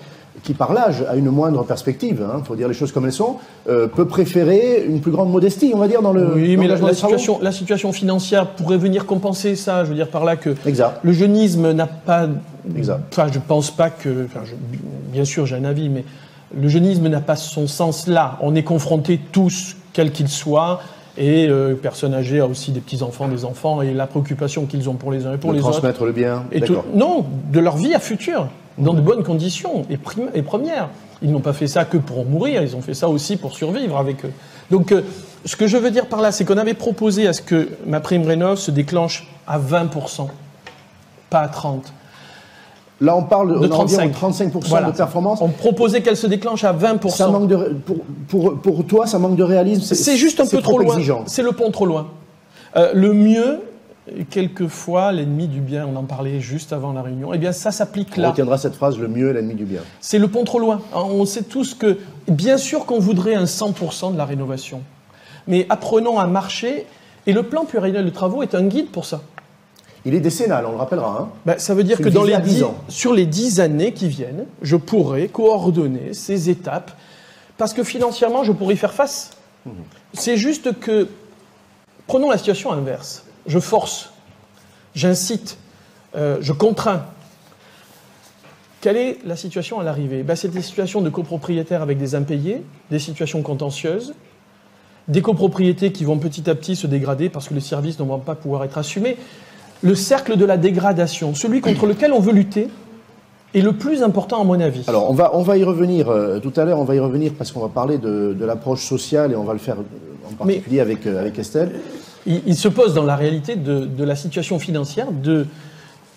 qui, 0.42 0.54
par 0.54 0.72
l'âge, 0.72 1.04
a 1.08 1.16
une 1.16 1.30
moindre 1.30 1.62
perspective, 1.62 2.18
il 2.20 2.24
hein, 2.24 2.42
faut 2.44 2.56
dire 2.56 2.66
les 2.66 2.74
choses 2.74 2.90
comme 2.90 3.04
elles 3.04 3.12
sont, 3.12 3.36
euh, 3.68 3.86
peut 3.86 4.06
préférer 4.06 4.84
une 4.86 5.00
plus 5.00 5.12
grande 5.12 5.30
modestie, 5.30 5.72
on 5.74 5.78
va 5.78 5.88
dire, 5.88 6.02
dans 6.02 6.12
le. 6.12 6.34
Oui, 6.34 6.56
mais 6.56 6.66
la, 6.66 6.76
situation, 6.92 7.38
la, 7.42 7.52
situation, 7.52 7.92
financière 7.92 8.48
pourrait 8.48 8.78
venir 8.78 9.06
compenser 9.06 9.56
ça. 9.56 9.84
Je 9.84 9.90
veux 9.90 9.94
dire 9.94 10.08
par 10.08 10.24
là 10.24 10.36
que 10.36 10.54
exact. 10.66 11.00
le 11.02 11.12
jeunisme 11.12 11.72
n'a 11.72 11.86
pas. 11.86 12.28
Exact. 12.76 13.00
Enfin, 13.10 13.26
je 13.32 13.38
pense 13.38 13.70
pas 13.70 13.90
que. 13.90 14.24
Enfin, 14.24 14.40
bien 15.12 15.24
sûr, 15.24 15.46
j'ai 15.46 15.56
un 15.56 15.64
avis, 15.64 15.88
mais 15.88 16.04
le 16.58 16.68
jeunisme 16.68 17.08
n'a 17.08 17.20
pas 17.20 17.36
son 17.36 17.66
sens 17.66 18.06
là. 18.06 18.38
On 18.40 18.54
est 18.54 18.64
confrontés 18.64 19.20
tous, 19.32 19.76
quels 19.92 20.12
qu'ils 20.12 20.28
soient, 20.28 20.80
et 21.18 21.46
euh, 21.48 21.74
personne 21.74 22.14
âgée 22.14 22.40
a 22.40 22.46
aussi 22.46 22.72
des 22.72 22.80
petits-enfants, 22.80 23.28
des 23.28 23.44
enfants, 23.44 23.82
et 23.82 23.92
la 23.92 24.06
préoccupation 24.06 24.64
qu'ils 24.66 24.88
ont 24.88 24.94
pour 24.94 25.12
les 25.12 25.26
uns 25.26 25.34
et 25.34 25.38
pour 25.38 25.52
les 25.52 25.60
autres. 25.60 25.70
Transmettre 25.70 26.04
le 26.04 26.12
bien. 26.12 26.44
Et 26.52 26.62
non, 26.94 27.26
de 27.52 27.60
leur 27.60 27.76
vie 27.76 27.94
à 27.94 28.00
futur, 28.00 28.48
dans 28.78 28.94
de 28.94 29.00
bonnes 29.00 29.22
conditions 29.22 29.84
et, 29.90 29.98
et 30.34 30.42
premières. 30.42 30.88
Ils 31.22 31.30
n'ont 31.30 31.40
pas 31.40 31.52
fait 31.52 31.66
ça 31.66 31.84
que 31.84 31.96
pour 31.96 32.24
mourir, 32.24 32.62
ils 32.62 32.74
ont 32.74 32.82
fait 32.82 32.94
ça 32.94 33.08
aussi 33.08 33.36
pour 33.36 33.52
survivre 33.54 33.96
avec 33.96 34.24
eux. 34.24 34.32
Donc, 34.70 34.92
euh, 34.92 35.02
ce 35.44 35.56
que 35.56 35.66
je 35.66 35.76
veux 35.76 35.90
dire 35.90 36.06
par 36.06 36.20
là, 36.20 36.32
c'est 36.32 36.44
qu'on 36.44 36.58
avait 36.58 36.74
proposé 36.74 37.26
à 37.28 37.32
ce 37.32 37.42
que 37.42 37.68
ma 37.86 38.00
prime 38.00 38.26
rénov 38.26 38.58
se 38.58 38.70
déclenche 38.70 39.26
à 39.46 39.58
20%, 39.58 40.28
pas 41.30 41.40
à 41.40 41.48
30%. 41.48 41.80
Là, 43.02 43.16
on 43.16 43.24
parle 43.24 43.60
de 43.60 43.66
35, 43.66 44.12
35% 44.12 44.86
de 44.86 44.96
performance. 44.96 45.40
On 45.42 45.48
proposait 45.48 46.02
qu'elle 46.02 46.16
se 46.16 46.28
déclenche 46.28 46.62
à 46.62 46.72
20%. 46.72 47.10
Ça 47.10 47.26
manque 47.26 47.48
de, 47.48 47.56
pour, 47.84 47.96
pour, 48.28 48.60
pour, 48.60 48.86
toi, 48.86 49.08
ça 49.08 49.18
manque 49.18 49.34
de 49.34 49.42
réalisme 49.42 49.82
C'est 49.82 50.16
juste 50.16 50.38
un 50.38 50.46
peu 50.46 50.62
trop, 50.62 50.78
loin. 50.78 50.96
C'est 51.26 51.42
le 51.42 51.50
pont 51.50 51.72
trop 51.72 51.84
loin. 51.84 52.06
Euh, 52.76 52.92
le 52.94 53.12
mieux, 53.12 53.60
quelquefois, 54.30 55.12
l'ennemi 55.12 55.48
du 55.48 55.60
bien, 55.60 55.86
on 55.86 55.96
en 55.96 56.04
parlait 56.04 56.40
juste 56.40 56.72
avant 56.72 56.92
la 56.92 57.02
réunion, 57.02 57.32
eh 57.32 57.38
bien, 57.38 57.52
ça 57.52 57.70
s'applique 57.70 58.16
là. 58.16 58.28
On 58.28 58.30
retiendra 58.30 58.58
cette 58.58 58.74
phrase, 58.74 58.98
le 58.98 59.08
mieux 59.08 59.30
est 59.30 59.32
l'ennemi 59.32 59.54
du 59.54 59.64
bien. 59.64 59.80
C'est 60.00 60.18
le 60.18 60.28
pont 60.28 60.44
trop 60.44 60.58
loin. 60.58 60.80
On 60.92 61.24
sait 61.24 61.44
tous 61.44 61.74
que, 61.74 61.98
bien 62.28 62.58
sûr 62.58 62.84
qu'on 62.86 62.98
voudrait 62.98 63.34
un 63.34 63.44
100% 63.44 64.12
de 64.12 64.18
la 64.18 64.24
rénovation, 64.24 64.82
mais 65.46 65.66
apprenons 65.68 66.18
à 66.18 66.26
marcher, 66.26 66.86
et 67.26 67.32
le 67.32 67.44
plan 67.44 67.64
pluriannuel 67.64 68.04
de 68.04 68.10
travaux 68.10 68.42
est 68.42 68.54
un 68.54 68.64
guide 68.64 68.88
pour 68.88 69.04
ça. 69.04 69.22
Il 70.04 70.14
est 70.14 70.20
décennal, 70.20 70.66
on 70.66 70.72
le 70.72 70.78
rappellera. 70.78 71.20
Hein. 71.20 71.28
Ben, 71.46 71.58
ça 71.58 71.74
veut 71.74 71.84
dire 71.84 71.98
que 71.98 72.08
dans 72.08 72.24
les 72.24 72.36
sur 72.88 73.14
les 73.14 73.26
dix 73.26 73.60
années 73.60 73.92
qui 73.92 74.08
viennent, 74.08 74.46
je 74.60 74.74
pourrai 74.74 75.28
coordonner 75.28 76.12
ces 76.12 76.50
étapes 76.50 76.90
parce 77.56 77.72
que 77.72 77.84
financièrement, 77.84 78.42
je 78.42 78.50
pourrai 78.50 78.74
y 78.74 78.76
faire 78.76 78.92
face. 78.92 79.30
Mhm. 79.64 79.74
C'est 80.14 80.36
juste 80.36 80.80
que, 80.80 81.06
prenons 82.08 82.30
la 82.30 82.38
situation 82.38 82.72
inverse. 82.72 83.24
Je 83.46 83.58
force, 83.58 84.10
j'incite, 84.94 85.58
euh, 86.14 86.38
je 86.40 86.52
contrains. 86.52 87.06
Quelle 88.80 88.96
est 88.96 89.18
la 89.24 89.36
situation 89.36 89.78
à 89.80 89.84
l'arrivée? 89.84 90.22
Ben, 90.22 90.36
C'est 90.36 90.48
des 90.48 90.62
situations 90.62 91.00
de 91.00 91.08
copropriétaires 91.08 91.82
avec 91.82 91.98
des 91.98 92.14
impayés, 92.14 92.62
des 92.90 92.98
situations 92.98 93.42
contentieuses, 93.42 94.14
des 95.08 95.22
copropriétés 95.22 95.92
qui 95.92 96.04
vont 96.04 96.18
petit 96.18 96.48
à 96.48 96.54
petit 96.54 96.76
se 96.76 96.86
dégrader 96.86 97.28
parce 97.28 97.48
que 97.48 97.54
les 97.54 97.60
services 97.60 97.98
ne 97.98 98.04
vont 98.04 98.18
pas 98.18 98.34
pouvoir 98.34 98.64
être 98.64 98.78
assumés 98.78 99.16
le 99.82 99.94
cercle 99.94 100.36
de 100.36 100.44
la 100.44 100.56
dégradation, 100.56 101.34
celui 101.34 101.60
contre 101.60 101.86
lequel 101.86 102.12
on 102.12 102.20
veut 102.20 102.32
lutter, 102.32 102.68
est 103.54 103.60
le 103.60 103.74
plus 103.74 104.02
important 104.02 104.40
à 104.40 104.44
mon 104.44 104.58
avis. 104.58 104.84
Alors 104.86 105.10
on 105.10 105.12
va, 105.12 105.32
on 105.34 105.42
va 105.42 105.58
y 105.58 105.64
revenir 105.64 106.08
euh, 106.08 106.38
tout 106.38 106.52
à 106.56 106.64
l'heure, 106.64 106.78
on 106.78 106.84
va 106.84 106.94
y 106.94 106.98
revenir 106.98 107.32
parce 107.36 107.52
qu'on 107.52 107.60
va 107.60 107.68
parler 107.68 107.98
de, 107.98 108.34
l'approche 108.40 108.84
sociale 108.84 109.32
et 109.32 109.36
on 109.36 109.44
va 109.44 109.52
le 109.52 109.58
faire 109.58 109.76
euh, 109.76 110.30
en 110.30 110.34
particulier 110.34 110.80
avec, 110.80 111.06
euh, 111.06 111.20
avec 111.20 111.38
Estelle. 111.38 111.72
Il, 112.26 112.56
se 112.56 112.68
pose 112.68 112.94
dans 112.94 113.04
la 113.04 113.16
réalité 113.16 113.56
de, 113.56 114.04
la 114.04 114.14
situation 114.16 114.58
financière 114.58 115.08
de, 115.10 115.46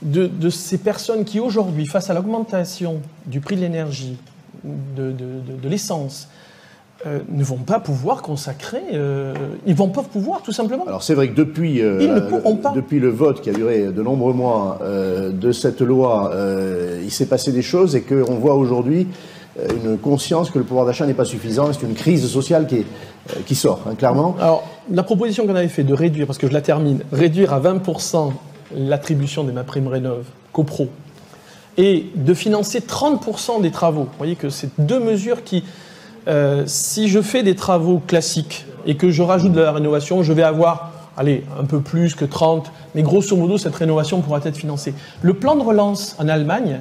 de, 0.01 0.49
ces 0.49 0.77
personnes 0.77 1.25
qui 1.25 1.39
aujourd'hui, 1.39 1.85
face 1.85 2.09
à 2.09 2.13
l'augmentation 2.13 3.01
du 3.25 3.39
prix 3.39 3.55
de 3.55 3.61
l'énergie, 3.61 4.17
de, 4.63 5.67
l'essence, 5.67 6.27
euh, 7.05 7.19
ne 7.29 7.43
vont 7.43 7.57
pas 7.57 7.79
pouvoir 7.79 8.21
consacrer, 8.21 8.81
euh, 8.93 9.33
ils 9.65 9.75
vont 9.75 9.89
pas 9.89 10.01
pouvoir 10.01 10.41
tout 10.41 10.51
simplement. 10.51 10.85
Alors 10.87 11.03
c'est 11.03 11.13
vrai 11.13 11.29
que 11.29 11.35
depuis, 11.35 11.81
euh, 11.81 12.21
depuis 12.73 12.99
le 12.99 13.09
vote 13.09 13.41
qui 13.41 13.49
a 13.49 13.53
duré 13.53 13.87
de 13.87 14.01
nombreux 14.01 14.33
mois 14.33 14.79
de 14.81 15.51
cette 15.51 15.81
loi, 15.81 16.33
il 17.03 17.11
s'est 17.11 17.27
passé 17.27 17.51
des 17.51 17.61
choses 17.63 17.95
et 17.95 18.01
qu'on 18.01 18.35
voit 18.35 18.55
aujourd'hui 18.55 19.07
une 19.83 19.97
conscience 19.97 20.51
que 20.51 20.59
le 20.59 20.65
pouvoir 20.65 20.85
d'achat 20.85 21.05
n'est 21.05 21.13
pas 21.13 21.25
suffisant. 21.25 21.71
C'est 21.73 21.85
une 21.85 21.95
crise 21.95 22.27
sociale 22.27 22.67
qui, 22.67 22.85
qui 23.45 23.55
sort, 23.55 23.81
hein, 23.87 23.95
clairement. 23.95 24.35
Alors 24.39 24.63
la 24.91 25.03
proposition 25.03 25.45
qu'on 25.47 25.55
avait 25.55 25.67
fait 25.67 25.83
de 25.83 25.93
réduire, 25.93 26.27
parce 26.27 26.37
que 26.37 26.47
je 26.47 26.53
la 26.53 26.61
termine, 26.61 27.01
réduire 27.11 27.53
à 27.53 27.59
20% 27.59 28.33
l'attribution 28.75 29.43
des 29.43 29.51
MaPrimeRénov' 29.51 30.25
copro 30.51 30.89
et 31.77 32.05
de 32.15 32.33
financer 32.33 32.79
30% 32.79 33.61
des 33.61 33.71
travaux. 33.71 34.03
Vous 34.03 34.17
voyez 34.17 34.35
que 34.35 34.49
c'est 34.49 34.69
deux 34.79 34.99
mesures 34.99 35.43
qui 35.43 35.63
euh, 36.27 36.63
si 36.65 37.07
je 37.07 37.21
fais 37.21 37.43
des 37.43 37.55
travaux 37.55 37.99
classiques 37.99 38.65
et 38.85 38.95
que 38.95 39.11
je 39.11 39.21
rajoute 39.21 39.51
de 39.51 39.61
la 39.61 39.71
rénovation, 39.71 40.23
je 40.23 40.33
vais 40.33 40.43
avoir, 40.43 40.91
un 41.17 41.63
peu 41.65 41.79
plus 41.79 42.15
que 42.15 42.25
30, 42.25 42.71
mais 42.93 43.01
grosso 43.01 43.35
modo, 43.35 43.57
cette 43.57 43.75
rénovation 43.75 44.21
pourra 44.21 44.39
être 44.43 44.57
financée. 44.57 44.93
Le 45.21 45.33
plan 45.33 45.55
de 45.55 45.61
relance 45.61 46.15
en 46.19 46.27
Allemagne 46.27 46.79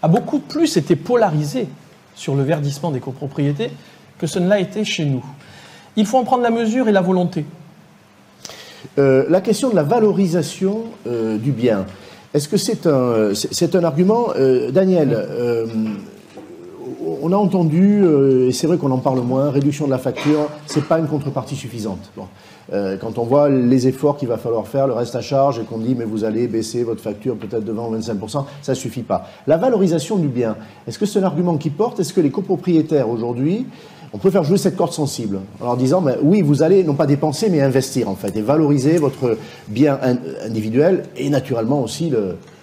a 0.00 0.08
beaucoup 0.08 0.38
plus 0.38 0.76
été 0.76 0.96
polarisé 0.96 1.68
sur 2.14 2.34
le 2.34 2.42
verdissement 2.42 2.90
des 2.90 3.00
copropriétés 3.00 3.70
que 4.18 4.26
ce 4.26 4.38
ne 4.38 4.48
l'a 4.48 4.58
été 4.58 4.84
chez 4.84 5.04
nous. 5.04 5.24
Il 5.96 6.06
faut 6.06 6.18
en 6.18 6.24
prendre 6.24 6.42
la 6.42 6.50
mesure 6.50 6.88
et 6.88 6.92
la 6.92 7.00
volonté. 7.00 7.44
Euh, 8.98 9.24
la 9.28 9.40
question 9.40 9.70
de 9.70 9.76
la 9.76 9.82
valorisation 9.82 10.84
euh, 11.06 11.38
du 11.38 11.52
bien, 11.52 11.86
est-ce 12.34 12.48
que 12.48 12.56
c'est 12.56 12.86
un, 12.86 13.34
c'est, 13.34 13.74
un 13.74 13.84
argument 13.84 14.28
Daniel, 14.72 15.26
on 17.22 17.32
a 17.32 17.36
entendu, 17.36 18.02
euh, 18.02 18.48
et 18.48 18.52
c'est 18.52 18.66
vrai 18.66 18.78
qu'on 18.78 18.90
en 18.90 18.98
parle 18.98 19.20
moins, 19.20 19.50
réduction 19.50 19.86
de 19.86 19.90
la 19.90 19.98
facture, 19.98 20.48
c'est 20.66 20.84
pas 20.84 20.98
une 20.98 21.06
contrepartie 21.06 21.56
suffisante. 21.56 22.10
Euh, 22.72 22.96
quand 22.96 23.18
on 23.18 23.24
voit 23.24 23.48
les 23.48 23.88
efforts 23.88 24.16
qu'il 24.16 24.28
va 24.28 24.38
falloir 24.38 24.66
faire, 24.66 24.86
le 24.86 24.92
reste 24.92 25.14
à 25.14 25.20
charge, 25.20 25.58
et 25.58 25.62
qu'on 25.62 25.78
dit 25.78 25.94
mais 25.96 26.04
vous 26.04 26.24
allez 26.24 26.48
baisser 26.48 26.84
votre 26.84 27.00
facture 27.00 27.36
peut-être 27.36 27.64
de 27.64 27.72
20 27.72 27.82
ou 27.82 27.96
25%, 27.96 28.44
ça 28.60 28.74
suffit 28.74 29.02
pas. 29.02 29.28
La 29.46 29.56
valorisation 29.56 30.16
du 30.16 30.28
bien, 30.28 30.56
est-ce 30.86 30.98
que 30.98 31.06
c'est 31.06 31.20
un 31.20 31.24
argument 31.24 31.56
qui 31.56 31.70
porte? 31.70 32.00
Est-ce 32.00 32.12
que 32.12 32.20
les 32.20 32.30
copropriétaires 32.30 33.08
aujourd'hui 33.08 33.66
on 34.14 34.18
peut 34.18 34.30
faire 34.30 34.44
jouer 34.44 34.58
cette 34.58 34.76
corde 34.76 34.92
sensible 34.92 35.40
en 35.60 35.64
leur 35.64 35.76
disant, 35.76 36.02
ben, 36.02 36.16
oui, 36.22 36.42
vous 36.42 36.62
allez 36.62 36.84
non 36.84 36.94
pas 36.94 37.06
dépenser, 37.06 37.48
mais 37.48 37.62
investir 37.62 38.08
en 38.08 38.14
fait, 38.14 38.36
et 38.36 38.42
valoriser 38.42 38.98
votre 38.98 39.38
bien 39.68 39.98
individuel 40.44 41.04
et 41.16 41.30
naturellement 41.30 41.82
aussi 41.82 42.12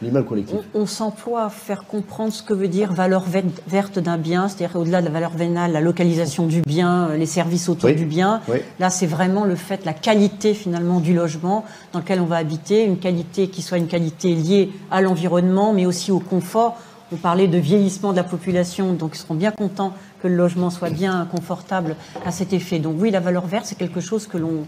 l'immeuble 0.02 0.28
collectif. 0.28 0.58
On, 0.74 0.86
s'emploie 0.86 1.46
à 1.46 1.50
faire 1.50 1.86
comprendre 1.86 2.32
ce 2.32 2.44
que 2.44 2.54
veut 2.54 2.68
dire 2.68 2.94
valeur 2.94 3.26
verte 3.68 4.00
d'un 4.00 4.18
bien, 4.18 4.48
c'est-à-dire 4.48 4.80
au-delà 4.80 5.02
de 5.02 5.08
la 5.08 5.12
valeur 5.12 5.32
vénale, 5.32 5.72
la 5.72 5.82
localisation 5.82 6.46
du 6.46 6.62
bien, 6.62 7.16
les 7.16 7.26
services 7.26 7.68
autour 7.68 7.92
du 7.92 8.06
bien. 8.06 8.42
Là, 8.80 8.90
c'est 8.90 9.08
vraiment 9.08 9.46
le 9.46 9.56
fait, 9.56 9.86
la 9.86 9.94
qualité 9.94 10.54
finalement 10.54 11.00
du 11.00 11.14
logement 11.14 11.66
dans 11.94 12.00
lequel 12.00 12.22
on 12.22 12.26
va 12.26 12.38
habiter, 12.38 12.86
une 12.86 12.98
qualité 12.98 13.48
qui 13.48 13.62
soit 13.62 13.78
une 13.78 13.88
qualité 13.88 14.36
liée 14.36 14.70
à 14.92 15.02
l'environnement, 15.02 15.74
mais 15.74 15.86
aussi 15.86 16.12
au 16.12 16.20
confort. 16.20 16.78
On 17.12 17.16
parlait 17.16 17.48
de 17.48 17.58
vieillissement 17.58 18.12
de 18.12 18.18
la 18.18 18.24
population, 18.24 18.94
donc 18.94 19.12
ils 19.16 19.20
seront 19.20 19.36
bien 19.36 19.52
contents 19.52 19.94
que 20.22 20.28
le 20.28 20.36
logement 20.36 20.70
soit 20.70 20.90
bien 20.90 21.28
confortable 21.32 21.96
à 22.26 22.32
cet 22.32 22.54
effet. 22.54 22.80
Donc 22.80 22.96
oui, 23.00 23.10
la 23.10 23.20
valeur 23.20 23.48
verte, 23.48 23.66
c'est 23.66 23.78
quelque 23.78 24.02
chose 24.02 24.28
que 24.28 24.38
l'on 24.38 24.68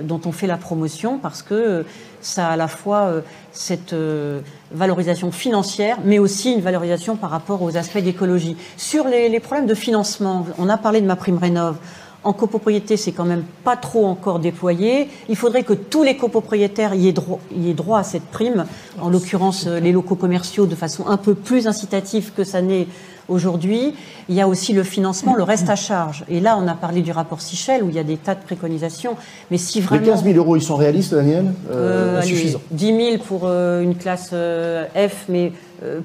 dont 0.00 0.20
on 0.24 0.32
fait 0.32 0.46
la 0.46 0.56
promotion 0.56 1.18
parce 1.18 1.42
que 1.42 1.84
ça 2.20 2.48
a 2.48 2.52
à 2.52 2.56
la 2.56 2.68
fois 2.68 3.02
euh, 3.02 3.20
cette 3.52 3.92
euh, 3.92 4.40
valorisation 4.72 5.32
financière, 5.32 5.98
mais 6.04 6.18
aussi 6.18 6.52
une 6.52 6.60
valorisation 6.60 7.16
par 7.16 7.30
rapport 7.30 7.62
aux 7.62 7.76
aspects 7.76 7.98
d'écologie. 7.98 8.56
Sur 8.76 9.08
les, 9.08 9.40
problèmes 9.40 9.66
de 9.66 9.74
financement, 9.74 10.46
on 10.58 10.68
a 10.68 10.76
parlé 10.76 11.00
de 11.00 11.06
ma 11.06 11.16
prime 11.16 11.38
rénov. 11.38 11.76
En 12.22 12.34
copropriété, 12.34 12.98
c'est 12.98 13.12
quand 13.12 13.24
même 13.24 13.44
pas 13.64 13.76
trop 13.76 14.04
encore 14.04 14.40
déployé. 14.40 15.08
Il 15.30 15.36
faudrait 15.36 15.62
que 15.62 15.72
tous 15.72 16.02
les 16.02 16.18
copropriétaires 16.18 16.94
y 16.94 17.08
aient 17.08 17.12
droit, 17.12 17.40
y 17.56 17.70
aient 17.70 17.74
droit 17.74 18.00
à 18.00 18.02
cette 18.02 18.26
prime, 18.26 18.66
en 19.00 19.08
l'occurrence 19.08 19.66
les 19.66 19.90
locaux 19.90 20.16
commerciaux, 20.16 20.66
de 20.66 20.74
façon 20.74 21.06
un 21.06 21.16
peu 21.16 21.34
plus 21.34 21.66
incitative 21.66 22.32
que 22.36 22.44
ça 22.44 22.60
n'est 22.60 22.86
aujourd'hui. 23.30 23.94
Il 24.28 24.34
y 24.34 24.40
a 24.40 24.48
aussi 24.48 24.72
le 24.72 24.82
financement, 24.82 25.34
le 25.34 25.42
reste 25.42 25.68
à 25.70 25.76
charge. 25.76 26.24
Et 26.28 26.40
là, 26.40 26.58
on 26.60 26.66
a 26.68 26.74
parlé 26.74 27.00
du 27.00 27.12
rapport 27.12 27.40
Sichel, 27.40 27.82
où 27.82 27.88
il 27.88 27.94
y 27.94 27.98
a 27.98 28.04
des 28.04 28.16
tas 28.16 28.34
de 28.34 28.42
préconisations. 28.42 29.16
Mais 29.50 29.58
si 29.58 29.80
vraiment... 29.80 30.02
Les 30.02 30.10
15 30.10 30.24
000 30.24 30.36
euros, 30.36 30.56
ils 30.56 30.62
sont 30.62 30.76
réalistes, 30.76 31.14
Daniel? 31.14 31.52
Euh, 31.70 32.18
euh 32.18 32.22
Suffisant. 32.22 32.60
10 32.70 32.86
000 32.86 33.18
pour 33.26 33.42
euh, 33.44 33.82
une 33.82 33.96
classe 33.96 34.30
euh, 34.32 34.86
F, 34.94 35.26
mais 35.28 35.52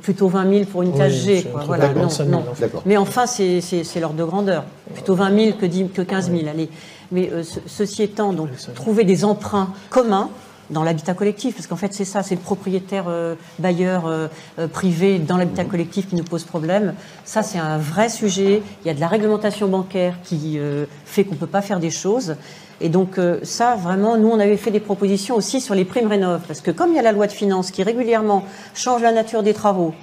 plutôt 0.02 0.30
20 0.30 0.54
000 0.54 0.66
pour 0.66 0.84
une 0.84 0.94
classe 0.94 1.12
G. 1.12 1.46
Quoi. 1.66 1.78
non, 1.78 2.08
non. 2.28 2.44
Mais 2.86 2.96
enfin, 2.96 3.26
c'est 3.28 4.00
l'ordre 4.00 4.16
de 4.16 4.24
grandeur. 4.24 4.64
Plutôt 4.94 5.16
20 5.16 5.38
000 5.38 5.58
que, 5.58 5.66
10, 5.66 5.90
que 5.94 6.02
15 6.02 6.32
000. 6.32 6.44
Allez. 6.50 6.70
Mais 7.12 7.30
ceci 7.66 8.04
étant, 8.04 8.32
donc, 8.32 8.50
trouver 8.74 9.04
des 9.04 9.26
emprunts 9.26 9.70
communs 9.90 10.30
dans 10.70 10.84
l'habitat 10.84 11.14
collectif, 11.14 11.56
parce 11.56 11.68
qu'en 11.68 11.76
fait 11.76 11.94
c'est 11.94 12.06
ça, 12.06 12.24
c'est 12.24 12.36
le 12.36 12.42
propriétaire 12.42 13.06
euh, 13.08 13.36
bailleur 13.60 14.08
euh, 14.08 14.28
euh, 14.60 14.68
privé 14.68 15.20
dans 15.20 15.38
l'habitat 15.38 15.66
collectif 15.66 16.10
qui 16.10 16.16
nous 16.16 16.24
pose 16.24 16.44
problème. 16.44 16.94
Ça 17.24 17.44
c'est 17.44 17.58
un 17.58 17.78
vrai 17.78 18.10
sujet. 18.10 18.62
Il 18.84 18.88
y 18.88 18.92
a 18.92 18.94
de 18.94 19.00
la 19.00 19.08
réglementation 19.08 19.68
bancaire 19.68 20.16
qui 20.24 20.60
fait 21.06 21.24
qu'on 21.24 21.36
ne 21.36 21.40
peut 21.40 21.48
pas 21.48 21.62
faire 21.62 21.80
des 21.80 21.90
choses. 21.90 22.36
Et 22.82 22.90
donc 22.90 23.20
ça, 23.44 23.76
vraiment, 23.76 24.18
nous, 24.18 24.28
on 24.28 24.40
avait 24.40 24.58
fait 24.58 24.72
des 24.72 24.80
propositions 24.80 25.36
aussi 25.36 25.62
sur 25.62 25.76
les 25.76 25.86
primes 25.86 26.08
rénov, 26.08 26.42
parce 26.48 26.62
que 26.62 26.72
comme 26.72 26.92
il 26.92 26.96
y 26.96 27.00
a 27.00 27.02
la 27.02 27.12
loi 27.12 27.28
de 27.28 27.32
finances 27.32 27.72
qui 27.72 27.84
régulièrement 27.84 28.44
change 28.74 29.02
la 29.02 29.12
nature 29.12 29.44
des 29.44 29.54
travaux, 29.54 29.94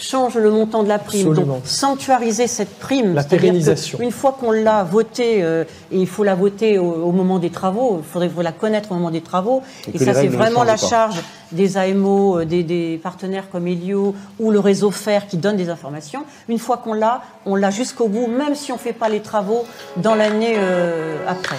change 0.00 0.36
le 0.36 0.50
montant 0.50 0.82
de 0.82 0.88
la 0.88 0.98
prime. 0.98 1.34
Donc, 1.34 1.62
sanctuariser 1.64 2.46
cette 2.46 2.78
prime. 2.78 3.14
La 3.14 3.24
pérennisation. 3.24 3.98
Une 4.00 4.10
fois 4.10 4.36
qu'on 4.38 4.50
l'a 4.50 4.84
votée, 4.84 5.42
euh, 5.42 5.64
et 5.92 5.98
il 5.98 6.06
faut 6.06 6.24
la 6.24 6.34
voter 6.34 6.78
au, 6.78 7.12
moment 7.12 7.38
des 7.38 7.50
travaux, 7.50 8.00
il 8.02 8.08
faudrait 8.08 8.30
la 8.42 8.52
connaître 8.52 8.92
au 8.92 8.94
moment 8.94 9.10
des 9.10 9.20
travaux. 9.20 9.62
Et, 9.92 9.98
ça, 9.98 10.14
c'est 10.14 10.28
vraiment 10.28 10.64
la 10.64 10.76
charge 10.76 11.20
des 11.52 11.76
AMO, 11.76 12.40
euh, 12.40 12.44
des, 12.44 13.00
partenaires 13.02 13.50
comme 13.50 13.66
Elio 13.66 14.14
ou 14.38 14.50
le 14.50 14.60
réseau 14.60 14.90
FER 14.90 15.20
qui 15.28 15.36
donne 15.36 15.56
des 15.56 15.68
informations. 15.68 16.24
Une 16.48 16.58
fois 16.58 16.78
qu'on 16.78 16.94
l'a, 16.94 17.22
on 17.46 17.56
l'a 17.56 17.70
jusqu'au 17.70 18.08
bout, 18.08 18.26
même 18.26 18.54
si 18.54 18.72
on 18.72 18.76
ne 18.76 18.80
fait 18.80 18.92
pas 18.92 19.08
les 19.08 19.20
travaux 19.20 19.64
dans 19.96 20.14
l'année 20.14 20.54
euh, 20.56 21.16
après. 21.26 21.56